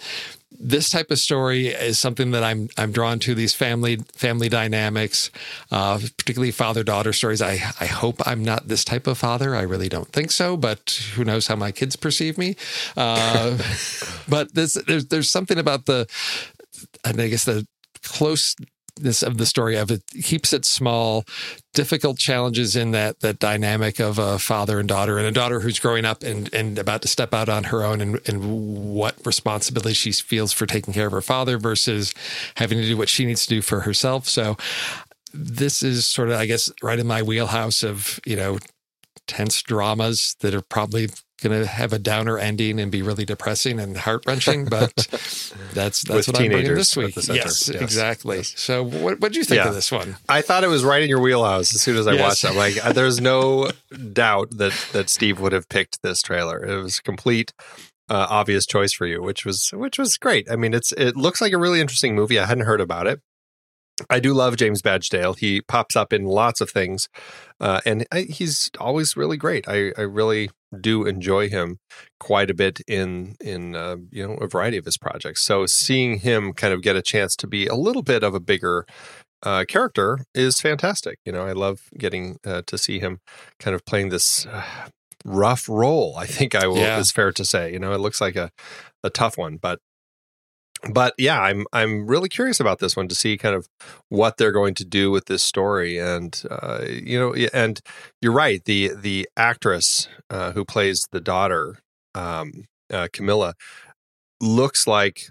this 0.59 0.89
type 0.89 1.11
of 1.11 1.19
story 1.19 1.67
is 1.67 1.99
something 1.99 2.31
that 2.31 2.43
I'm 2.43 2.69
I'm 2.77 2.91
drawn 2.91 3.19
to. 3.19 3.35
These 3.35 3.53
family 3.53 3.97
family 4.15 4.49
dynamics, 4.49 5.29
uh, 5.71 5.99
particularly 6.17 6.51
father 6.51 6.83
daughter 6.83 7.13
stories. 7.13 7.41
I 7.41 7.53
I 7.79 7.85
hope 7.85 8.25
I'm 8.27 8.43
not 8.43 8.67
this 8.67 8.83
type 8.83 9.07
of 9.07 9.17
father. 9.17 9.55
I 9.55 9.61
really 9.61 9.89
don't 9.89 10.11
think 10.11 10.31
so, 10.31 10.57
but 10.57 10.99
who 11.13 11.23
knows 11.23 11.47
how 11.47 11.55
my 11.55 11.71
kids 11.71 11.95
perceive 11.95 12.37
me. 12.37 12.55
Uh, 12.95 13.57
but 14.29 14.53
this 14.53 14.73
there's 14.87 15.05
there's 15.07 15.29
something 15.29 15.57
about 15.57 15.85
the 15.85 16.07
and 17.03 17.21
I 17.21 17.27
guess 17.27 17.45
the 17.45 17.65
closeness 18.97 19.23
of 19.23 19.37
the 19.37 19.45
story 19.45 19.75
of 19.75 19.91
it 19.91 20.03
keeps 20.23 20.53
it 20.53 20.65
small, 20.65 21.23
difficult 21.73 22.17
challenges 22.17 22.75
in 22.75 22.91
that 22.91 23.19
that 23.21 23.39
dynamic 23.39 23.99
of 23.99 24.17
a 24.17 24.39
father 24.39 24.79
and 24.79 24.89
daughter, 24.89 25.17
and 25.17 25.27
a 25.27 25.31
daughter 25.31 25.59
who's 25.59 25.79
growing 25.79 26.05
up 26.05 26.23
and 26.23 26.53
and 26.53 26.77
about 26.79 27.01
to 27.01 27.07
step 27.07 27.33
out 27.33 27.49
on 27.49 27.65
her 27.65 27.83
own, 27.83 28.01
and 28.01 28.19
and 28.27 28.93
what 28.93 29.15
responsibility 29.25 29.93
she 29.93 30.11
feels 30.11 30.51
for 30.51 30.65
taking 30.65 30.93
care 30.93 31.07
of 31.07 31.13
her 31.13 31.21
father 31.21 31.57
versus 31.57 32.13
having 32.55 32.79
to 32.79 32.85
do 32.85 32.97
what 32.97 33.09
she 33.09 33.25
needs 33.25 33.45
to 33.45 33.49
do 33.49 33.61
for 33.61 33.81
herself. 33.81 34.27
So. 34.27 34.57
this 35.33 35.83
is 35.83 36.07
sort 36.07 36.29
of, 36.29 36.39
I 36.39 36.47
guess, 36.47 36.71
right 36.81 36.97
in 36.97 37.05
my 37.05 37.21
wheelhouse 37.21 37.83
of 37.83 38.19
you 38.25 38.35
know 38.35 38.57
tense 39.27 39.61
dramas 39.61 40.35
that 40.39 40.55
are 40.55 40.61
probably 40.61 41.09
going 41.41 41.59
to 41.61 41.67
have 41.67 41.93
a 41.93 41.99
downer 41.99 42.37
ending 42.37 42.79
and 42.79 42.91
be 42.91 43.01
really 43.01 43.25
depressing 43.25 43.79
and 43.79 43.95
heart 43.97 44.23
wrenching. 44.25 44.65
But 44.69 44.93
that's 45.73 46.01
that's 46.01 46.27
With 46.27 46.27
what 46.27 46.39
I'm 46.41 46.51
bringing 46.51 46.75
this 46.75 46.95
week. 46.97 47.15
Yes, 47.15 47.29
Yes. 47.29 47.69
exactly. 47.69 48.37
Yes. 48.37 48.53
So, 48.57 48.83
what 48.83 49.19
what 49.19 49.31
do 49.31 49.39
you 49.39 49.45
think 49.45 49.57
Yeah. 49.59 49.69
of 49.69 49.75
this 49.75 49.91
one? 49.91 50.17
I 50.27 50.41
thought 50.41 50.63
it 50.63 50.67
was 50.67 50.83
right 50.83 51.01
in 51.01 51.09
your 51.09 51.21
wheelhouse 51.21 51.73
as 51.73 51.81
soon 51.81 51.97
as 51.97 52.07
I 52.07 52.13
Yes. 52.13 52.21
watched 52.21 52.43
it. 52.43 52.47
I'm 52.49 52.55
like, 52.55 52.95
there's 52.95 53.21
no 53.21 53.69
doubt 54.13 54.49
that 54.57 54.73
that 54.93 55.09
Steve 55.09 55.39
would 55.39 55.53
have 55.53 55.69
picked 55.69 56.01
this 56.01 56.21
trailer. 56.21 56.63
It 56.63 56.81
was 56.81 56.99
complete 56.99 57.53
uh, 58.09 58.25
obvious 58.29 58.65
choice 58.65 58.93
for 58.93 59.05
you, 59.05 59.21
which 59.21 59.45
was 59.45 59.69
which 59.71 59.97
was 59.99 60.17
great. 60.17 60.49
I 60.49 60.55
mean, 60.55 60.73
it's 60.73 60.91
it 60.93 61.15
looks 61.17 61.41
like 61.41 61.53
a 61.53 61.57
really 61.57 61.81
interesting 61.81 62.15
movie. 62.15 62.39
I 62.39 62.45
hadn't 62.45 62.65
heard 62.65 62.81
about 62.81 63.05
it. 63.07 63.21
I 64.09 64.19
do 64.19 64.33
love 64.33 64.57
James 64.57 64.81
Badge 64.81 65.09
Dale. 65.09 65.33
He 65.33 65.61
pops 65.61 65.95
up 65.95 66.13
in 66.13 66.25
lots 66.25 66.61
of 66.61 66.69
things, 66.69 67.09
uh, 67.59 67.81
and 67.85 68.05
I, 68.11 68.21
he's 68.29 68.69
always 68.79 69.17
really 69.17 69.37
great. 69.37 69.67
I, 69.67 69.91
I 69.97 70.01
really 70.01 70.49
do 70.79 71.05
enjoy 71.05 71.49
him 71.49 71.79
quite 72.19 72.49
a 72.51 72.53
bit 72.53 72.81
in 72.87 73.35
in 73.41 73.75
uh, 73.75 73.95
you 74.11 74.27
know 74.27 74.33
a 74.35 74.47
variety 74.47 74.77
of 74.77 74.85
his 74.85 74.97
projects. 74.97 75.41
So 75.41 75.65
seeing 75.65 76.19
him 76.19 76.53
kind 76.53 76.73
of 76.73 76.81
get 76.81 76.95
a 76.95 77.01
chance 77.01 77.35
to 77.37 77.47
be 77.47 77.65
a 77.67 77.75
little 77.75 78.03
bit 78.03 78.21
of 78.23 78.35
a 78.35 78.39
bigger 78.39 78.85
uh, 79.43 79.65
character 79.67 80.19
is 80.35 80.59
fantastic. 80.61 81.17
You 81.25 81.31
know, 81.31 81.45
I 81.45 81.53
love 81.53 81.81
getting 81.97 82.37
uh, 82.45 82.61
to 82.67 82.77
see 82.77 82.99
him 82.99 83.19
kind 83.59 83.73
of 83.75 83.85
playing 83.85 84.09
this 84.09 84.45
uh, 84.45 84.63
rough 85.25 85.67
role. 85.67 86.15
I 86.17 86.25
think 86.25 86.53
I 86.53 86.67
will 86.67 86.77
Yeah. 86.77 86.99
is 86.99 87.11
fair 87.11 87.31
to 87.31 87.45
say. 87.45 87.71
You 87.73 87.79
know, 87.79 87.93
it 87.93 87.99
looks 87.99 88.21
like 88.21 88.35
a 88.35 88.51
a 89.03 89.09
tough 89.09 89.37
one, 89.37 89.57
but 89.57 89.79
but 90.91 91.13
yeah, 91.17 91.41
I'm 91.41 91.65
I'm 91.73 92.07
really 92.07 92.29
curious 92.29 92.59
about 92.59 92.79
this 92.79 92.95
one 92.95 93.07
to 93.07 93.15
see 93.15 93.37
kind 93.37 93.55
of 93.55 93.67
what 94.09 94.37
they're 94.37 94.51
going 94.51 94.75
to 94.75 94.85
do 94.85 95.11
with 95.11 95.25
this 95.25 95.43
story, 95.43 95.97
and 95.97 96.41
uh, 96.49 96.85
you 96.87 97.19
know, 97.19 97.33
and 97.53 97.79
you're 98.21 98.31
right. 98.31 98.63
The 98.63 98.91
the 98.95 99.27
actress 99.35 100.07
uh, 100.29 100.51
who 100.51 100.65
plays 100.65 101.07
the 101.11 101.21
daughter, 101.21 101.79
um, 102.15 102.65
uh, 102.91 103.07
Camila, 103.11 103.53
looks 104.41 104.87
like 104.87 105.29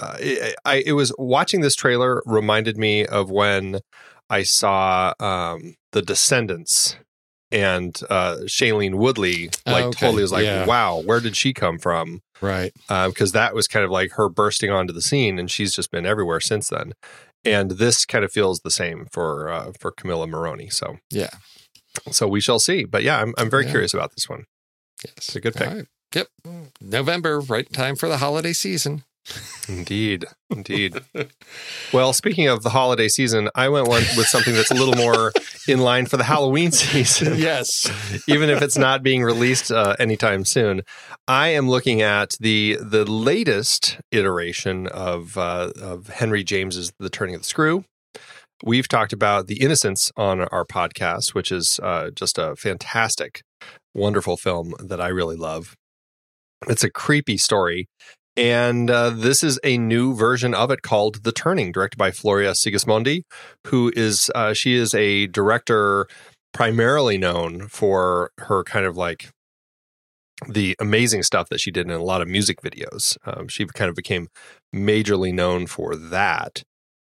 uh, 0.00 0.16
I, 0.18 0.54
I. 0.64 0.82
It 0.84 0.92
was 0.92 1.12
watching 1.18 1.60
this 1.60 1.76
trailer 1.76 2.22
reminded 2.26 2.76
me 2.76 3.06
of 3.06 3.30
when 3.30 3.80
I 4.28 4.42
saw 4.42 5.14
um, 5.20 5.74
the 5.92 6.02
Descendants. 6.02 6.96
And 7.50 7.98
uh, 8.10 8.40
Shailene 8.42 8.96
Woodley, 8.96 9.48
like, 9.66 9.86
Okay, 9.86 10.00
totally 10.00 10.20
was 10.20 10.32
like, 10.32 10.44
yeah. 10.44 10.66
"Wow, 10.66 11.00
where 11.00 11.18
did 11.18 11.34
she 11.34 11.54
come 11.54 11.78
from?" 11.78 12.20
Right. 12.40 12.72
because 12.88 13.32
that 13.32 13.54
was 13.54 13.66
kind 13.68 13.84
of 13.84 13.90
like 13.90 14.12
her 14.12 14.28
bursting 14.28 14.70
onto 14.70 14.92
the 14.92 15.02
scene, 15.02 15.38
and 15.38 15.50
she's 15.50 15.74
just 15.74 15.90
been 15.90 16.06
everywhere 16.06 16.40
since 16.40 16.68
then. 16.68 16.92
And 17.44 17.72
this 17.72 18.04
kind 18.04 18.24
of 18.24 18.32
feels 18.32 18.60
the 18.60 18.70
same 18.70 19.06
for 19.12 19.48
uh, 19.48 19.72
for 19.80 19.92
Camila 19.92 20.28
Morrone. 20.28 20.70
So 20.70 20.98
Yeah. 21.10 21.30
so 22.10 22.26
we 22.28 22.40
shall 22.40 22.58
see. 22.58 22.84
But 22.84 23.02
yeah, 23.02 23.20
I'm 23.20 23.34
I'm 23.38 23.48
very 23.50 23.64
Yeah. 23.64 23.70
curious 23.70 23.94
about 23.94 24.14
this 24.14 24.28
one. 24.28 24.44
Yes. 25.04 25.14
It's 25.18 25.36
a 25.36 25.40
good 25.40 25.54
pick. 25.54 25.68
Right. 25.68 25.86
Yep. 26.14 26.28
November, 26.80 27.38
right 27.40 27.70
time 27.72 27.94
for 27.96 28.08
the 28.08 28.16
holiday 28.18 28.52
season. 28.52 29.04
Indeed, 29.68 30.24
indeed. 30.50 30.94
well, 31.92 32.12
speaking 32.12 32.48
of 32.48 32.62
the 32.62 32.70
holiday 32.70 33.08
season, 33.08 33.50
I 33.54 33.68
went 33.68 33.86
one 33.86 34.02
with 34.16 34.26
something 34.26 34.54
that's 34.54 34.70
a 34.70 34.74
little 34.74 34.94
more 34.94 35.32
in 35.66 35.80
line 35.80 36.06
for 36.06 36.16
the 36.16 36.24
Halloween 36.24 36.70
season. 36.72 37.36
yes. 37.36 37.90
even 38.26 38.48
if 38.48 38.62
it's 38.62 38.78
not 38.78 39.02
being 39.02 39.22
released 39.22 39.70
uh, 39.70 39.94
anytime 39.98 40.44
soon. 40.44 40.82
I 41.26 41.48
am 41.48 41.68
looking 41.68 42.00
at 42.00 42.36
the 42.40 42.78
the 42.80 43.04
latest 43.04 43.98
iteration 44.10 44.86
of 44.86 45.36
uh, 45.36 45.72
of 45.80 46.08
Henry 46.08 46.42
James's 46.42 46.92
The 46.98 47.10
Turning 47.10 47.34
of 47.34 47.42
the 47.42 47.46
Screw. 47.46 47.84
We've 48.64 48.88
talked 48.88 49.12
about 49.12 49.46
The 49.46 49.60
Innocents 49.60 50.10
on 50.16 50.40
our 50.40 50.64
podcast, 50.64 51.32
which 51.34 51.52
is 51.52 51.78
uh, 51.82 52.10
just 52.10 52.38
a 52.38 52.56
fantastic, 52.56 53.42
wonderful 53.94 54.36
film 54.36 54.74
that 54.80 55.00
I 55.00 55.08
really 55.08 55.36
love. 55.36 55.76
It's 56.66 56.82
a 56.82 56.90
creepy 56.90 57.36
story. 57.36 57.86
And 58.38 58.88
uh, 58.88 59.10
this 59.10 59.42
is 59.42 59.58
a 59.64 59.78
new 59.78 60.14
version 60.14 60.54
of 60.54 60.70
it 60.70 60.82
called 60.82 61.24
The 61.24 61.32
Turning, 61.32 61.72
directed 61.72 61.96
by 61.96 62.12
Floria 62.12 62.52
Sigismondi, 62.52 63.22
who 63.66 63.92
is 63.96 64.30
uh, 64.32 64.52
she 64.54 64.74
is 64.74 64.94
a 64.94 65.26
director 65.26 66.06
primarily 66.54 67.18
known 67.18 67.66
for 67.66 68.30
her 68.38 68.62
kind 68.62 68.86
of 68.86 68.96
like 68.96 69.30
the 70.48 70.76
amazing 70.78 71.24
stuff 71.24 71.48
that 71.48 71.58
she 71.58 71.72
did 71.72 71.86
in 71.86 71.92
a 71.92 72.00
lot 72.00 72.22
of 72.22 72.28
music 72.28 72.60
videos. 72.62 73.16
Um, 73.26 73.48
she 73.48 73.66
kind 73.66 73.88
of 73.88 73.96
became 73.96 74.28
majorly 74.72 75.34
known 75.34 75.66
for 75.66 75.96
that 75.96 76.62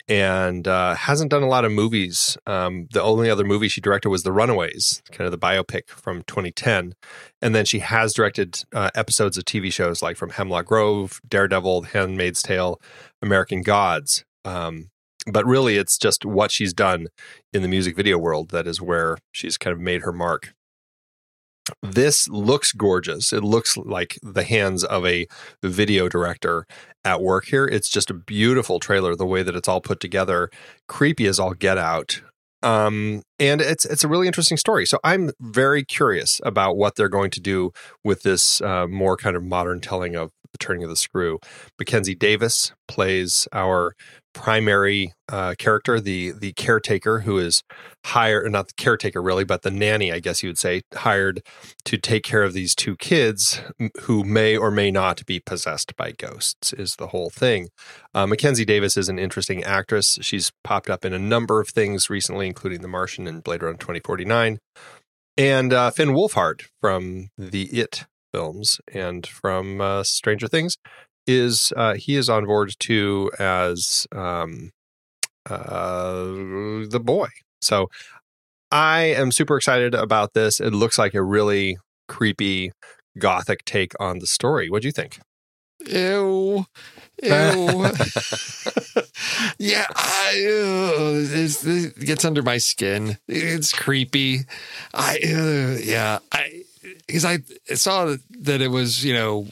and 0.08 0.68
uh, 0.68 0.96
hasn't 0.96 1.32
done 1.32 1.44
a 1.44 1.48
lot 1.48 1.66
of 1.66 1.72
movies. 1.72 2.38
Um, 2.46 2.88
the 2.92 3.02
only 3.02 3.30
other 3.30 3.44
movie 3.44 3.68
she 3.68 3.82
directed 3.82 4.10
was 4.10 4.24
The 4.24 4.32
Runaways, 4.32 5.02
kind 5.12 5.26
of 5.26 5.32
the 5.32 5.38
biopic 5.38 5.88
from 5.88 6.24
2010. 6.24 6.94
And 7.42 7.56
then 7.56 7.66
she 7.66 7.80
has 7.80 8.14
directed 8.14 8.64
uh, 8.74 8.92
episodes 8.96 9.38
of 9.38 9.46
TV 9.46 9.72
shows 9.72 10.02
like 10.02 10.18
from 10.18 10.32
Hemlock 10.32 10.66
Grove, 10.66 11.20
Daredevil, 11.28 11.82
The 11.82 11.88
Handmaid's 11.90 12.42
Tale, 12.42 12.80
American 13.22 13.62
Gods. 13.62 14.24
Um, 14.44 14.90
but 15.28 15.46
really, 15.46 15.78
it's 15.78 15.98
just 15.98 16.26
what 16.26 16.52
she's 16.52 16.74
done 16.74 17.08
in 17.52 17.62
the 17.62 17.68
music 17.68 17.96
video 17.96 18.18
world 18.18 18.50
that 18.50 18.68
is 18.68 18.82
where 18.82 19.18
she's 19.32 19.58
kind 19.58 19.74
of 19.74 19.80
made 19.80 20.02
her 20.02 20.12
mark. 20.12 20.54
This 21.82 22.28
looks 22.28 22.72
gorgeous. 22.72 23.34
It 23.34 23.44
looks 23.44 23.78
like 23.78 24.18
the 24.22 24.44
hands 24.44 24.84
of 24.84 25.06
a 25.06 25.28
video 25.64 26.10
director 26.10 26.66
at 27.04 27.22
work 27.22 27.46
here. 27.46 27.66
It's 27.66 27.90
just 27.90 28.10
a 28.10 28.14
beautiful 28.14 28.80
trailer, 28.80 29.16
the 29.16 29.26
way 29.26 29.44
that 29.44 29.56
it's 29.56 29.68
all 29.68 29.82
put 29.82 30.00
together. 30.00 30.50
Creepy 30.88 31.28
as 31.28 31.40
all 31.40 31.54
get 31.54 31.78
out. 31.78 32.22
Um, 32.64 33.22
and 33.40 33.62
it's 33.62 33.86
it's 33.86 34.04
a 34.04 34.08
really 34.08 34.26
interesting 34.26 34.58
story. 34.58 34.88
So 34.88 34.98
I'm 35.04 35.32
very 35.40 35.84
curious 35.84 36.42
about 36.44 36.78
what 36.78 36.96
they're 36.96 37.10
going 37.10 37.30
to 37.32 37.40
do 37.40 37.72
with 38.04 38.24
this 38.24 38.60
uh, 38.62 38.88
more 38.88 39.18
kind 39.18 39.36
of 39.36 39.44
modern 39.44 39.82
telling 39.82 40.16
of 40.16 40.32
the 40.52 40.58
turning 40.58 40.84
of 40.84 40.90
the 40.90 40.96
screw. 40.96 41.40
Mackenzie 41.78 42.16
Davis 42.16 42.74
plays 42.88 43.48
our 43.54 43.94
primary 44.36 45.14
uh, 45.30 45.56
character, 45.58 46.00
the 46.00 46.32
the 46.32 46.54
caretaker 46.54 47.22
who 47.22 47.40
is 47.40 47.64
hired, 48.06 48.52
not 48.52 48.68
the 48.68 48.74
caretaker 48.78 49.22
really, 49.22 49.44
but 49.44 49.64
the 49.64 49.72
nanny, 49.72 50.12
I 50.12 50.20
guess 50.20 50.44
you 50.44 50.50
would 50.50 50.60
say, 50.60 50.82
hired 50.94 51.42
to 51.86 51.98
take 51.98 52.24
care 52.24 52.44
of 52.44 52.54
these 52.54 52.76
two 52.76 52.96
kids 52.98 53.62
who 54.02 54.24
may 54.24 54.56
or 54.56 54.70
may 54.70 54.92
not 54.92 55.26
be 55.26 55.40
possessed 55.40 55.96
by 55.96 56.12
ghosts. 56.12 56.74
Is 56.74 56.98
the 56.98 57.08
whole 57.08 57.32
thing. 57.32 57.70
Uh, 58.14 58.28
Mackenzie 58.28 58.66
Davis 58.66 58.98
is 58.98 59.10
an 59.10 59.18
interesting 59.18 59.64
actress. 59.64 60.20
She's 60.22 60.52
popped 60.64 60.90
up 60.90 61.04
in 61.06 61.14
a 61.14 61.20
number 61.20 61.60
of 61.60 61.70
things 61.70 62.10
recently, 62.10 62.46
including 62.46 62.82
The 62.82 62.88
Martian 62.88 63.26
and 63.26 63.44
Blade 63.44 63.64
Runner 63.64 63.78
2049. 63.78 64.60
And 65.38 65.74
uh, 65.74 65.92
Finn 65.92 66.10
Wolfhard 66.10 66.66
from 66.80 67.30
the 67.38 67.64
It 67.64 68.06
films 68.34 68.82
and 68.94 69.26
from 69.26 69.80
uh, 69.80 70.04
Stranger 70.04 70.48
Things 70.48 70.78
is 71.28 71.74
uh, 71.76 71.96
he 71.96 72.16
is 72.16 72.30
on 72.30 72.46
board 72.46 72.74
too 72.80 73.32
as 73.40 74.08
um, 74.12 74.72
uh, 75.50 76.24
the 76.90 77.02
boy. 77.04 77.28
So 77.62 77.90
I 78.72 79.02
am 79.04 79.32
super 79.32 79.58
excited 79.58 79.94
about 79.94 80.34
this. 80.34 80.60
It 80.60 80.72
looks 80.72 80.98
like 80.98 81.14
a 81.14 81.24
really 81.24 81.78
creepy 82.08 82.72
gothic 83.18 83.66
take 83.66 83.94
on 84.00 84.20
the 84.20 84.28
story. 84.28 84.70
What 84.70 84.82
do 84.82 84.88
you 84.88 84.92
think? 84.92 85.20
Ew. 85.88 86.66
Ew. 87.24 87.86
yeah, 89.60 89.88
I, 89.96 90.34
ew, 90.36 91.28
this, 91.28 91.62
this 91.62 91.88
gets 91.94 92.26
under 92.26 92.42
my 92.42 92.58
skin. 92.58 93.18
It's 93.28 93.72
creepy. 93.72 94.42
I, 94.94 95.20
ew, 95.22 95.80
yeah, 95.84 96.20
I, 96.32 96.64
because 97.08 97.26
I 97.26 97.40
saw 97.74 98.16
that 98.42 98.62
it 98.62 98.70
was, 98.70 99.04
you 99.04 99.14
know, 99.14 99.48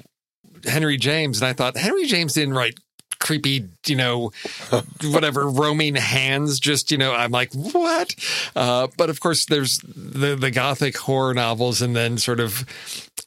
Henry 0.66 0.98
James, 0.98 1.42
and 1.42 1.48
I 1.48 1.54
thought 1.54 1.78
Henry 1.78 2.06
James 2.06 2.34
didn't 2.34 2.54
write 2.54 2.80
creepy, 3.24 3.68
you 3.88 3.96
know, 3.96 4.32
whatever 5.06 5.50
roaming 5.50 5.96
hands. 5.96 6.60
Just 6.60 6.92
you 6.92 6.98
know, 6.98 7.14
I'm 7.14 7.32
like, 7.32 7.52
what? 7.54 8.14
Uh, 8.56 8.88
but 8.98 9.10
of 9.10 9.20
course, 9.20 9.46
there's 9.46 9.80
the 9.80 10.36
the 10.36 10.52
gothic 10.52 10.98
horror 10.98 11.34
novels, 11.34 11.82
and 11.82 11.96
then 11.96 12.20
sort 12.20 12.40
of 12.40 12.66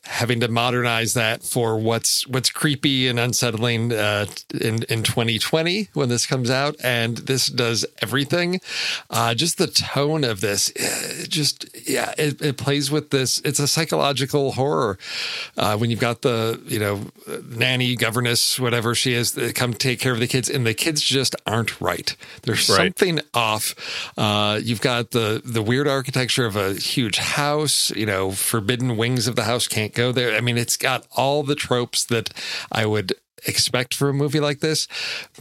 having 0.06 0.38
to 0.38 0.48
modernize 0.48 1.14
that 1.14 1.42
for 1.42 1.78
what's 1.78 2.26
what's 2.28 2.50
creepy 2.50 3.08
and 3.08 3.18
unsettling 3.18 3.92
uh, 3.92 4.26
in 4.60 4.84
in 4.84 5.02
2020 5.02 5.88
when 5.94 6.08
this 6.08 6.26
comes 6.26 6.50
out, 6.50 6.76
and 6.84 7.18
this 7.18 7.48
does 7.48 7.84
everything. 8.00 8.60
Uh, 9.10 9.34
just 9.34 9.58
the 9.58 9.66
tone 9.66 10.24
of 10.24 10.40
this, 10.40 10.70
uh, 10.76 11.24
just 11.28 11.66
yeah, 11.88 12.12
it, 12.18 12.40
it 12.40 12.56
plays 12.56 12.90
with 12.90 13.10
this. 13.10 13.40
It's 13.44 13.58
a 13.58 13.66
psychological 13.66 14.52
horror 14.52 14.98
uh, 15.56 15.76
when 15.76 15.90
you've 15.90 16.00
got 16.00 16.22
the 16.22 16.60
you 16.66 16.78
know 16.78 17.06
nanny 17.48 17.96
governess 17.96 18.60
whatever 18.60 18.94
she 18.94 19.14
is 19.14 19.32
that 19.32 19.54
come 19.54 19.74
take 19.86 20.00
care 20.00 20.12
of 20.12 20.20
the 20.20 20.26
kids, 20.26 20.48
and 20.50 20.66
the 20.66 20.74
kids 20.74 21.00
just 21.02 21.36
aren't 21.46 21.80
right. 21.80 22.16
There's 22.42 22.68
Right. 22.68 22.96
something 22.98 23.20
off. 23.34 23.74
Uh, 24.16 24.60
you've 24.62 24.80
got 24.80 25.10
the 25.12 25.40
the 25.44 25.62
weird 25.62 25.88
architecture 25.88 26.46
of 26.46 26.56
a 26.56 26.74
huge 26.74 27.18
house. 27.18 27.90
You 27.90 28.06
know, 28.06 28.32
forbidden 28.32 28.96
wings 28.96 29.26
of 29.26 29.36
the 29.36 29.44
house 29.44 29.68
can't 29.68 29.94
go 29.94 30.12
there. 30.12 30.36
I 30.36 30.40
mean, 30.40 30.58
it's 30.58 30.76
got 30.76 31.06
all 31.16 31.42
the 31.42 31.54
tropes 31.54 32.04
that 32.06 32.30
I 32.72 32.86
would 32.86 33.14
expect 33.46 33.94
from 33.94 34.08
a 34.08 34.12
movie 34.12 34.40
like 34.40 34.60
this. 34.60 34.88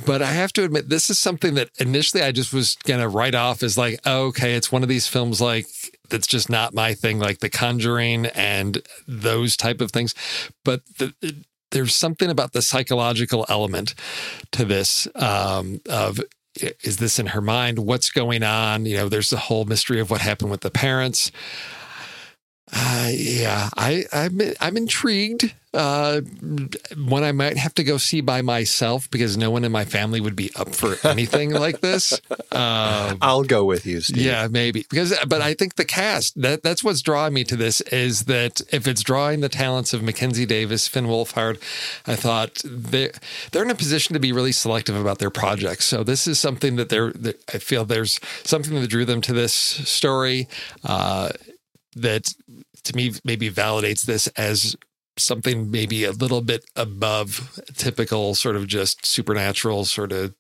But 0.06 0.22
I 0.22 0.32
have 0.32 0.52
to 0.54 0.64
admit, 0.64 0.90
this 0.90 1.10
is 1.10 1.18
something 1.18 1.56
that 1.56 1.70
initially 1.80 2.22
I 2.22 2.32
just 2.32 2.54
was 2.54 2.76
going 2.84 3.00
to 3.00 3.08
write 3.08 3.34
off 3.36 3.64
as 3.64 3.78
like, 3.78 4.00
oh, 4.06 4.26
okay, 4.28 4.54
it's 4.54 4.72
one 4.72 4.84
of 4.84 4.90
these 4.90 5.08
films 5.08 5.40
like 5.42 5.66
that's 6.10 6.28
just 6.28 6.50
not 6.50 6.74
my 6.74 6.94
thing, 6.94 7.18
like 7.20 7.40
The 7.40 7.50
Conjuring 7.50 8.28
and 8.28 8.82
those 9.08 9.56
type 9.58 9.82
of 9.82 9.92
things. 9.92 10.14
But 10.64 10.82
the, 11.00 11.14
there's 11.72 11.96
something 11.96 12.30
about 12.30 12.54
the 12.54 12.62
psychological 12.62 13.46
element 13.50 13.96
to 14.52 14.66
this 14.66 15.08
um, 15.16 15.82
of 15.90 16.20
is 16.84 16.98
this 16.98 17.20
in 17.20 17.28
her 17.28 17.42
mind? 17.42 17.80
What's 17.80 18.10
going 18.10 18.44
on? 18.44 18.86
You 18.86 18.98
know, 18.98 19.10
there's 19.10 19.30
the 19.30 19.38
whole 19.38 19.66
mystery 19.66 20.00
of 20.00 20.10
what 20.10 20.22
happened 20.22 20.52
with 20.52 20.62
the 20.62 20.72
parents. 20.72 21.32
Uh, 22.74 23.10
yeah, 23.14 23.70
I, 23.78 24.06
I'm 24.12 24.42
I'm 24.60 24.76
intrigued. 24.76 25.54
Uh, 25.72 26.22
one 26.96 27.24
I 27.24 27.32
might 27.32 27.58
have 27.58 27.76
to 27.76 27.84
go 27.84 27.98
see 27.98 28.22
by 28.22 28.42
myself 28.42 29.10
because 29.12 29.38
no 29.38 29.52
one 29.52 29.64
in 29.64 29.72
my 29.72 29.86
family 29.86 30.20
would 30.20 30.36
be 30.36 30.50
up 30.56 30.74
for 30.74 30.96
anything 31.08 31.52
like 31.52 31.82
this. 31.82 32.14
Um, 32.52 33.18
I'll 33.22 33.44
go 33.44 33.66
with 33.66 33.86
you, 33.86 34.02
Steve. 34.02 34.18
yeah, 34.24 34.48
maybe 34.50 34.86
because, 34.90 35.14
but 35.28 35.42
I 35.42 35.54
think 35.54 35.76
the 35.76 35.86
cast 35.86 36.42
that 36.42 36.64
that's 36.64 36.84
what's 36.84 37.02
drawing 37.02 37.34
me 37.36 37.44
to 37.44 37.56
this 37.56 37.82
is 37.82 38.24
that 38.24 38.62
if 38.72 38.88
it's 38.88 39.04
drawing 39.04 39.42
the 39.42 39.50
talents 39.50 39.94
of 39.94 40.02
Mackenzie 40.02 40.48
Davis, 40.48 40.88
Finn 40.88 41.06
Wolfhard, 41.06 41.58
I 42.08 42.16
thought 42.16 42.64
they 42.66 43.12
they're 43.52 43.64
in 43.64 43.70
a 43.70 43.76
position 43.76 44.14
to 44.14 44.20
be 44.20 44.32
really 44.32 44.54
selective 44.54 44.96
about 44.96 45.20
their 45.20 45.30
projects. 45.30 45.86
So 45.86 46.04
this 46.04 46.26
is 46.26 46.40
something 46.40 46.78
that 46.78 46.90
they're. 46.90 47.12
That 47.12 47.44
I 47.54 47.60
feel 47.60 47.86
there's 47.86 48.20
something 48.44 48.74
that 48.82 48.88
drew 48.90 49.06
them 49.06 49.22
to 49.22 49.34
this 49.34 49.54
story. 49.54 50.48
Uh, 50.84 51.30
that 51.96 52.34
to 52.86 52.96
me 52.96 53.14
maybe 53.24 53.50
validates 53.50 54.06
this 54.06 54.28
as 54.38 54.76
something 55.18 55.72
maybe 55.72 56.04
a 56.04 56.12
little 56.12 56.42
bit 56.42 56.66
above 56.76 57.60
typical 57.76 58.36
sort 58.36 58.56
of 58.56 58.68
just 58.68 59.06
supernatural 59.06 59.86
sort 59.86 60.12
of 60.12 60.34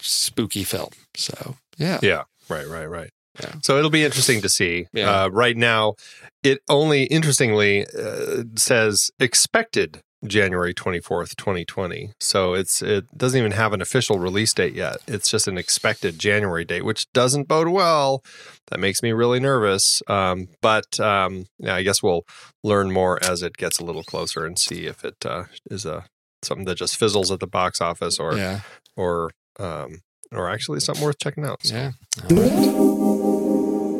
spooky 0.00 0.64
film. 0.64 0.90
So 1.14 1.56
yeah, 1.76 1.98
Yeah. 2.02 2.22
Right, 2.48 2.66
right, 2.66 2.86
right. 2.86 3.10
Yeah. 3.40 3.54
So 3.62 3.76
it'll 3.76 3.90
be 3.90 4.04
interesting 4.04 4.40
to 4.42 4.48
see. 4.48 4.86
Yeah. 4.92 5.24
Uh, 5.24 5.28
right 5.28 5.56
now, 5.56 5.94
it 6.42 6.60
only 6.68 7.04
interestingly 7.04 7.86
uh, 7.86 8.44
says 8.56 9.10
expected 9.18 10.00
January 10.24 10.72
24th, 10.74 11.36
2020. 11.36 12.12
So 12.20 12.54
it's 12.54 12.82
it 12.82 13.06
doesn't 13.16 13.38
even 13.38 13.52
have 13.52 13.72
an 13.72 13.80
official 13.80 14.18
release 14.18 14.52
date 14.52 14.74
yet. 14.74 14.98
It's 15.06 15.30
just 15.30 15.46
an 15.46 15.58
expected 15.58 16.18
January 16.18 16.64
date, 16.64 16.84
which 16.84 17.10
doesn't 17.12 17.48
bode 17.48 17.68
well. 17.68 18.22
That 18.68 18.80
makes 18.80 19.02
me 19.02 19.12
really 19.12 19.40
nervous. 19.40 20.02
Um, 20.08 20.48
but 20.62 20.98
um, 21.00 21.46
yeah, 21.58 21.74
I 21.74 21.82
guess 21.82 22.02
we'll 22.02 22.22
learn 22.64 22.90
more 22.92 23.22
as 23.22 23.42
it 23.42 23.56
gets 23.56 23.78
a 23.78 23.84
little 23.84 24.04
closer 24.04 24.44
and 24.44 24.58
see 24.58 24.86
if 24.86 25.04
it 25.04 25.24
uh, 25.24 25.44
is 25.70 25.84
a 25.84 26.06
something 26.42 26.66
that 26.66 26.76
just 26.76 26.96
fizzles 26.96 27.30
at 27.30 27.40
the 27.40 27.46
box 27.46 27.80
office 27.80 28.18
or 28.18 28.36
yeah, 28.36 28.60
or 28.96 29.30
um, 29.58 30.00
or 30.32 30.50
actually 30.50 30.80
something 30.80 31.04
worth 31.04 31.18
checking 31.18 31.44
out. 31.44 31.64
So. 31.64 31.74
yeah. 31.74 31.92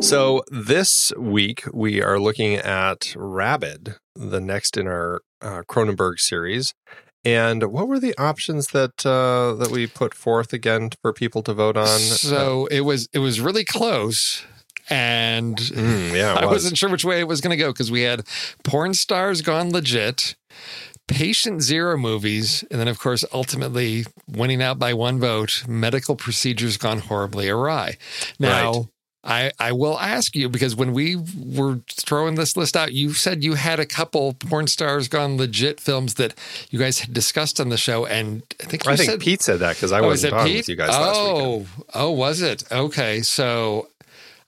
So 0.00 0.44
this 0.50 1.10
week 1.18 1.64
we 1.72 2.02
are 2.02 2.20
looking 2.20 2.54
at 2.54 3.14
Rabid, 3.16 3.96
the 4.14 4.40
next 4.40 4.76
in 4.76 4.86
our 4.86 5.22
uh, 5.42 5.62
Cronenberg 5.68 6.18
series. 6.18 6.74
And 7.24 7.64
what 7.72 7.88
were 7.88 7.98
the 7.98 8.16
options 8.18 8.68
that 8.68 9.04
uh, 9.04 9.54
that 9.56 9.70
we 9.72 9.86
put 9.88 10.14
forth 10.14 10.52
again 10.52 10.90
for 11.02 11.12
people 11.12 11.42
to 11.42 11.52
vote 11.52 11.76
on? 11.76 11.86
So 11.98 12.66
it 12.66 12.80
was 12.82 13.08
it 13.12 13.18
was 13.18 13.40
really 13.40 13.64
close, 13.64 14.44
and 14.88 15.56
Mm, 15.56 16.14
yeah, 16.14 16.34
I 16.38 16.44
was. 16.44 16.52
wasn't 16.62 16.78
sure 16.78 16.88
which 16.88 17.04
way 17.04 17.18
it 17.18 17.26
was 17.26 17.40
going 17.40 17.50
to 17.50 17.56
go 17.56 17.72
because 17.72 17.90
we 17.90 18.02
had 18.02 18.22
porn 18.62 18.94
stars 18.94 19.42
gone 19.42 19.70
legit, 19.70 20.36
patient 21.08 21.62
zero 21.62 21.96
movies, 21.96 22.62
and 22.70 22.78
then 22.78 22.86
of 22.86 23.00
course 23.00 23.24
ultimately 23.32 24.04
winning 24.28 24.62
out 24.62 24.78
by 24.78 24.94
one 24.94 25.18
vote, 25.18 25.64
medical 25.66 26.14
procedures 26.14 26.76
gone 26.76 27.00
horribly 27.00 27.48
awry. 27.48 27.96
Now. 28.38 28.72
Right. 28.72 28.86
I, 29.26 29.50
I 29.58 29.72
will 29.72 29.98
ask 29.98 30.36
you 30.36 30.48
because 30.48 30.76
when 30.76 30.92
we 30.92 31.16
were 31.36 31.80
throwing 31.90 32.36
this 32.36 32.56
list 32.56 32.76
out, 32.76 32.92
you 32.92 33.12
said 33.12 33.42
you 33.42 33.54
had 33.54 33.80
a 33.80 33.86
couple 33.86 34.34
porn 34.34 34.68
stars 34.68 35.08
gone 35.08 35.36
legit 35.36 35.80
films 35.80 36.14
that 36.14 36.34
you 36.70 36.78
guys 36.78 37.00
had 37.00 37.12
discussed 37.12 37.58
on 37.60 37.68
the 37.70 37.76
show, 37.76 38.06
and 38.06 38.42
I 38.60 38.64
think 38.64 38.86
I 38.86 38.94
think 38.96 39.10
said 39.10 39.20
Pete 39.20 39.42
said 39.42 39.58
that 39.58 39.74
because 39.76 39.90
I 39.92 40.00
Oh, 40.00 40.06
wasn't 40.06 40.34
on 40.34 40.46
Pete? 40.46 40.56
with 40.58 40.68
you 40.68 40.76
guys 40.76 40.90
last 40.90 41.16
oh, 41.18 41.56
weekend. 41.58 41.68
oh, 41.94 42.10
was 42.12 42.40
it? 42.40 42.62
Okay, 42.70 43.20
so 43.22 43.88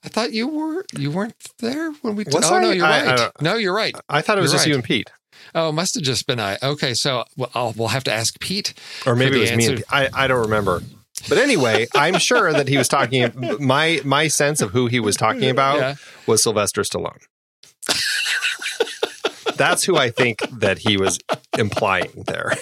I 0.03 0.07
thought 0.07 0.31
you 0.31 0.47
were 0.47 0.85
you 0.97 1.11
weren't 1.11 1.35
there 1.59 1.91
when 2.01 2.15
we. 2.15 2.23
Was 2.31 2.49
oh 2.49 2.59
no, 2.59 2.71
you're 2.71 2.85
I- 2.85 2.99
I 2.99 3.05
right. 3.05 3.17
don't- 3.17 3.41
no, 3.41 3.55
you're 3.55 3.75
right. 3.75 3.95
I 4.07 4.21
thought 4.21 4.37
it 4.37 4.41
was 4.41 4.51
You're 4.53 4.57
just 4.59 4.67
you 4.67 4.75
and 4.75 4.83
Pete, 4.83 5.09
Oh, 5.55 5.69
it 5.69 5.73
must 5.73 5.95
have 5.95 6.03
just 6.03 6.25
been 6.25 6.39
I. 6.39 6.57
Okay, 6.63 6.93
so 6.93 7.25
well, 7.35 7.49
I'll, 7.53 7.73
we'll 7.75 7.87
have 7.89 8.03
to 8.05 8.13
ask 8.13 8.39
Pete. 8.39 8.73
or 9.05 9.15
maybe 9.15 9.37
it 9.37 9.41
was 9.41 9.49
the 9.49 9.57
me. 9.57 9.65
And 9.67 9.75
Pete. 9.77 9.85
I 9.91 10.09
I 10.13 10.27
don't 10.27 10.41
remember. 10.41 10.81
But 11.27 11.37
anyway, 11.37 11.87
I'm 11.95 12.17
sure 12.19 12.53
that 12.53 12.67
he 12.67 12.77
was 12.77 12.87
talking. 12.87 13.31
My 13.59 13.99
my 14.05 14.27
sense 14.27 14.61
of 14.61 14.71
who 14.71 14.87
he 14.87 14.99
was 14.99 15.15
talking 15.15 15.49
about 15.57 15.77
Yeah. 15.79 15.95
was 16.27 16.43
Sylvester 16.43 16.81
Stallone. 16.81 17.19
That's 19.59 19.83
who 19.83 19.95
I 19.97 20.09
think 20.09 20.39
that 20.59 20.79
he 20.79 20.97
was 20.97 21.19
implying 21.57 22.23
there. 22.25 22.53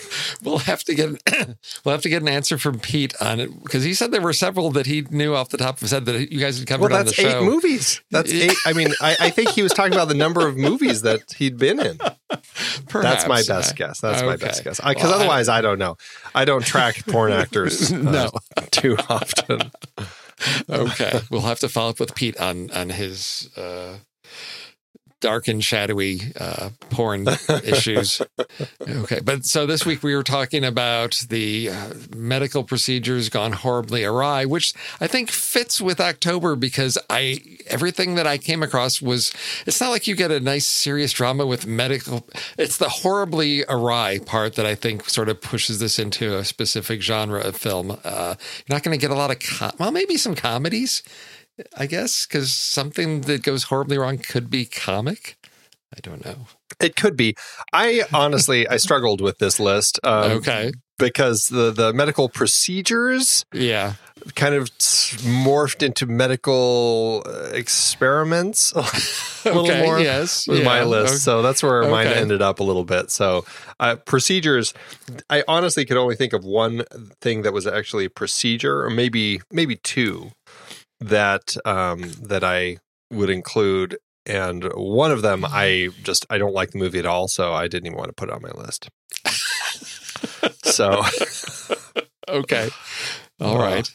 We'll 0.43 0.57
have 0.57 0.83
to 0.85 0.95
get 0.95 1.09
we'll 1.85 1.93
have 1.93 2.01
to 2.01 2.09
get 2.09 2.21
an 2.23 2.27
answer 2.27 2.57
from 2.57 2.79
Pete 2.79 3.13
on 3.21 3.39
it 3.39 3.63
because 3.63 3.83
he 3.85 3.93
said 3.93 4.11
there 4.11 4.19
were 4.21 4.33
several 4.33 4.71
that 4.71 4.85
he 4.87 5.01
knew 5.11 5.33
off 5.35 5.49
the 5.49 5.57
top 5.57 5.75
of 5.75 5.81
his 5.81 5.91
head 5.91 6.05
that 6.05 6.31
you 6.31 6.39
guys 6.39 6.57
had 6.59 6.67
covered 6.67 6.91
Well, 6.91 6.99
on 6.99 7.05
the 7.05 7.13
show. 7.13 7.23
that's 7.23 7.35
eight 7.35 7.43
movies. 7.45 8.01
That's 8.11 8.33
eight. 8.33 8.53
I 8.65 8.73
mean, 8.73 8.89
I, 8.99 9.15
I 9.19 9.29
think 9.29 9.49
he 9.51 9.61
was 9.61 9.71
talking 9.73 9.93
about 9.93 10.07
the 10.09 10.13
number 10.15 10.47
of 10.47 10.57
movies 10.57 11.03
that 11.03 11.33
he'd 11.37 11.57
been 11.57 11.79
in. 11.79 11.97
Perhaps. 12.89 13.23
That's 13.23 13.27
my 13.27 13.43
best 13.47 13.75
guess. 13.75 14.01
That's 14.01 14.23
my 14.23 14.35
best 14.35 14.63
guess. 14.63 14.79
Because 14.79 15.03
Well, 15.03 15.13
I- 15.13 15.15
otherwise, 15.17 15.47
I, 15.49 15.61
don't 15.61 15.79
know. 15.79 15.97
I 16.35 16.43
don't 16.45 16.65
track 16.65 17.05
porn 17.05 17.31
actors 17.43 17.91
uh, 17.93 17.97
No. 17.97 18.29
too 18.71 18.97
often. 19.07 19.71
okay, 20.69 21.19
we'll 21.29 21.41
have 21.41 21.59
to 21.59 21.69
follow 21.69 21.91
up 21.91 21.99
with 21.99 22.15
Pete 22.15 22.37
on 22.39 22.69
on 22.71 22.89
his 22.89 23.49
uh, 23.57 23.97
dark 25.19 25.47
and 25.47 25.63
shadowy 25.63 26.21
uh, 26.39 26.69
porn 26.89 27.27
issues. 27.63 28.21
Okay, 28.81 29.19
but 29.23 29.45
so 29.45 29.65
this 29.65 29.85
week 29.85 30.03
we 30.03 30.15
were 30.15 30.23
talking 30.23 30.63
about 30.63 31.25
the 31.29 31.69
uh, 31.69 31.93
medical 32.15 32.63
procedures 32.63 33.29
gone 33.29 33.53
horribly 33.53 34.03
awry, 34.03 34.45
which 34.45 34.73
I 35.01 35.07
think 35.07 35.31
fits 35.31 35.81
with 35.81 35.99
October 35.99 36.55
because 36.55 36.97
I 37.09 37.39
everything 37.67 38.15
that 38.15 38.27
I 38.27 38.37
came 38.37 38.63
across 38.63 39.01
was 39.01 39.33
it's 39.65 39.81
not 39.81 39.89
like 39.89 40.07
you 40.07 40.15
get 40.15 40.31
a 40.31 40.39
nice 40.39 40.65
serious 40.65 41.11
drama 41.11 41.45
with 41.45 41.65
medical. 41.65 42.27
It's 42.57 42.77
the 42.77 42.89
horribly 42.89 43.63
awry 43.67 44.19
part 44.19 44.55
that 44.55 44.65
I 44.65 44.75
think 44.75 45.09
sort 45.09 45.29
of 45.29 45.41
pushes 45.41 45.79
this 45.79 45.99
into 45.99 46.37
a 46.37 46.45
specific 46.45 47.01
genre 47.01 47.41
of 47.41 47.55
film. 47.55 47.97
Uh, 48.03 48.35
you're 48.37 48.75
not 48.75 48.83
going 48.83 48.97
to 48.97 49.01
get 49.01 49.11
a 49.11 49.15
lot 49.15 49.31
of 49.31 49.39
com- 49.39 49.73
well, 49.79 49.91
maybe 49.91 50.17
some 50.17 50.35
comedies. 50.35 51.03
I 51.77 51.85
guess 51.85 52.25
because 52.25 52.51
something 52.53 53.21
that 53.21 53.43
goes 53.43 53.63
horribly 53.63 53.97
wrong 53.97 54.17
could 54.17 54.49
be 54.49 54.65
comic. 54.65 55.37
I 55.95 55.99
don't 56.01 56.23
know. 56.25 56.47
It 56.79 56.95
could 56.95 57.15
be. 57.17 57.35
I 57.73 58.03
honestly, 58.13 58.67
I 58.67 58.77
struggled 58.87 59.21
with 59.21 59.39
this 59.39 59.59
list 59.59 59.99
um, 60.03 60.31
okay. 60.33 60.71
because 60.99 61.49
the 61.49 61.71
the 61.71 61.93
medical 61.93 62.29
procedures 62.29 63.45
Yeah. 63.53 63.93
kind 64.35 64.53
of 64.53 64.65
morphed 64.67 65.81
into 65.81 66.05
medical 66.05 67.23
uh, 67.25 67.49
experiments 67.53 68.71
a 68.75 68.81
little 69.45 69.63
okay. 69.71 69.81
more. 69.85 69.99
Yes. 69.99 70.45
with 70.47 70.63
my 70.63 70.83
list. 70.83 71.13
okay. 71.13 71.17
So 71.19 71.41
that's 71.41 71.63
where 71.63 71.83
mine 71.89 72.07
Okay. 72.07 72.19
ended 72.19 72.41
up 72.41 72.59
a 72.59 72.63
little 72.63 72.83
bit. 72.85 73.09
So 73.09 73.45
uh, 73.79 73.95
procedures, 73.95 74.73
I 75.29 75.43
honestly 75.47 75.85
could 75.85 75.97
only 75.97 76.15
think 76.15 76.33
of 76.33 76.43
one 76.43 76.83
thing 77.21 77.41
that 77.43 77.53
was 77.53 77.65
actually 77.65 78.05
a 78.05 78.09
procedure, 78.09 78.83
or 78.83 78.89
maybe 78.89 79.41
maybe 79.51 79.77
two 79.77 80.31
that 80.99 81.55
um, 81.65 82.11
that 82.21 82.43
I 82.43 82.77
would 83.11 83.29
include. 83.29 83.97
And 84.25 84.65
one 84.75 85.11
of 85.11 85.21
them, 85.21 85.45
I 85.47 85.89
just 86.03 86.25
I 86.29 86.37
don't 86.37 86.53
like 86.53 86.71
the 86.71 86.79
movie 86.79 86.99
at 86.99 87.05
all, 87.05 87.27
so 87.29 87.53
I 87.53 87.67
didn't 87.69 87.85
even 87.85 87.97
want 87.97 88.09
to 88.09 88.13
put 88.13 88.27
it 88.29 88.33
on 88.35 88.41
my 88.41 88.51
list. 88.51 88.89
so 90.63 91.01
Okay. 92.29 92.69
All 93.39 93.55
Uh, 93.61 93.63
right. 93.63 93.89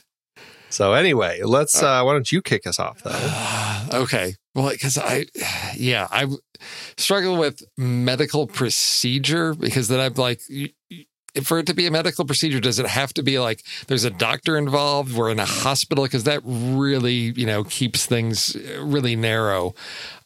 so 0.70 0.92
anyway, 0.94 1.40
let's. 1.44 1.82
Uh, 1.82 2.03
why 2.03 2.12
don't 2.12 2.30
you 2.32 2.40
kick 2.40 2.66
us 2.66 2.78
off 2.78 3.03
though? 3.03 3.98
okay. 4.03 4.34
Well, 4.55 4.70
because 4.70 4.96
I, 4.98 5.26
yeah, 5.76 6.09
I 6.11 6.26
struggle 6.96 7.36
with 7.36 7.62
medical 7.76 8.46
procedure 8.46 9.55
because 9.55 9.88
then 9.88 10.00
I'm 10.00 10.14
like, 10.14 10.40
for 11.43 11.59
it 11.59 11.66
to 11.66 11.74
be 11.74 11.87
a 11.87 11.91
medical 11.91 12.24
procedure, 12.24 12.61
does 12.61 12.78
it 12.78 12.87
have 12.87 13.12
to 13.14 13.22
be 13.22 13.39
like 13.39 13.62
there's 13.87 14.05
a 14.05 14.11
doctor 14.11 14.57
involved? 14.59 15.14
We're 15.14 15.30
in 15.30 15.39
a 15.41 15.47
hospital 15.47 16.05
because 16.05 16.24
that 16.24 16.41
really, 16.45 17.33
you 17.37 17.47
know, 17.47 17.64
keeps 17.64 18.07
things 18.07 18.57
really 18.78 19.16
narrow. 19.16 19.74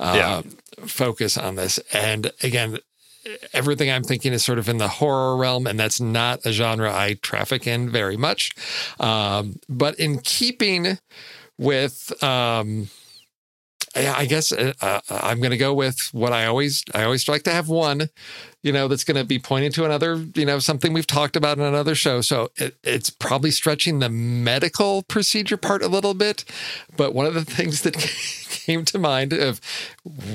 Uh, 0.00 0.14
Yeah. 0.16 0.42
Focus 0.86 1.38
on 1.38 1.54
this, 1.54 1.78
and 1.92 2.30
again, 2.42 2.78
everything 3.54 3.90
I'm 3.90 4.02
thinking 4.04 4.32
is 4.34 4.44
sort 4.44 4.58
of 4.58 4.68
in 4.68 4.76
the 4.76 4.88
horror 4.88 5.36
realm, 5.36 5.66
and 5.66 5.80
that's 5.80 6.00
not 6.00 6.44
a 6.44 6.52
genre 6.52 6.92
I 6.92 7.14
traffic 7.22 7.66
in 7.66 7.88
very 7.88 8.16
much. 8.18 8.54
Um, 9.00 9.58
but 9.70 9.98
in 9.98 10.18
keeping 10.18 10.98
with 11.56 12.12
um, 12.22 12.88
I 13.96 14.26
guess 14.26 14.52
uh, 14.52 14.74
uh, 14.80 15.00
I'm 15.08 15.38
going 15.38 15.52
to 15.52 15.56
go 15.56 15.72
with 15.72 16.10
what 16.12 16.32
I 16.32 16.46
always 16.46 16.84
I 16.94 17.04
always 17.04 17.28
like 17.28 17.44
to 17.44 17.52
have 17.52 17.68
one, 17.68 18.10
you 18.62 18.72
know, 18.72 18.88
that's 18.88 19.04
going 19.04 19.16
to 19.16 19.24
be 19.24 19.38
pointing 19.38 19.72
to 19.72 19.84
another, 19.84 20.16
you 20.34 20.44
know, 20.44 20.58
something 20.58 20.92
we've 20.92 21.06
talked 21.06 21.34
about 21.34 21.56
in 21.56 21.64
another 21.64 21.94
show. 21.94 22.20
So 22.20 22.50
it, 22.56 22.76
it's 22.84 23.08
probably 23.08 23.50
stretching 23.50 24.00
the 24.00 24.10
medical 24.10 25.02
procedure 25.04 25.56
part 25.56 25.82
a 25.82 25.88
little 25.88 26.14
bit, 26.14 26.44
but 26.96 27.14
one 27.14 27.26
of 27.26 27.34
the 27.34 27.44
things 27.44 27.82
that 27.82 27.96
came 28.50 28.84
to 28.86 28.98
mind 28.98 29.32
of 29.32 29.60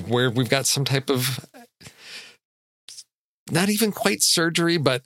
where 0.08 0.32
we've 0.32 0.50
got 0.50 0.66
some 0.66 0.86
type 0.86 1.10
of 1.10 1.46
not 3.52 3.70
even 3.70 3.92
quite 3.92 4.24
surgery, 4.24 4.78
but 4.78 5.04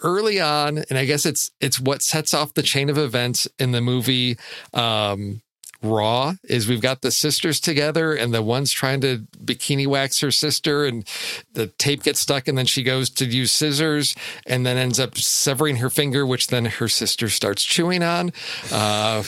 early 0.00 0.40
on, 0.40 0.78
and 0.90 0.98
I 0.98 1.04
guess 1.04 1.24
it's 1.24 1.50
it's 1.60 1.80
what 1.80 2.02
sets 2.02 2.34
off 2.34 2.54
the 2.54 2.62
chain 2.62 2.90
of 2.90 2.98
events 2.98 3.48
in 3.58 3.72
the 3.72 3.80
movie 3.80 4.36
um, 4.72 5.40
Raw. 5.84 6.34
Is 6.44 6.66
we've 6.68 6.80
got 6.80 7.02
the 7.02 7.10
sisters 7.10 7.60
together, 7.60 8.14
and 8.14 8.32
the 8.34 8.42
one's 8.42 8.72
trying 8.72 9.00
to 9.02 9.18
bikini 9.44 9.86
wax 9.86 10.20
her 10.20 10.30
sister, 10.30 10.84
and 10.84 11.06
the 11.52 11.66
tape 11.68 12.02
gets 12.02 12.20
stuck, 12.20 12.48
and 12.48 12.56
then 12.58 12.66
she 12.66 12.82
goes 12.82 13.10
to 13.10 13.24
use 13.26 13.52
scissors, 13.52 14.14
and 14.46 14.64
then 14.66 14.76
ends 14.76 14.98
up 14.98 15.16
severing 15.18 15.76
her 15.76 15.90
finger, 15.90 16.26
which 16.26 16.48
then 16.48 16.64
her 16.64 16.88
sister 16.88 17.28
starts 17.28 17.62
chewing 17.62 18.02
on. 18.02 18.32
Uh, 18.72 19.22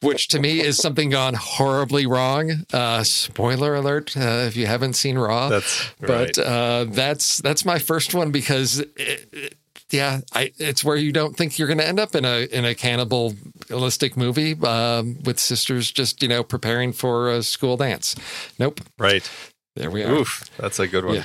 which 0.00 0.26
to 0.28 0.40
me 0.40 0.60
is 0.60 0.76
something 0.76 1.10
gone 1.10 1.34
horribly 1.34 2.06
wrong. 2.06 2.64
Uh, 2.72 3.04
spoiler 3.04 3.74
alert 3.76 4.16
uh, 4.16 4.44
if 4.46 4.56
you 4.56 4.66
haven't 4.66 4.94
seen 4.94 5.16
Raw. 5.16 5.48
That's 5.48 5.90
but 6.00 6.38
uh, 6.38 6.84
that's 6.88 7.38
that's 7.38 7.64
my 7.64 7.78
first 7.78 8.12
one 8.14 8.30
because 8.32 8.80
it, 8.80 9.28
it- 9.32 9.54
yeah, 9.90 10.20
I, 10.32 10.52
it's 10.58 10.82
where 10.82 10.96
you 10.96 11.12
don't 11.12 11.36
think 11.36 11.58
you're 11.58 11.68
going 11.68 11.78
to 11.78 11.86
end 11.86 12.00
up 12.00 12.14
in 12.14 12.24
a 12.24 12.46
in 12.52 12.64
a 12.64 12.74
cannibalistic 12.74 14.16
movie 14.16 14.54
um, 14.64 15.18
with 15.24 15.38
sisters 15.38 15.90
just 15.92 16.22
you 16.22 16.28
know 16.28 16.42
preparing 16.42 16.92
for 16.92 17.30
a 17.30 17.42
school 17.42 17.76
dance. 17.76 18.16
Nope, 18.58 18.80
right. 18.98 19.28
there 19.76 19.90
we 19.90 20.02
are. 20.02 20.12
Oof, 20.12 20.44
that's 20.58 20.78
a 20.78 20.86
good 20.86 21.04
one. 21.04 21.16
Yeah. 21.16 21.24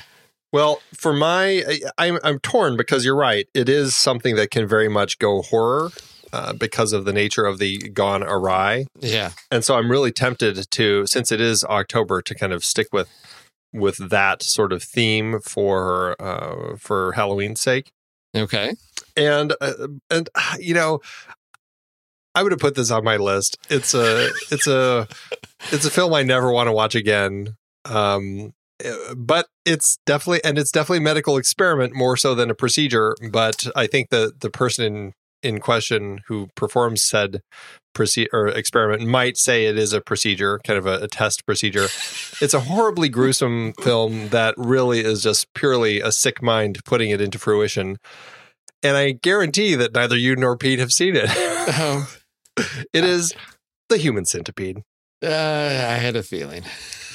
Well, 0.53 0.81
for 0.93 1.13
my, 1.13 1.63
I- 1.67 1.79
I'm 1.97 2.19
I'm 2.23 2.39
torn 2.39 2.75
because 2.77 3.05
you're 3.05 3.15
right. 3.15 3.47
It 3.53 3.69
is 3.69 3.95
something 3.95 4.35
that 4.35 4.51
can 4.51 4.67
very 4.67 4.89
much 4.89 5.17
go 5.17 5.41
horror 5.41 5.91
uh, 6.33 6.53
because 6.53 6.93
of 6.93 7.05
the 7.05 7.13
nature 7.13 7.45
of 7.45 7.57
the 7.57 7.77
gone 7.89 8.21
awry, 8.23 8.85
Yeah, 8.99 9.31
and 9.49 9.63
so 9.65 9.75
I'm 9.75 9.89
really 9.89 10.11
tempted 10.11 10.69
to, 10.71 11.05
since 11.07 11.31
it 11.31 11.41
is 11.41 11.63
October, 11.65 12.21
to 12.21 12.35
kind 12.35 12.53
of 12.53 12.63
stick 12.63 12.87
with 12.93 13.09
with 13.73 14.09
that 14.09 14.43
sort 14.43 14.73
of 14.73 14.83
theme 14.83 15.39
for 15.39 16.15
uh, 16.21 16.75
for 16.77 17.13
Halloween's 17.13 17.61
sake. 17.61 17.89
Okay. 18.35 18.73
And 19.15 19.53
uh, 19.59 19.87
and 20.09 20.29
uh, 20.35 20.55
you 20.59 20.73
know, 20.73 21.01
I 22.33 22.43
would 22.43 22.51
have 22.51 22.61
put 22.61 22.75
this 22.75 22.91
on 22.91 23.03
my 23.03 23.17
list. 23.17 23.57
It's 23.69 23.93
a 23.93 24.29
it's 24.51 24.67
a 24.67 25.07
it's 25.71 25.85
a 25.85 25.91
film 25.91 26.13
I 26.13 26.23
never 26.23 26.51
want 26.51 26.67
to 26.67 26.73
watch 26.73 26.95
again. 26.95 27.55
Um, 27.85 28.53
uh, 28.83 29.15
but 29.15 29.47
it's 29.65 29.97
definitely 30.05 30.43
and 30.43 30.57
it's 30.57 30.71
definitely 30.71 31.01
medical 31.01 31.37
experiment 31.37 31.93
more 31.93 32.15
so 32.15 32.33
than 32.33 32.49
a 32.49 32.55
procedure. 32.55 33.15
But 33.29 33.67
I 33.75 33.87
think 33.87 34.09
the 34.09 34.33
the 34.39 34.49
person 34.49 34.85
in 34.85 35.13
in 35.43 35.59
question 35.59 36.21
who 36.27 36.49
performs 36.55 37.03
said 37.03 37.41
procedure 37.93 38.29
or 38.33 38.47
experiment 38.47 39.07
might 39.07 39.37
say 39.37 39.65
it 39.65 39.77
is 39.77 39.93
a 39.93 40.01
procedure, 40.01 40.59
kind 40.65 40.77
of 40.77 40.85
a, 40.85 41.03
a 41.03 41.07
test 41.07 41.45
procedure. 41.45 41.85
It's 42.41 42.53
a 42.53 42.61
horribly 42.61 43.09
gruesome 43.09 43.73
film 43.81 44.29
that 44.29 44.55
really 44.57 45.01
is 45.01 45.23
just 45.23 45.53
purely 45.53 46.01
a 46.01 46.11
sick 46.11 46.41
mind 46.41 46.83
putting 46.85 47.09
it 47.09 47.21
into 47.21 47.37
fruition. 47.39 47.97
And 48.83 48.97
I 48.97 49.11
guarantee 49.11 49.75
that 49.75 49.93
neither 49.93 50.17
you 50.17 50.35
nor 50.35 50.57
Pete 50.57 50.79
have 50.79 50.91
seen 50.91 51.15
it. 51.15 51.29
Oh, 51.29 52.11
it 52.57 53.03
is 53.03 53.33
the 53.89 53.97
human 53.97 54.25
centipede. 54.25 54.81
uh, 55.23 55.27
I 55.27 55.97
had 55.97 56.15
a 56.15 56.23
feeling. 56.23 56.63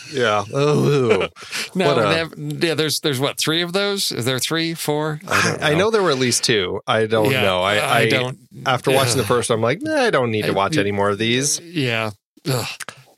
Yeah. 0.12 0.44
Oh, 0.52 1.28
No, 1.74 1.96
a- 1.98 2.14
have- 2.14 2.34
yeah. 2.36 2.74
There's 2.74 3.00
there's 3.00 3.20
what 3.20 3.38
three 3.38 3.62
of 3.62 3.72
those? 3.72 4.12
Is 4.12 4.24
there 4.24 4.38
three, 4.38 4.74
four? 4.74 5.20
I, 5.28 5.59
I 5.61 5.74
know 5.74 5.90
there 5.90 6.02
were 6.02 6.11
at 6.11 6.18
least 6.18 6.44
two. 6.44 6.80
I 6.86 7.07
don't 7.07 7.30
Yeah, 7.30 7.42
know. 7.42 7.62
I, 7.62 7.98
I, 8.00 8.09
don't. 8.09 8.38
After 8.64 8.90
watching 8.90 9.16
the 9.16 9.22
Ugh. 9.22 9.28
first, 9.28 9.50
I'm 9.50 9.61
like, 9.61 9.82
nah, 9.82 10.02
I 10.02 10.11
don't 10.11 10.30
need 10.30 10.42
to 10.42 10.52
I- 10.52 10.54
watch 10.54 10.76
any 10.76 10.92
more 10.92 11.11
of 11.11 11.18
these. 11.18 11.59
Yeah. 11.61 12.11
Ugh. 12.48 12.66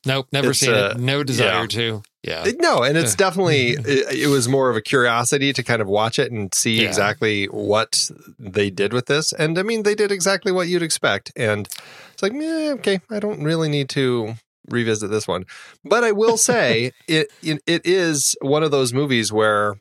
Nope. 0.06 0.28
Never 0.32 0.50
It's, 0.50 0.60
seen 0.60 0.72
uh, 0.72 0.92
it. 0.94 0.98
No 0.98 1.22
desire 1.22 1.62
yeah. 1.62 1.66
to. 1.66 2.02
Yeah. 2.22 2.46
No, 2.58 2.82
and 2.82 2.96
it's 2.96 3.14
definitely 3.14 3.70
it, 3.78 4.12
it 4.24 4.28
was 4.28 4.48
more 4.48 4.70
of 4.70 4.76
a 4.76 4.80
curiosity 4.80 5.52
to 5.52 5.62
kind 5.62 5.82
of 5.82 5.88
watch 5.88 6.18
it 6.18 6.30
and 6.32 6.54
see 6.54 6.80
Yeah. 6.82 6.88
exactly 6.88 7.46
what 7.46 8.10
they 8.38 8.70
did 8.70 8.92
with 8.92 9.06
this. 9.06 9.32
And 9.32 9.58
I 9.58 9.62
mean, 9.62 9.82
they 9.82 9.94
did 9.94 10.10
exactly 10.12 10.50
what 10.52 10.68
you'd 10.68 10.82
expect. 10.82 11.32
And 11.36 11.68
it's 12.12 12.22
like, 12.22 12.32
yeah, 12.32 12.72
okay, 12.78 13.00
I 13.10 13.18
don't 13.20 13.42
really 13.44 13.68
need 13.68 13.88
to 13.90 14.34
revisit 14.70 15.10
this 15.10 15.28
one. 15.28 15.44
But 15.84 16.04
I 16.04 16.12
will 16.12 16.36
say 16.36 16.92
it, 17.08 17.32
it 17.42 17.62
it 17.66 17.86
is 17.86 18.36
one 18.40 18.62
of 18.62 18.70
those 18.70 18.92
movies 18.92 19.32
where 19.32 19.76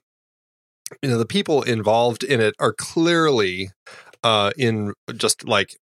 you 1.02 1.10
know 1.10 1.18
the 1.18 1.26
people 1.26 1.64
involved 1.64 2.24
in 2.24 2.42
it 2.42 2.56
are 2.60 2.74
clearly 2.74 3.72
uh 4.24 4.52
in 4.58 4.94
just 5.16 5.48
like 5.48 5.78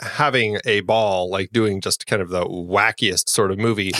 having 0.00 0.58
a 0.66 0.80
ball 0.80 1.30
like 1.30 1.50
doing 1.52 1.80
just 1.80 2.06
kind 2.06 2.20
of 2.20 2.28
the 2.28 2.44
wackiest 2.44 3.30
sort 3.30 3.50
of 3.50 3.58
movie 3.58 3.92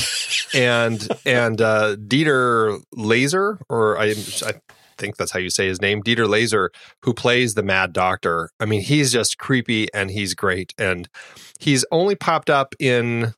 and 0.55 1.09
and 1.25 1.61
uh 1.61 1.97
Dieter 1.97 2.83
Laser 2.93 3.59
or 3.69 3.99
I 3.99 4.11
I 4.45 4.55
think 4.99 5.17
that's 5.17 5.31
how 5.31 5.39
you 5.39 5.51
say 5.51 5.67
his 5.69 5.81
name 5.81 6.03
Dieter 6.03 6.29
Laser 6.29 6.71
who 7.03 7.15
plays 7.15 7.55
the 7.55 7.63
mad 7.63 7.93
doctor 7.93 8.51
I 8.61 8.67
mean 8.67 8.83
he's 8.83 9.11
just 9.11 9.39
creepy 9.39 9.89
and 9.95 10.11
he's 10.11 10.35
great 10.35 10.75
and 10.79 11.09
he's 11.59 11.85
only 11.91 12.15
popped 12.15 12.51
up 12.51 12.75
in 12.79 13.35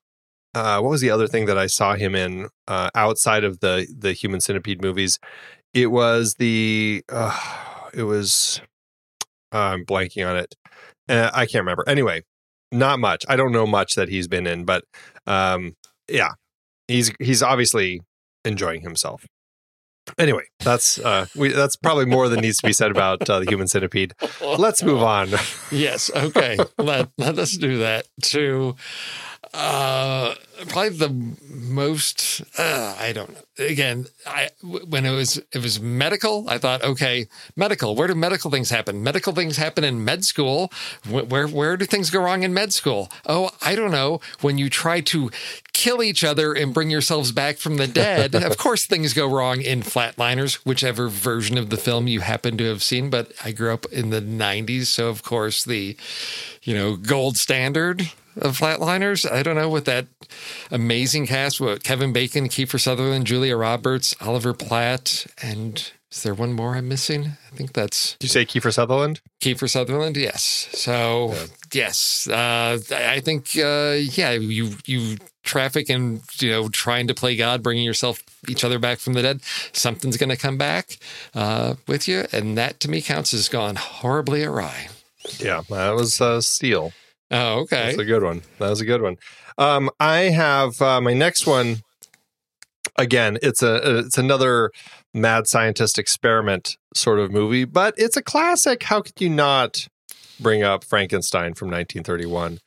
uh 0.55 0.80
what 0.80 0.90
was 0.90 1.01
the 1.01 1.11
other 1.11 1.26
thing 1.26 1.46
that 1.46 1.59
I 1.59 1.66
saw 1.66 1.94
him 1.94 2.14
in 2.14 2.49
uh 2.66 2.90
outside 2.94 3.44
of 3.44 3.61
the 3.61 3.86
the 3.96 4.12
human 4.12 4.40
centipede 4.40 4.82
movies? 4.82 5.18
It 5.74 5.88
was 5.88 6.34
the 6.38 7.03
uh 7.09 7.38
it 7.94 8.05
was 8.05 8.61
uh, 9.53 9.59
I'm 9.59 9.84
blanking 9.84 10.28
on 10.28 10.36
it. 10.36 10.55
Uh, 11.09 11.30
I 11.32 11.46
can't 11.46 11.62
remember. 11.62 11.84
Anyway 11.86 12.22
not 12.70 12.99
much. 12.99 13.24
I 13.28 13.36
don't 13.36 13.53
know 13.53 13.66
much 13.66 13.94
that 13.94 14.09
he's 14.09 14.28
been 14.28 14.46
in 14.46 14.64
but 14.64 14.84
um 15.26 15.74
yeah 16.09 16.30
he's 16.86 17.12
he's 17.18 17.42
obviously 17.42 18.01
enjoying 18.44 18.82
himself. 18.82 19.24
Anyway 20.18 20.44
that's 20.61 20.99
uh 20.99 21.26
we 21.34 21.49
that's 21.49 21.76
probably 21.76 22.07
more 22.07 22.28
than 22.28 22.40
needs 22.40 22.57
to 22.59 22.66
be 22.66 22.72
said 22.72 22.90
about 22.90 23.28
uh, 23.28 23.40
the 23.40 23.46
human 23.46 23.68
centipede. 23.68 24.12
Let's 24.42 24.82
move 24.82 25.03
on. 25.03 25.28
Yes. 25.70 26.11
Okay. 26.14 26.57
let 26.78 27.11
let 27.18 27.38
us 27.38 27.53
do 27.53 27.78
that. 27.78 28.07
To 28.22 28.74
uh 29.55 30.34
probably 30.66 30.96
the 30.96 31.36
most 31.49 32.42
uh, 32.59 32.96
I 32.99 33.12
don't 33.12 33.30
know. 33.30 33.64
Again, 33.64 34.07
I 34.26 34.51
when 34.62 35.05
it 35.05 35.14
was 35.14 35.38
it 35.53 35.62
was 35.62 35.80
medical, 35.80 36.49
I 36.49 36.59
thought, 36.59 36.82
okay, 36.82 37.28
medical. 37.57 37.94
Where 37.94 38.09
do 38.09 38.14
medical 38.14 38.51
things 38.51 38.70
happen? 38.70 39.03
Medical 39.03 39.32
things 39.32 39.57
happen 39.57 39.84
in 39.84 40.05
med 40.05 40.24
school. 40.24 40.72
Where 41.09 41.24
where, 41.24 41.49
where 41.49 41.76
do 41.76 41.84
things 41.84 42.11
go 42.11 42.22
wrong 42.22 42.42
in 42.42 42.55
med 42.55 42.72
school? 42.72 43.11
Oh, 43.26 43.51
I 43.62 43.74
don't 43.74 43.90
know. 43.90 44.20
When 44.40 44.59
you 44.59 44.70
try 44.70 45.01
to 45.03 45.30
kill 45.72 46.03
each 46.03 46.24
other 46.24 46.53
and 46.53 46.74
bring 46.74 46.90
yourselves 46.90 47.30
back 47.30 47.59
from 47.59 47.76
the 47.76 47.86
dead, 47.86 48.34
of 48.34 48.57
course 48.59 48.86
things 48.86 49.12
go 49.14 49.28
wrong 49.28 49.61
in 49.61 49.82
Flatliners, 49.82 50.55
whichever 50.64 51.09
version 51.09 51.57
of 51.59 51.70
the 51.70 51.76
film 51.76 52.09
you 52.09 52.20
happen 52.20 52.57
to 52.59 52.64
have 52.64 52.82
seen. 52.82 53.11
But 53.11 53.32
I 53.44 53.53
grew 53.53 53.72
up 53.72 53.86
in 53.86 54.11
the 54.11 54.20
'90s, 54.20 54.86
so 54.86 55.09
of 55.09 55.22
course 55.22 55.64
the 55.64 55.96
you 56.62 56.74
know 56.74 56.96
gold 56.96 57.36
standard 57.36 58.11
of 58.39 58.59
Flatliners. 58.59 59.30
I 59.30 59.43
don't 59.43 59.57
know 59.57 59.68
what 59.68 59.84
that 59.86 60.07
amazing 60.70 61.26
cast. 61.26 61.61
What 61.61 61.82
Kevin 61.82 62.12
Bacon, 62.12 62.49
Kiefer 62.49 62.80
Sutherland, 62.80 63.26
Julia 63.26 63.57
Roberts, 63.57 64.14
Oliver 64.20 64.55
Platt, 64.55 65.26
and 65.43 65.91
is 66.11 66.22
there 66.22 66.34
one 66.34 66.53
more 66.53 66.74
I'm 66.74 66.89
missing? 66.89 67.32
I 67.53 67.57
think 67.57 67.72
that's 67.72 68.14
did 68.14 68.24
you 68.24 68.28
say 68.28 68.47
Kiefer 68.47 68.72
Sutherland 68.72 69.20
Kiefer 69.41 69.68
Sutherland. 69.68 70.16
Yes. 70.16 70.68
So 70.72 71.34
yes, 71.72 72.28
uh, 72.30 72.78
I 72.91 73.14
I 73.14 73.20
think 73.20 73.51
uh, 73.57 73.97
yeah, 73.99 74.32
you 74.32 74.70
you 74.86 75.16
traffic 75.45 75.89
and 75.89 76.20
you 76.41 76.51
know 76.51 76.68
trying 76.68 77.07
to 77.09 77.14
play 77.14 77.36
God, 77.36 77.62
bringing 77.62 77.84
yourself 77.84 78.22
each 78.49 78.64
other 78.64 78.78
back 78.78 78.99
from 78.99 79.12
the 79.12 79.22
dead. 79.22 79.41
Something's 79.72 80.16
going 80.16 80.30
to 80.30 80.36
come 80.36 80.59
back 80.59 80.99
uh, 81.34 81.74
with 81.86 82.09
you, 82.09 82.26
and 82.32 82.57
that 82.59 82.80
to 82.80 82.91
me 82.91 83.01
counts 83.01 83.32
as 83.32 83.49
gone 83.49 83.76
horribly 83.76 84.45
awry. 84.45 84.89
yeah 85.39 85.62
that 85.68 85.95
was 85.95 86.20
uh 86.20 86.41
Steel 86.41 86.93
Oh, 87.31 87.61
okay. 87.61 87.87
That's 87.87 87.99
a 87.99 88.05
good 88.05 88.22
one. 88.22 88.43
That 88.59 88.70
was 88.70 88.81
a 88.81 88.87
good 88.87 89.03
one. 89.03 89.16
Um, 89.59 89.91
I 90.01 90.31
have 90.31 90.81
uh, 90.81 91.01
my 91.01 91.12
next 91.12 91.47
one. 91.47 91.83
Again, 92.97 93.39
it's 93.43 93.62
a 93.62 93.99
it's 93.99 94.18
another 94.18 94.70
mad 95.14 95.47
scientist 95.47 95.99
experiment 95.99 96.76
sort 96.95 97.18
of 97.18 97.31
movie, 97.31 97.64
but 97.64 97.95
it's 97.97 98.16
a 98.16 98.22
classic. 98.22 98.83
How 98.85 99.03
could 99.03 99.20
you 99.20 99.29
not 99.29 99.87
bring 100.41 100.62
up 100.62 100.85
Frankenstein 100.85 101.55
from 101.55 101.68
1931? 101.68 102.59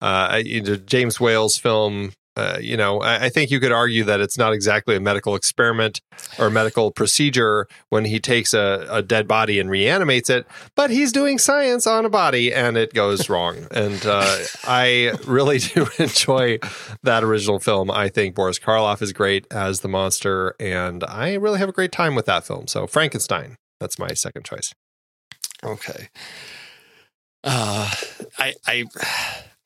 Uh, 0.00 0.42
James 0.86 1.20
Whale's 1.20 1.56
film 1.58 2.12
uh, 2.36 2.58
you 2.60 2.76
know, 2.76 3.00
I, 3.00 3.24
I 3.24 3.28
think 3.28 3.50
you 3.50 3.60
could 3.60 3.72
argue 3.72 4.04
that 4.04 4.20
it's 4.20 4.36
not 4.36 4.52
exactly 4.52 4.94
a 4.96 5.00
medical 5.00 5.34
experiment 5.34 6.00
or 6.38 6.50
medical 6.50 6.90
procedure 6.90 7.66
when 7.88 8.04
he 8.04 8.20
takes 8.20 8.52
a, 8.52 8.86
a 8.90 9.02
dead 9.02 9.26
body 9.26 9.58
and 9.58 9.70
reanimates 9.70 10.28
it, 10.28 10.46
but 10.74 10.90
he's 10.90 11.12
doing 11.12 11.38
science 11.38 11.86
on 11.86 12.04
a 12.04 12.10
body 12.10 12.52
and 12.52 12.76
it 12.76 12.92
goes 12.92 13.28
wrong. 13.28 13.66
and 13.70 14.04
uh, 14.04 14.38
I 14.64 15.12
really 15.26 15.58
do 15.74 15.86
enjoy 15.98 16.58
that 17.02 17.24
original 17.24 17.58
film. 17.58 17.90
I 17.90 18.08
think 18.08 18.34
Boris 18.34 18.58
Karloff 18.58 19.00
is 19.00 19.12
great 19.12 19.46
as 19.50 19.80
the 19.80 19.88
monster, 19.88 20.54
and 20.60 21.02
I 21.04 21.34
really 21.34 21.58
have 21.58 21.68
a 21.68 21.72
great 21.72 21.92
time 21.92 22.14
with 22.14 22.26
that 22.26 22.46
film. 22.46 22.66
So, 22.66 22.86
Frankenstein, 22.86 23.56
that's 23.80 23.98
my 23.98 24.08
second 24.08 24.44
choice. 24.44 24.74
Okay. 25.64 26.08
Uh, 27.44 27.90
I 28.38 28.54
I 28.66 28.84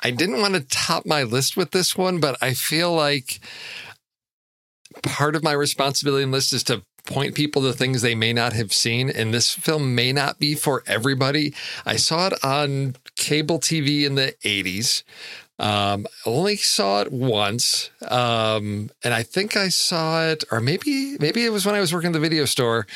I 0.02 0.10
didn't 0.10 0.40
want 0.40 0.54
to 0.54 0.60
top 0.60 1.06
my 1.06 1.22
list 1.22 1.56
with 1.56 1.70
this 1.72 1.96
one, 1.96 2.20
but 2.20 2.36
I 2.40 2.54
feel 2.54 2.92
like 2.92 3.40
part 5.02 5.36
of 5.36 5.42
my 5.42 5.52
responsibility 5.52 6.22
in 6.24 6.30
list 6.30 6.52
is 6.52 6.64
to 6.64 6.82
point 7.06 7.34
people 7.34 7.62
to 7.62 7.72
things 7.72 8.02
they 8.02 8.14
may 8.14 8.32
not 8.32 8.52
have 8.52 8.72
seen. 8.72 9.10
And 9.10 9.32
this 9.32 9.52
film 9.52 9.94
may 9.94 10.12
not 10.12 10.38
be 10.38 10.54
for 10.54 10.82
everybody. 10.86 11.54
I 11.84 11.96
saw 11.96 12.28
it 12.28 12.44
on 12.44 12.96
cable 13.16 13.58
TV 13.58 14.04
in 14.04 14.14
the 14.14 14.34
80s. 14.44 15.02
Um, 15.60 16.06
only 16.24 16.56
saw 16.56 17.02
it 17.02 17.12
once, 17.12 17.90
um, 18.08 18.88
and 19.04 19.12
I 19.12 19.22
think 19.22 19.58
I 19.58 19.68
saw 19.68 20.24
it, 20.24 20.42
or 20.50 20.58
maybe 20.58 21.18
maybe 21.20 21.44
it 21.44 21.50
was 21.50 21.66
when 21.66 21.74
I 21.74 21.80
was 21.80 21.92
working 21.92 22.06
in 22.06 22.12
the 22.12 22.18
video 22.18 22.46
store. 22.46 22.86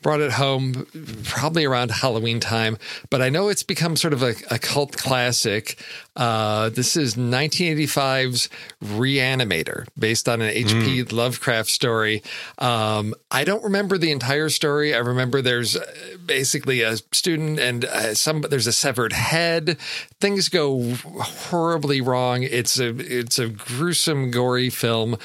Brought 0.00 0.22
it 0.22 0.32
home, 0.32 0.86
probably 1.24 1.66
around 1.66 1.90
Halloween 1.90 2.40
time. 2.40 2.78
But 3.10 3.20
I 3.20 3.28
know 3.28 3.50
it's 3.50 3.62
become 3.62 3.94
sort 3.94 4.14
of 4.14 4.22
a, 4.22 4.36
a 4.50 4.58
cult 4.58 4.96
classic. 4.96 5.78
Uh, 6.16 6.70
this 6.70 6.96
is 6.96 7.14
1985's 7.14 8.48
Reanimator, 8.82 9.86
based 9.98 10.28
on 10.28 10.40
an 10.40 10.50
H.P. 10.50 11.04
Mm. 11.04 11.12
Lovecraft 11.12 11.68
story. 11.70 12.22
Um, 12.58 13.14
I 13.30 13.44
don't 13.44 13.64
remember 13.64 13.98
the 13.98 14.12
entire 14.12 14.48
story. 14.48 14.94
I 14.94 14.98
remember 14.98 15.42
there's 15.42 15.76
uh, 15.76 15.84
basically 16.24 16.82
a 16.82 16.96
student 17.12 17.58
and 17.58 17.84
uh, 17.84 18.14
some. 18.14 18.42
There's 18.42 18.66
a 18.66 18.72
severed 18.72 19.12
head. 19.12 19.78
Things 20.20 20.48
go 20.48 20.94
horribly 20.94 22.00
wrong 22.00 22.14
wrong. 22.14 22.42
It's 22.42 22.78
a 22.78 22.88
it's 22.96 23.38
a 23.38 23.48
gruesome, 23.48 24.30
gory 24.30 24.70
film. 24.70 25.16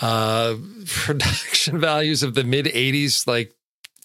Uh, 0.00 0.56
production 0.86 1.80
values 1.80 2.22
of 2.22 2.34
the 2.34 2.44
mid 2.44 2.66
'80s, 2.66 3.26
like 3.26 3.54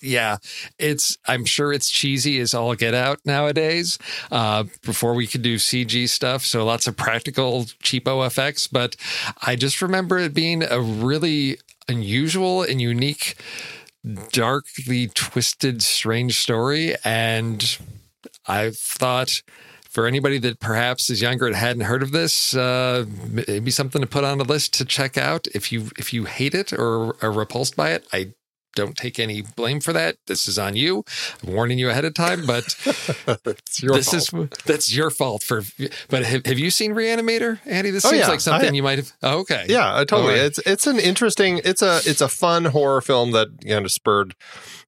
yeah, 0.03 0.37
it's. 0.77 1.17
I'm 1.27 1.45
sure 1.45 1.71
it's 1.71 1.89
cheesy 1.89 2.39
as 2.39 2.53
all 2.53 2.75
get 2.75 2.93
out 2.93 3.19
nowadays. 3.25 3.97
Uh, 4.31 4.65
before 4.83 5.13
we 5.13 5.27
could 5.27 5.41
do 5.41 5.55
CG 5.55 6.09
stuff, 6.09 6.45
so 6.45 6.65
lots 6.65 6.87
of 6.87 6.97
practical 6.97 7.63
cheapo 7.83 8.25
effects. 8.25 8.67
But 8.67 8.95
I 9.41 9.55
just 9.55 9.81
remember 9.81 10.17
it 10.19 10.33
being 10.33 10.63
a 10.63 10.79
really 10.79 11.57
unusual 11.87 12.63
and 12.63 12.81
unique, 12.81 13.35
darkly 14.31 15.07
twisted, 15.07 15.81
strange 15.81 16.39
story, 16.39 16.95
and 17.03 17.77
I 18.47 18.71
thought 18.71 19.41
for 19.93 20.07
anybody 20.07 20.39
that 20.39 20.59
perhaps 20.59 21.11
is 21.11 21.21
younger 21.21 21.45
and 21.45 21.55
hadn't 21.55 21.83
heard 21.83 22.01
of 22.01 22.11
this, 22.11 22.55
uh, 22.55 23.05
maybe 23.29 23.69
something 23.69 24.01
to 24.01 24.07
put 24.07 24.23
on 24.23 24.39
a 24.39 24.43
list 24.43 24.73
to 24.73 24.85
check 24.85 25.17
out. 25.19 25.47
If 25.53 25.71
you 25.71 25.91
if 25.99 26.11
you 26.11 26.25
hate 26.25 26.55
it 26.55 26.73
or 26.73 27.15
are 27.23 27.31
repulsed 27.31 27.75
by 27.75 27.91
it, 27.91 28.07
I 28.11 28.33
don't 28.75 28.95
take 28.95 29.19
any 29.19 29.41
blame 29.41 29.79
for 29.79 29.93
that. 29.93 30.17
This 30.27 30.47
is 30.47 30.57
on 30.57 30.75
you. 30.75 31.03
I'm 31.43 31.53
warning 31.53 31.79
you 31.79 31.89
ahead 31.89 32.05
of 32.05 32.13
time, 32.13 32.45
but 32.45 32.63
this 33.43 33.79
fault. 33.79 34.13
is 34.13 34.29
that's 34.65 34.95
your 34.95 35.09
fault 35.09 35.43
for. 35.43 35.63
But 36.09 36.23
have, 36.23 36.45
have 36.45 36.59
you 36.59 36.71
seen 36.71 36.93
Reanimator, 36.93 37.59
Andy? 37.65 37.91
This 37.91 38.05
oh, 38.05 38.09
seems 38.09 38.21
yeah. 38.21 38.27
like 38.27 38.41
something 38.41 38.69
I, 38.69 38.73
you 38.73 38.83
might 38.83 38.99
have. 38.99 39.11
Oh, 39.21 39.39
okay. 39.39 39.65
Yeah, 39.67 40.03
totally. 40.07 40.33
Right. 40.33 40.43
It's 40.43 40.59
it's 40.59 40.87
an 40.87 40.99
interesting. 40.99 41.61
It's 41.63 41.81
a 41.81 42.01
it's 42.05 42.21
a 42.21 42.29
fun 42.29 42.65
horror 42.65 43.01
film 43.01 43.31
that 43.31 43.49
kind 43.65 43.85
of 43.85 43.91
spurred 43.91 44.35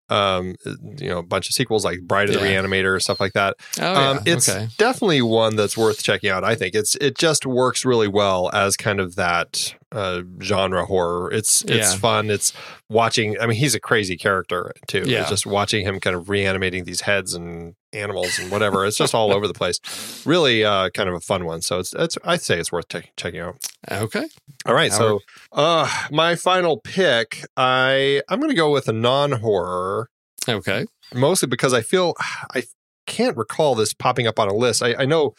um, 0.09 0.55
you 0.97 1.09
know, 1.09 1.19
a 1.19 1.23
bunch 1.23 1.49
of 1.49 1.55
sequels 1.55 1.83
like 1.83 2.01
Bride 2.01 2.29
of 2.29 2.35
yeah. 2.35 2.41
the 2.41 2.47
Reanimator, 2.47 3.01
stuff 3.01 3.19
like 3.19 3.33
that. 3.33 3.55
Oh, 3.79 3.91
yeah. 3.91 4.09
um, 4.09 4.19
it's 4.25 4.47
okay. 4.47 4.67
definitely 4.77 5.21
one 5.21 5.55
that's 5.55 5.77
worth 5.77 6.03
checking 6.03 6.29
out. 6.29 6.43
I 6.43 6.55
think 6.55 6.75
it's 6.75 6.95
it 6.95 7.17
just 7.17 7.45
works 7.45 7.85
really 7.85 8.07
well 8.07 8.49
as 8.53 8.77
kind 8.77 8.99
of 8.99 9.15
that 9.15 9.75
uh, 9.91 10.21
genre 10.41 10.85
horror. 10.85 11.31
It's 11.31 11.63
it's 11.63 11.93
yeah. 11.93 11.97
fun. 11.97 12.29
It's 12.29 12.53
watching. 12.89 13.39
I 13.39 13.47
mean, 13.47 13.57
he's 13.57 13.75
a 13.75 13.79
crazy 13.79 14.17
character 14.17 14.73
too. 14.87 15.03
Yeah, 15.05 15.21
it's 15.21 15.29
just 15.29 15.45
watching 15.45 15.85
him 15.85 15.99
kind 15.99 16.15
of 16.15 16.29
reanimating 16.29 16.83
these 16.83 17.01
heads 17.01 17.33
and 17.33 17.75
animals 17.95 18.37
and 18.39 18.51
whatever. 18.51 18.85
It's 18.85 18.97
just 18.97 19.15
all 19.15 19.33
over 19.33 19.47
the 19.47 19.53
place. 19.53 19.79
Really, 20.25 20.63
uh, 20.63 20.89
kind 20.91 21.09
of 21.09 21.15
a 21.15 21.19
fun 21.19 21.45
one. 21.45 21.61
So 21.61 21.79
it's 21.79 21.93
it's. 21.93 22.17
I'd 22.23 22.41
say 22.41 22.59
it's 22.59 22.71
worth 22.71 22.87
t- 22.87 23.11
checking 23.17 23.39
out. 23.39 23.57
Okay. 23.91 24.27
All 24.65 24.73
right. 24.73 24.91
so, 24.91 25.19
uh, 25.51 25.89
my 26.11 26.35
final 26.35 26.77
pick. 26.79 27.43
I 27.57 28.21
I'm 28.29 28.39
going 28.39 28.51
to 28.51 28.55
go 28.55 28.71
with 28.71 28.87
a 28.87 28.93
non 28.93 29.31
horror. 29.33 30.09
Okay. 30.47 30.85
Mostly 31.13 31.47
because 31.47 31.73
I 31.73 31.81
feel 31.81 32.13
I 32.19 32.63
can't 33.05 33.37
recall 33.37 33.75
this 33.75 33.93
popping 33.93 34.27
up 34.27 34.39
on 34.39 34.47
a 34.47 34.53
list. 34.53 34.83
I, 34.83 34.95
I 34.95 35.05
know 35.05 35.35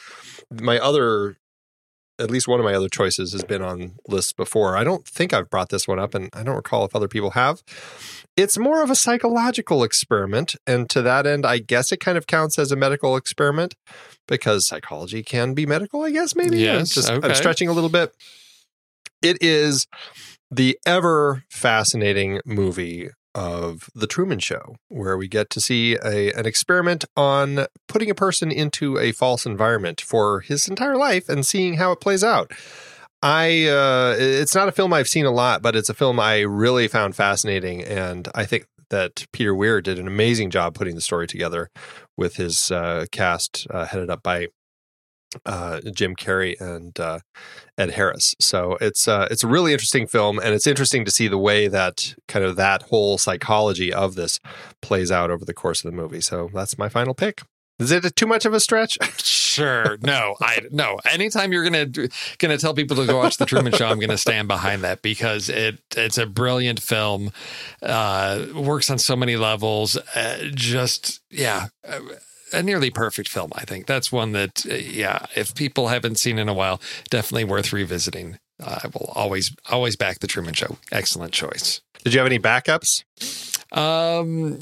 my 0.51 0.79
other 0.79 1.37
at 2.19 2.31
least 2.31 2.49
one 2.49 2.61
of 2.61 2.65
my 2.65 2.75
other 2.75 2.89
choices 2.89 3.33
has 3.33 3.45
been 3.45 3.63
on 3.63 3.95
lists 4.09 4.33
before. 4.33 4.77
I 4.77 4.85
don't 4.85 5.07
think 5.07 5.33
I've 5.33 5.51
brought 5.51 5.69
this 5.69 5.87
one 5.87 5.99
up, 5.99 6.15
and 6.15 6.31
I 6.33 6.43
don't 6.43 6.57
recall 6.57 6.85
if 6.85 6.97
other 6.97 7.09
people 7.09 7.31
have. 7.31 7.63
It's 8.37 8.59
more 8.59 8.83
of 8.83 8.91
a 8.91 8.95
psychological 8.95 9.83
experiment. 9.85 10.57
And 10.67 10.89
to 10.91 11.03
that 11.03 11.27
end, 11.27 11.45
I 11.47 11.59
guess 11.59 11.93
it 11.93 12.01
kind 12.01 12.19
of 12.19 12.27
counts 12.27 12.59
as 12.59 12.73
a 12.73 12.77
medical 12.77 13.17
experiment 13.17 13.75
because 14.27 14.67
psychology 14.67 15.23
can 15.23 15.55
be 15.55 15.67
medical, 15.67 16.03
I 16.03 16.11
guess, 16.11 16.35
maybe. 16.35 16.59
Yes. 16.59 16.95
Just, 16.95 17.11
okay. 17.11 17.27
I'm 17.27 17.35
stretching 17.35 17.69
a 17.69 17.73
little 17.73 17.91
bit. 17.91 18.15
It 19.23 19.39
is 19.41 19.87
the 20.51 20.79
ever 20.87 21.45
fascinating 21.51 22.41
movie 22.45 23.11
of 23.37 23.91
The 23.95 24.07
Truman 24.07 24.39
Show, 24.39 24.77
where 24.89 25.19
we 25.19 25.29
get 25.29 25.51
to 25.51 25.61
see 25.61 25.97
a, 26.03 26.33
an 26.33 26.47
experiment 26.47 27.05
on 27.17 27.67
putting 27.87 28.11
a 28.11 28.15
person 28.15 28.51
into 28.51 28.99
a 28.99 29.13
false 29.13 29.45
environment 29.45 30.01
for 30.01 30.41
his 30.41 30.67
entire 30.67 30.97
life 30.97 31.29
and 31.29 31.45
seeing 31.45 31.75
how 31.75 31.93
it 31.93 32.01
plays 32.01 32.25
out. 32.25 32.51
I 33.23 33.67
uh, 33.67 34.15
it's 34.19 34.55
not 34.55 34.69
a 34.69 34.73
film 34.73 34.93
I've 34.93 35.09
seen 35.09 35.27
a 35.27 35.31
lot, 35.31 35.61
but 35.61 35.77
it's 35.77 35.91
a 35.91 35.95
film 35.95 36.19
I 36.19 36.41
really 36.41 36.89
found 36.89 37.15
fascinating, 37.15 37.85
and 37.85 38.29
I 38.35 38.47
think 38.47 38.67
that 38.89 39.27
Peter 39.33 39.55
Weir 39.55 39.81
did 39.81 39.99
an 39.99 40.07
amazing 40.07 40.51
job 40.51 40.75
putting 40.75 40.95
the 40.95 41.01
story 41.01 41.27
together 41.27 41.71
with 42.17 42.37
his 42.37 42.71
uh, 42.71 43.07
cast 43.13 43.67
uh, 43.71 43.85
headed 43.85 44.11
up 44.11 44.23
by 44.23 44.49
uh, 45.45 45.81
Jim 45.93 46.15
Carrey 46.17 46.59
and 46.61 46.99
uh, 46.99 47.21
Ed 47.77 47.91
Harris. 47.91 48.35
So 48.41 48.79
it's 48.81 49.07
uh, 49.09 49.29
it's 49.31 49.45
a 49.45 49.49
really 49.49 49.73
interesting 49.73 50.07
film, 50.07 50.39
and 50.39 50.55
it's 50.55 50.67
interesting 50.67 51.05
to 51.05 51.11
see 51.11 51.29
the 51.29 51.39
way 51.39 51.69
that 51.69 52.15
kind 52.29 52.45
of 52.45 52.57
that 52.57 52.83
whole 52.83 53.19
psychology 53.19 53.93
of 53.93 54.15
this 54.15 54.41
plays 54.81 55.11
out 55.11 55.31
over 55.31 55.45
the 55.45 55.55
course 55.55 55.85
of 55.85 55.91
the 55.91 55.97
movie. 55.97 56.21
So 56.21 56.51
that's 56.53 56.79
my 56.79 56.89
final 56.89 57.15
pick. 57.15 57.43
Is 57.79 57.93
it 57.93 58.17
too 58.17 58.27
much 58.27 58.47
of 58.47 58.55
a 58.55 58.61
stretch? 58.61 58.97
sure. 59.23 59.99
No, 60.03 60.37
I 60.41 60.61
no. 60.71 60.99
Anytime 61.11 61.53
you're 61.53 61.65
gonna 61.65 61.87
gonna 62.39 62.57
tell 62.57 62.73
people 62.73 62.97
to 62.97 63.07
go 63.07 63.19
watch 63.19 63.37
the 63.37 63.45
Truman 63.45 63.73
Show, 63.73 63.87
I'm 63.87 63.99
gonna 63.99 64.17
stand 64.17 64.49
behind 64.49 64.83
that 64.83 65.03
because 65.03 65.51
it 65.51 65.79
it's 65.95 66.17
a 66.17 66.27
brilliant 66.27 66.81
film. 66.81 67.33
Uh, 67.83 68.47
works 68.55 68.91
on 68.91 68.99
so 68.99 69.15
many 69.15 69.37
levels. 69.37 69.99
Uh, 70.15 70.39
just 70.55 71.21
yeah 71.31 71.69
a 72.53 72.63
nearly 72.63 72.91
perfect 72.91 73.29
film. 73.29 73.51
I 73.55 73.65
think 73.65 73.87
that's 73.87 74.13
one 74.13 74.33
that, 74.33 74.65
uh, 74.71 74.75
yeah, 74.75 75.27
if 75.35 75.55
people 75.55 75.89
haven't 75.89 76.19
seen 76.19 76.39
in 76.39 76.49
a 76.49 76.55
while, 76.55 76.81
definitely 77.11 77.45
worth 77.45 77.73
revisiting. 77.73 78.39
Uh, 78.63 78.81
I 78.85 78.87
will 78.89 79.13
always 79.15 79.55
always 79.69 79.97
back 79.97 80.21
the 80.21 80.27
Truman 80.27 80.55
Show. 80.55 80.79
Excellent 80.91 81.33
choice. 81.33 81.83
Did 82.05 82.15
you 82.15 82.21
have 82.21 82.27
any 82.27 82.39
backups? 82.39 83.05
Um, 83.77 84.59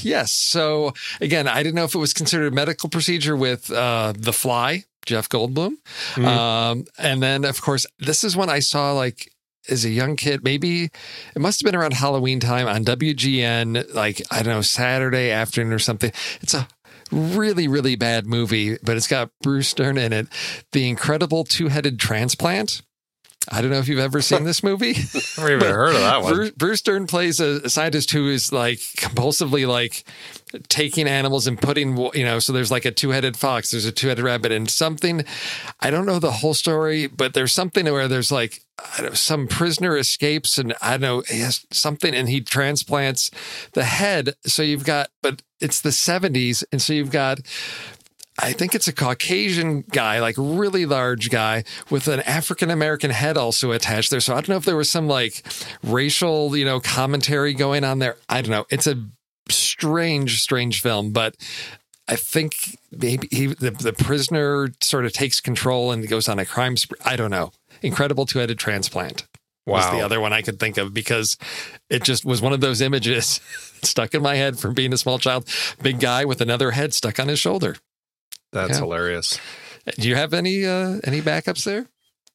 yes. 0.00 0.32
So 0.32 0.94
again, 1.20 1.46
I 1.46 1.62
didn't 1.62 1.74
know 1.74 1.84
if 1.84 1.94
it 1.94 1.98
was 1.98 2.14
considered 2.14 2.52
a 2.52 2.54
medical 2.54 2.88
procedure 2.88 3.36
with 3.36 3.70
uh, 3.70 4.14
The 4.16 4.32
Fly, 4.32 4.84
Jeff 5.04 5.28
Goldblum, 5.28 5.76
mm-hmm. 6.14 6.24
um, 6.24 6.84
and 6.98 7.22
then 7.22 7.44
of 7.44 7.60
course 7.60 7.86
this 7.98 8.24
is 8.24 8.36
one 8.36 8.48
I 8.48 8.60
saw 8.60 8.92
like 8.92 9.30
as 9.68 9.84
a 9.84 9.90
young 9.90 10.16
kid, 10.16 10.42
maybe 10.42 10.84
it 10.84 11.38
must 11.38 11.60
have 11.60 11.70
been 11.70 11.78
around 11.78 11.92
Halloween 11.92 12.40
time 12.40 12.66
on 12.66 12.84
WGN, 12.84 13.94
like 13.94 14.22
I 14.30 14.42
don't 14.42 14.54
know, 14.54 14.62
Saturday 14.62 15.30
afternoon 15.30 15.72
or 15.72 15.78
something. 15.78 16.12
It's 16.40 16.54
a 16.54 16.66
really, 17.10 17.68
really 17.68 17.96
bad 17.96 18.26
movie, 18.26 18.78
but 18.82 18.96
it's 18.96 19.08
got 19.08 19.30
Bruce 19.42 19.72
Dern 19.74 19.98
in 19.98 20.12
it. 20.12 20.28
The 20.72 20.88
Incredible 20.88 21.44
Two 21.44 21.68
Headed 21.68 21.98
Transplant. 21.98 22.82
I 23.48 23.62
don't 23.62 23.70
know 23.70 23.78
if 23.78 23.88
you've 23.88 23.98
ever 23.98 24.20
seen 24.20 24.44
this 24.44 24.62
movie. 24.62 24.90
I've 25.14 25.38
never 25.38 25.52
even 25.54 25.70
heard 25.70 25.94
of 25.94 26.00
that 26.02 26.22
one. 26.22 26.34
Bruce, 26.34 26.50
Bruce 26.50 26.82
Dern 26.82 27.06
plays 27.06 27.40
a, 27.40 27.62
a, 27.64 27.70
scientist 27.70 28.10
who 28.10 28.28
is 28.28 28.52
like 28.52 28.78
compulsively 28.78 29.66
like 29.66 30.04
taking 30.68 31.08
animals 31.08 31.46
and 31.46 31.60
putting, 31.60 31.96
you 32.14 32.24
know, 32.24 32.38
so 32.38 32.52
there's 32.52 32.70
like 32.70 32.84
a 32.84 32.90
two 32.90 33.10
headed 33.10 33.38
fox, 33.38 33.70
there's 33.70 33.86
a 33.86 33.92
two 33.92 34.08
headed 34.08 34.24
rabbit, 34.24 34.52
and 34.52 34.68
something. 34.68 35.24
I 35.80 35.90
don't 35.90 36.04
know 36.04 36.18
the 36.18 36.32
whole 36.32 36.52
story, 36.52 37.06
but 37.06 37.32
there's 37.32 37.52
something 37.52 37.86
where 37.86 38.08
there's 38.08 38.30
like 38.30 38.60
know, 39.00 39.12
some 39.12 39.46
prisoner 39.46 39.96
escapes, 39.96 40.58
and 40.58 40.74
I 40.82 40.92
don't 40.92 41.00
know, 41.00 41.22
he 41.28 41.40
has 41.40 41.66
something, 41.70 42.14
and 42.14 42.28
he 42.28 42.40
transplants 42.40 43.30
the 43.72 43.84
head. 43.84 44.34
So 44.44 44.62
you've 44.62 44.84
got, 44.84 45.08
but 45.22 45.42
it's 45.60 45.80
the 45.80 45.90
70s, 45.90 46.64
and 46.72 46.80
so 46.80 46.92
you've 46.92 47.10
got 47.10 47.40
I 48.42 48.52
think 48.52 48.74
it's 48.74 48.88
a 48.88 48.92
Caucasian 48.92 49.82
guy, 49.82 50.20
like 50.20 50.34
really 50.38 50.86
large 50.86 51.30
guy 51.30 51.64
with 51.90 52.08
an 52.08 52.20
African 52.20 52.70
American 52.70 53.10
head 53.10 53.36
also 53.36 53.72
attached 53.72 54.10
there. 54.10 54.20
So 54.20 54.32
I 54.32 54.36
don't 54.36 54.48
know 54.48 54.56
if 54.56 54.64
there 54.64 54.76
was 54.76 54.90
some 54.90 55.08
like 55.08 55.44
racial, 55.82 56.56
you 56.56 56.64
know, 56.64 56.80
commentary 56.80 57.54
going 57.54 57.84
on 57.84 57.98
there. 57.98 58.16
I 58.28 58.42
don't 58.42 58.50
know. 58.50 58.66
It's 58.70 58.86
a 58.86 59.08
strange, 59.48 60.40
strange 60.40 60.80
film, 60.80 61.12
but 61.12 61.36
I 62.08 62.16
think 62.16 62.78
maybe 62.90 63.28
he, 63.30 63.46
the, 63.46 63.70
the 63.70 63.92
prisoner 63.92 64.70
sort 64.80 65.04
of 65.04 65.12
takes 65.12 65.40
control 65.40 65.92
and 65.92 66.06
goes 66.08 66.28
on 66.28 66.38
a 66.38 66.46
crime 66.46 66.76
spree. 66.76 66.98
I 67.04 67.16
don't 67.16 67.30
know. 67.30 67.52
Incredible 67.82 68.26
two 68.26 68.38
headed 68.38 68.58
transplant 68.58 69.26
was 69.66 69.88
the 69.90 70.00
other 70.00 70.20
one 70.20 70.32
I 70.32 70.42
could 70.42 70.58
think 70.58 70.78
of 70.78 70.92
because 70.92 71.36
it 71.88 72.02
just 72.02 72.24
was 72.24 72.42
one 72.42 72.52
of 72.52 72.60
those 72.60 72.80
images 72.80 73.40
stuck 73.82 74.14
in 74.14 74.22
my 74.22 74.34
head 74.34 74.58
from 74.58 74.74
being 74.74 74.92
a 74.92 74.98
small 74.98 75.18
child. 75.18 75.48
Big 75.80 76.00
guy 76.00 76.24
with 76.24 76.40
another 76.40 76.72
head 76.72 76.92
stuck 76.92 77.20
on 77.20 77.28
his 77.28 77.38
shoulder. 77.38 77.76
That's 78.52 78.72
Yeah. 78.72 78.78
hilarious. 78.78 79.38
Do 79.98 80.08
you 80.08 80.14
have 80.16 80.34
any 80.34 80.64
uh, 80.66 80.98
any 81.04 81.20
backups 81.22 81.64
there? 81.64 81.88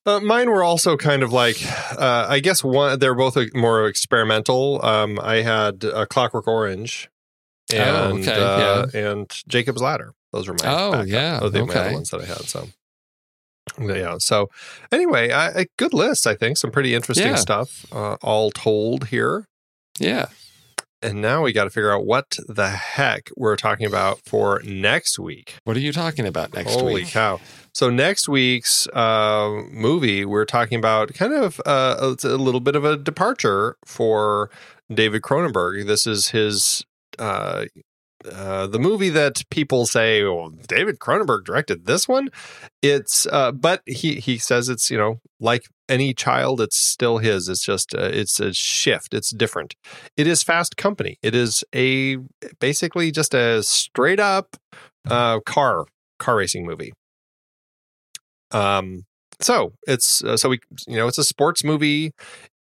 Uh, 0.06 0.20
mine 0.20 0.50
were 0.52 0.64
also 0.64 0.98
kind 0.98 1.24
of 1.24 1.34
like, 1.34 1.58
uh, 1.98 2.28
I 2.30 2.40
guess 2.40 2.64
one. 2.64 3.00
They're 3.00 3.16
both 3.16 3.38
more 3.56 3.88
experimental. 3.88 4.84
Um, 4.86 5.20
I 5.22 5.38
had 5.42 5.84
uh, 5.84 6.06
Clockwork 6.06 6.48
Orange, 6.48 7.10
Oh, 7.74 7.78
and 7.78 8.20
okay, 8.28 8.40
uh, 8.40 8.88
and 8.94 9.30
Jacob's 9.48 9.82
Ladder. 9.82 10.14
Those 10.32 10.48
were 10.48 10.54
my. 10.62 10.68
Oh, 10.72 10.92
backup. 10.92 11.08
yeah, 11.08 11.40
Those 11.40 11.54
my 11.54 11.60
okay. 11.62 11.80
other 11.80 11.94
ones 11.94 12.10
that 12.12 12.22
I 12.22 12.26
had. 12.26 12.42
So. 12.42 12.68
Yeah. 13.82 14.18
So, 14.20 14.50
anyway, 14.92 15.32
I, 15.32 15.48
a 15.62 15.66
good 15.78 15.94
list. 15.94 16.28
I 16.28 16.36
think 16.36 16.58
some 16.58 16.70
pretty 16.70 16.94
interesting 16.94 17.28
Yeah. 17.30 17.36
stuff, 17.36 17.86
uh, 17.92 18.14
all 18.22 18.52
told 18.52 19.08
here. 19.08 19.48
Yeah. 19.98 20.28
And 21.02 21.22
now 21.22 21.44
we 21.44 21.54
got 21.54 21.66
to 21.66 21.70
figure 21.70 21.92
out 21.92 22.06
what 22.06 22.38
the 22.48 22.70
heck 22.70 23.30
we're 23.36 23.56
talking 23.56 23.86
about 23.86 24.22
for 24.26 24.62
next 24.64 25.20
week. 25.20 25.56
What 25.64 25.76
are 25.78 25.82
you 25.82 25.92
talking 25.92 26.26
about 26.26 26.54
next 26.54 26.74
Holy 26.74 26.94
week? 26.94 27.04
Holy 27.04 27.12
cow. 27.12 27.40
So 27.74 27.90
next 27.90 28.30
week's 28.30 28.88
uh, 28.88 29.64
movie, 29.70 30.24
we're 30.26 30.46
talking 30.46 30.78
about 30.78 31.14
kind 31.14 31.34
of 31.34 31.62
uh, 31.66 31.98
it's 32.14 32.24
a 32.24 32.38
little 32.38 32.62
bit 32.62 32.76
of 32.76 32.86
a 32.86 32.96
departure 32.96 33.76
for 33.86 34.50
David 34.92 35.22
Cronenberg. 35.22 35.86
This 35.86 36.08
is 36.08 36.30
his 36.30 36.86
uh, 37.20 37.66
uh, 38.32 38.68
the 38.68 38.80
movie 38.80 39.10
that 39.10 39.42
people 39.50 39.86
say, 39.86 40.24
"Well, 40.24 40.50
David 40.68 41.00
Cronenberg 41.00 41.46
directed 41.46 41.86
this 41.86 42.08
one." 42.08 42.30
It's 42.82 43.28
uh, 43.28 43.52
but 43.52 43.82
he 43.86 44.16
he 44.16 44.38
says 44.38 44.70
it's 44.70 44.90
you 44.90 44.98
know 44.98 45.20
like 45.40 45.64
any 45.88 46.14
child, 46.14 46.62
it's 46.62 46.78
still 46.78 47.20
his. 47.20 47.48
It's 47.50 47.64
just 47.64 47.94
uh, 47.94 48.10
it's 48.12 48.40
a 48.40 48.54
shift. 48.54 49.14
It's 49.14 49.32
different. 49.32 49.76
It 50.18 50.28
is 50.28 50.44
Fast 50.44 50.78
Company. 50.78 51.18
It 51.22 51.36
is 51.36 51.64
a 51.74 52.18
basically 52.60 53.12
just 53.12 53.34
a 53.34 53.64
straight 53.64 54.20
up 54.20 54.56
uh, 55.10 55.40
car 55.42 55.86
car 56.20 56.38
racing 56.38 56.66
movie. 56.66 56.94
Um, 58.52 59.04
so 59.42 59.74
it's 59.88 60.24
uh, 60.24 60.38
so 60.38 60.50
we 60.50 60.60
you 60.88 60.96
know 60.98 61.08
it's 61.08 61.18
a 61.18 61.24
sports 61.24 61.64
movie. 61.64 62.12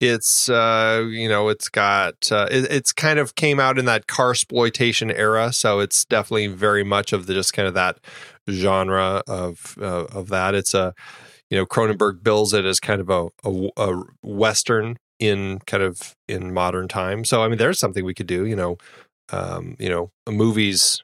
It's 0.00 0.48
uh, 0.48 1.04
you 1.08 1.28
know 1.28 1.48
it's 1.48 1.68
got 1.68 2.14
uh, 2.32 2.48
it, 2.50 2.70
it's 2.70 2.92
kind 2.92 3.18
of 3.18 3.34
came 3.34 3.60
out 3.60 3.78
in 3.78 3.84
that 3.86 4.06
car 4.06 4.30
exploitation 4.30 5.10
era, 5.10 5.52
so 5.52 5.80
it's 5.80 6.04
definitely 6.04 6.48
very 6.48 6.84
much 6.84 7.12
of 7.12 7.26
the 7.26 7.34
just 7.34 7.52
kind 7.52 7.68
of 7.68 7.74
that 7.74 7.98
genre 8.50 9.22
of 9.26 9.76
uh, 9.80 10.04
of 10.06 10.28
that. 10.30 10.54
It's 10.54 10.74
a 10.74 10.94
you 11.50 11.58
know 11.58 11.66
Cronenberg 11.66 12.22
bills 12.22 12.54
it 12.54 12.64
as 12.64 12.80
kind 12.80 13.00
of 13.00 13.10
a, 13.10 13.28
a 13.44 13.68
a 13.76 14.02
western 14.22 14.96
in 15.20 15.60
kind 15.66 15.82
of 15.82 16.14
in 16.28 16.52
modern 16.54 16.88
time. 16.88 17.24
So 17.24 17.42
I 17.42 17.48
mean, 17.48 17.58
there's 17.58 17.78
something 17.78 18.04
we 18.04 18.14
could 18.14 18.26
do. 18.28 18.46
You 18.46 18.56
know, 18.56 18.78
um, 19.32 19.76
you 19.78 19.88
know, 19.88 20.10
movies 20.28 21.02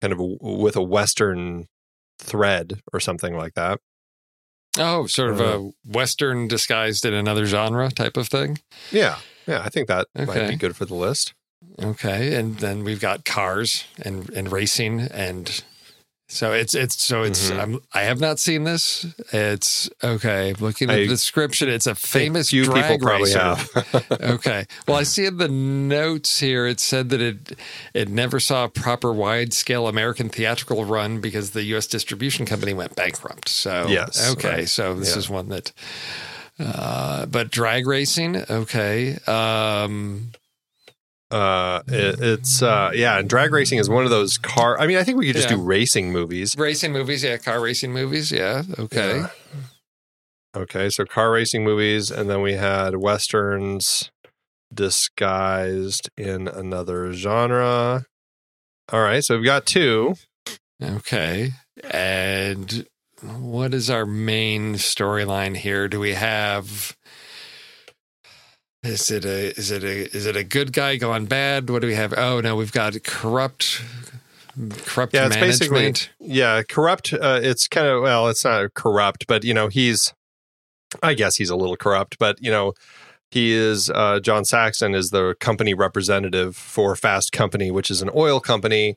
kind 0.00 0.12
of 0.12 0.20
a, 0.20 0.24
with 0.40 0.76
a 0.76 0.82
western 0.82 1.66
thread 2.20 2.80
or 2.92 3.00
something 3.00 3.36
like 3.36 3.54
that. 3.54 3.80
Oh, 4.78 5.06
sort 5.06 5.30
of 5.30 5.40
Uh, 5.40 5.44
a 5.44 5.70
Western 5.84 6.46
disguised 6.48 7.04
in 7.04 7.12
another 7.14 7.44
genre 7.46 7.90
type 7.90 8.16
of 8.16 8.28
thing. 8.28 8.58
Yeah, 8.92 9.16
yeah, 9.46 9.62
I 9.64 9.68
think 9.68 9.88
that 9.88 10.06
might 10.14 10.48
be 10.48 10.56
good 10.56 10.76
for 10.76 10.84
the 10.84 10.94
list. 10.94 11.34
Okay, 11.82 12.34
and 12.34 12.58
then 12.58 12.84
we've 12.84 13.00
got 13.00 13.24
cars 13.24 13.84
and 14.00 14.28
and 14.30 14.50
racing 14.52 15.00
and 15.00 15.62
so 16.32 16.52
it's 16.52 16.74
it's 16.74 17.02
so 17.02 17.22
it's 17.24 17.50
Mhm. 17.50 17.60
I'm, 17.60 17.80
I 17.92 18.02
have 18.02 18.20
not 18.20 18.38
seen 18.38 18.64
this. 18.64 19.04
It's 19.32 19.90
okay. 20.02 20.54
Looking 20.60 20.88
at 20.88 20.96
I 20.96 21.00
the 21.00 21.08
description, 21.08 21.68
it's 21.68 21.86
a 21.86 21.94
famous 21.94 22.50
few 22.50 22.64
drag 22.64 22.84
people 22.84 22.98
probably 23.06 23.24
racer. 23.34 23.40
have. 23.40 24.06
okay. 24.22 24.66
Well, 24.86 24.96
I 24.96 25.02
see 25.02 25.26
in 25.26 25.38
the 25.38 25.48
notes 25.48 26.38
here 26.38 26.66
it 26.66 26.78
said 26.80 27.10
that 27.10 27.20
it 27.20 27.58
it 27.94 28.08
never 28.08 28.38
saw 28.40 28.64
a 28.64 28.68
proper 28.68 29.12
wide 29.12 29.52
scale 29.52 29.88
American 29.88 30.28
theatrical 30.28 30.84
run 30.84 31.20
because 31.20 31.50
the 31.50 31.64
U.S. 31.74 31.86
distribution 31.86 32.46
company 32.46 32.72
went 32.74 32.94
bankrupt. 32.94 33.48
So 33.48 33.86
Yes, 33.88 34.32
okay. 34.32 34.48
right. 34.50 34.68
So 34.68 34.94
this 34.94 35.10
Yeah. 35.12 35.18
is 35.18 35.28
one 35.28 35.48
that. 35.48 35.72
Uh, 36.58 37.24
but 37.24 37.50
drag 37.50 37.86
racing, 37.86 38.36
okay. 38.36 39.16
Um, 39.26 40.30
Uh, 41.30 41.82
it, 41.86 42.20
it's 42.20 42.60
uh, 42.62 42.90
yeah, 42.94 43.18
and 43.18 43.28
drag 43.28 43.52
racing 43.52 43.78
is 43.78 43.88
one 43.88 44.04
of 44.04 44.10
those 44.10 44.36
car. 44.38 44.78
I 44.80 44.86
mean, 44.86 44.96
I 44.96 45.04
think 45.04 45.16
we 45.18 45.26
could 45.26 45.36
just 45.36 45.48
Yeah. 45.50 45.56
do 45.56 45.62
racing 45.62 46.10
movies. 46.12 46.54
racing 46.58 46.92
movies, 46.92 47.22
yeah, 47.22 47.36
car 47.36 47.60
racing 47.60 47.92
movies, 47.92 48.32
yeah, 48.32 48.62
okay. 48.78 49.18
Yeah. 49.18 49.28
Okay, 50.56 50.90
so 50.90 51.04
car 51.04 51.30
racing 51.30 51.62
movies, 51.62 52.10
and 52.10 52.28
then 52.28 52.42
we 52.42 52.54
had 52.54 52.96
westerns 52.96 54.10
disguised 54.74 56.10
in 56.16 56.48
another 56.48 57.12
genre. 57.12 58.04
All 58.92 59.00
right, 59.02 59.22
so 59.22 59.36
we've 59.36 59.44
got 59.44 59.66
two. 59.66 60.14
Okay. 60.82 61.52
And 61.88 62.86
what 63.22 63.74
is 63.74 63.88
our 63.90 64.04
main 64.06 64.74
storyline 64.74 65.56
here? 65.56 65.86
Do 65.88 66.00
we 66.00 66.14
have 66.14 66.96
is 68.82 69.10
it 69.10 69.24
a 69.24 69.50
is 69.58 69.70
it 69.70 69.84
a 69.84 70.14
is 70.16 70.26
it 70.26 70.36
a 70.36 70.44
good 70.44 70.72
guy 70.72 70.96
gone 70.96 71.26
bad? 71.26 71.68
What 71.68 71.82
do 71.82 71.88
we 71.88 71.94
have? 71.94 72.14
Oh 72.16 72.40
no, 72.40 72.56
we've 72.56 72.72
got 72.72 73.00
corrupt 73.02 73.82
corrupt 74.84 75.14
Yeah, 75.14 75.26
it's 75.26 75.36
basically 75.36 75.82
management. 75.82 76.10
yeah, 76.20 76.62
corrupt. 76.62 77.12
Uh, 77.12 77.40
it's 77.42 77.68
kind 77.68 77.86
of 77.86 78.02
well, 78.02 78.28
it's 78.28 78.44
not 78.44 78.74
corrupt, 78.74 79.26
but 79.26 79.44
you 79.44 79.54
know, 79.54 79.68
he's. 79.68 80.12
I 81.04 81.14
guess 81.14 81.36
he's 81.36 81.50
a 81.50 81.56
little 81.56 81.76
corrupt, 81.76 82.18
but 82.18 82.42
you 82.42 82.50
know, 82.50 82.72
he 83.30 83.52
is. 83.52 83.90
Uh, 83.90 84.18
John 84.18 84.44
Saxon 84.44 84.92
is 84.94 85.10
the 85.10 85.34
company 85.38 85.72
representative 85.72 86.56
for 86.56 86.96
Fast 86.96 87.30
Company, 87.30 87.70
which 87.70 87.92
is 87.92 88.02
an 88.02 88.10
oil 88.14 88.40
company, 88.40 88.96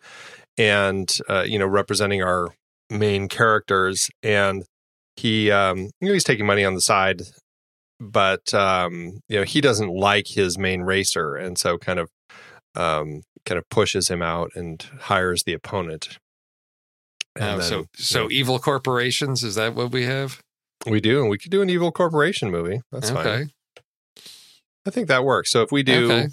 and 0.57 1.15
uh, 1.29 1.43
you 1.47 1.59
know, 1.59 1.67
representing 1.67 2.23
our 2.23 2.49
main 2.89 3.27
characters. 3.27 4.09
And 4.23 4.63
he, 5.17 5.51
um, 5.51 5.91
you 6.01 6.07
know, 6.07 6.13
he's 6.13 6.23
taking 6.23 6.47
money 6.47 6.65
on 6.65 6.73
the 6.73 6.81
side, 6.81 7.21
but 7.99 8.53
um, 8.53 9.19
you 9.27 9.37
know, 9.39 9.43
he 9.43 9.61
doesn't 9.61 9.89
like 9.93 10.27
his 10.27 10.57
main 10.57 10.81
racer, 10.81 11.35
and 11.35 11.57
so 11.57 11.77
kind 11.77 11.99
of 11.99 12.09
um, 12.75 13.21
kind 13.45 13.57
of 13.57 13.69
pushes 13.69 14.07
him 14.09 14.21
out 14.21 14.51
and 14.55 14.83
hires 15.01 15.43
the 15.43 15.53
opponent. 15.53 16.17
And 17.35 17.63
so 17.63 17.75
then, 17.77 17.85
so 17.95 18.29
evil 18.29 18.59
corporations, 18.59 19.43
is 19.43 19.55
that 19.55 19.73
what 19.75 19.91
we 19.91 20.03
have? 20.03 20.39
we 20.85 20.99
do, 20.99 21.21
and 21.21 21.29
we 21.29 21.37
could 21.37 21.51
do 21.51 21.61
an 21.61 21.69
evil 21.69 21.91
corporation 21.91 22.51
movie. 22.51 22.81
That's 22.91 23.09
okay. 23.09 23.23
fine. 23.23 23.51
I 24.85 24.89
think 24.89 25.07
that 25.07 25.23
works. 25.23 25.49
So 25.49 25.61
if 25.61 25.71
we 25.71 25.81
do, 25.81 26.11
Okay. 26.11 26.27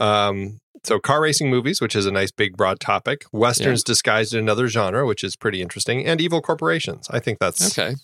um, 0.00 0.58
so 0.82 0.98
car 0.98 1.20
racing 1.20 1.50
movies, 1.50 1.80
which 1.80 1.94
is 1.94 2.06
a 2.06 2.10
nice 2.10 2.30
big 2.30 2.56
broad 2.56 2.80
topic, 2.80 3.24
westerns 3.32 3.84
disguised 3.84 4.32
in 4.32 4.40
another 4.40 4.66
genre, 4.68 5.06
which 5.06 5.22
is 5.22 5.36
pretty 5.36 5.60
interesting, 5.60 6.06
and 6.06 6.20
evil 6.20 6.40
corporations. 6.40 7.06
I 7.10 7.18
think 7.20 7.38
that's 7.38 7.78
Okay. 7.78 7.96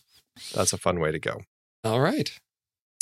that's 0.54 0.72
a 0.74 0.78
fun 0.78 1.00
way 1.00 1.10
to 1.10 1.18
go. 1.18 1.40
All 1.84 2.00
right. 2.00 2.30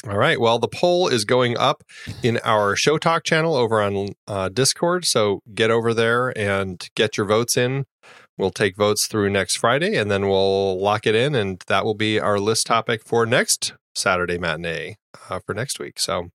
All 0.09 0.16
right. 0.16 0.38
Well, 0.40 0.59
the 0.59 0.68
poll 0.68 1.09
is 1.09 1.24
going 1.24 1.57
up 1.57 1.82
in 2.22 2.38
our 2.44 2.76
Show 2.76 2.96
Talk 2.96 3.24
channel 3.24 3.57
over 3.57 3.82
on 3.82 4.11
uh, 4.28 4.48
Discord. 4.48 5.04
So 5.04 5.42
get 5.54 5.70
over 5.70 5.92
there 5.92 6.36
and 6.38 6.88
get 6.94 7.16
your 7.16 7.26
votes 7.26 7.57
in. 7.57 7.86
We'll 8.38 8.50
take 8.50 8.76
votes 8.76 9.07
through 9.07 9.30
next 9.30 9.57
Friday 9.57 9.96
and 9.96 10.11
then 10.11 10.28
we'll 10.28 10.78
lock 10.80 11.07
it 11.07 11.14
in. 11.16 11.34
And 11.34 11.62
that 11.66 11.84
will 11.84 11.94
be 11.94 12.20
our 12.20 12.38
list 12.38 12.66
topic 12.66 13.02
for 13.04 13.26
next 13.26 13.74
Saturday 13.94 14.38
matinee 14.38 14.96
uh, 15.28 15.40
for 15.44 15.54
next 15.54 15.80
week. 15.80 15.98
So, 15.98 16.28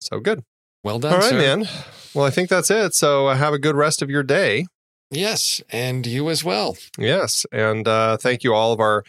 so 0.00 0.20
good. 0.20 0.42
Well 0.84 0.98
done, 0.98 1.14
All 1.14 1.20
right, 1.20 1.30
sir. 1.30 1.38
man. 1.38 1.68
Well, 2.12 2.26
I 2.26 2.30
think 2.30 2.50
that's 2.50 2.70
it. 2.70 2.92
So 2.94 3.28
uh, 3.28 3.36
have 3.36 3.54
a 3.54 3.58
good 3.58 3.76
rest 3.76 4.02
of 4.02 4.10
your 4.10 4.24
day. 4.24 4.66
Yes, 5.10 5.62
and 5.70 6.06
you 6.06 6.28
as 6.28 6.42
well. 6.42 6.76
Yes. 6.98 7.46
And 7.52 7.86
uh, 7.86 8.16
thank 8.16 8.42
you, 8.42 8.52
all 8.54 8.72
of 8.72 8.80
our 8.80 9.04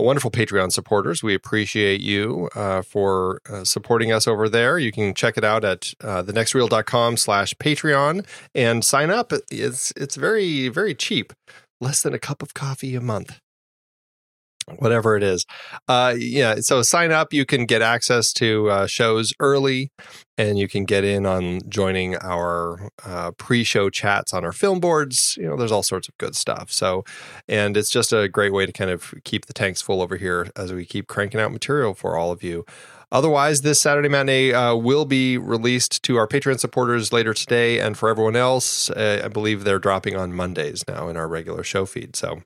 wonderful 0.00 0.30
Patreon 0.30 0.72
supporters. 0.72 1.22
We 1.22 1.34
appreciate 1.34 2.00
you 2.00 2.48
uh, 2.54 2.80
for 2.80 3.40
uh, 3.50 3.64
supporting 3.64 4.10
us 4.10 4.26
over 4.26 4.48
there. 4.48 4.78
You 4.78 4.90
can 4.90 5.12
check 5.12 5.36
it 5.36 5.44
out 5.44 5.64
at 5.64 5.92
uh, 6.00 6.22
thenextreel.com 6.22 7.18
slash 7.18 7.52
Patreon 7.56 8.26
and 8.54 8.82
sign 8.82 9.10
up. 9.10 9.32
It's, 9.50 9.92
it's 9.94 10.16
very, 10.16 10.68
very 10.68 10.94
cheap. 10.94 11.34
Less 11.78 12.00
than 12.02 12.14
a 12.14 12.18
cup 12.18 12.42
of 12.42 12.54
coffee 12.54 12.94
a 12.94 13.02
month. 13.02 13.41
Whatever 14.78 15.16
it 15.16 15.22
is. 15.22 15.46
Uh, 15.88 16.14
yeah, 16.18 16.56
so 16.56 16.82
sign 16.82 17.12
up. 17.12 17.32
You 17.32 17.44
can 17.44 17.66
get 17.66 17.82
access 17.82 18.32
to 18.34 18.70
uh, 18.70 18.86
shows 18.86 19.32
early, 19.40 19.90
and 20.38 20.58
you 20.58 20.68
can 20.68 20.84
get 20.84 21.04
in 21.04 21.26
on 21.26 21.60
joining 21.68 22.16
our 22.16 22.88
uh, 23.04 23.32
pre-show 23.32 23.90
chats 23.90 24.32
on 24.32 24.44
our 24.44 24.52
film 24.52 24.80
boards. 24.80 25.36
You 25.36 25.48
know, 25.48 25.56
there's 25.56 25.72
all 25.72 25.82
sorts 25.82 26.08
of 26.08 26.16
good 26.18 26.34
stuff. 26.34 26.70
So, 26.72 27.04
and 27.48 27.76
it's 27.76 27.90
just 27.90 28.12
a 28.12 28.28
great 28.28 28.52
way 28.52 28.66
to 28.66 28.72
kind 28.72 28.90
of 28.90 29.14
keep 29.24 29.46
the 29.46 29.52
tanks 29.52 29.82
full 29.82 30.02
over 30.02 30.16
here 30.16 30.50
as 30.56 30.72
we 30.72 30.84
keep 30.84 31.06
cranking 31.06 31.40
out 31.40 31.52
material 31.52 31.94
for 31.94 32.16
all 32.16 32.32
of 32.32 32.42
you. 32.42 32.64
Otherwise, 33.12 33.60
this 33.60 33.78
Saturday 33.78 34.08
matinee 34.08 34.54
uh, 34.54 34.74
will 34.74 35.04
be 35.04 35.36
released 35.36 36.02
to 36.02 36.16
our 36.16 36.26
Patreon 36.26 36.58
supporters 36.58 37.12
later 37.12 37.34
today, 37.34 37.78
and 37.78 37.94
for 37.96 38.08
everyone 38.08 38.36
else, 38.36 38.88
uh, 38.88 39.20
I 39.22 39.28
believe 39.28 39.64
they're 39.64 39.78
dropping 39.78 40.16
on 40.16 40.32
Mondays 40.32 40.82
now 40.88 41.08
in 41.08 41.18
our 41.18 41.28
regular 41.28 41.62
show 41.62 41.84
feed. 41.84 42.16
So, 42.16 42.42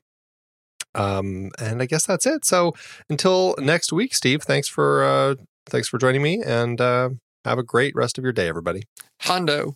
um, 0.97 1.51
and 1.59 1.81
I 1.81 1.85
guess 1.85 2.05
that's 2.05 2.25
it. 2.25 2.45
So 2.45 2.73
until 3.09 3.55
next 3.59 3.93
week, 3.93 4.13
Steve, 4.13 4.43
thanks 4.43 4.67
for 4.67 5.03
uh, 5.03 5.35
thanks 5.65 5.87
for 5.87 5.97
joining 5.97 6.21
me, 6.21 6.41
and 6.45 6.79
uh, 6.81 7.09
have 7.45 7.57
a 7.59 7.63
great 7.63 7.93
rest 7.95 8.17
of 8.17 8.23
your 8.23 8.33
day, 8.33 8.47
everybody. 8.47 8.83
Hondo. 9.21 9.75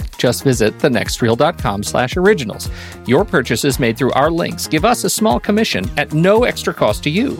Just 0.21 0.43
visit 0.43 0.77
thenextreel.com 0.77 1.81
slash 1.81 2.15
originals. 2.15 2.69
Your 3.07 3.25
purchases 3.25 3.79
made 3.79 3.97
through 3.97 4.11
our 4.11 4.29
links 4.29 4.67
give 4.67 4.85
us 4.85 5.03
a 5.03 5.09
small 5.09 5.39
commission 5.39 5.89
at 5.97 6.13
no 6.13 6.43
extra 6.43 6.75
cost 6.75 7.01
to 7.05 7.09
you 7.09 7.39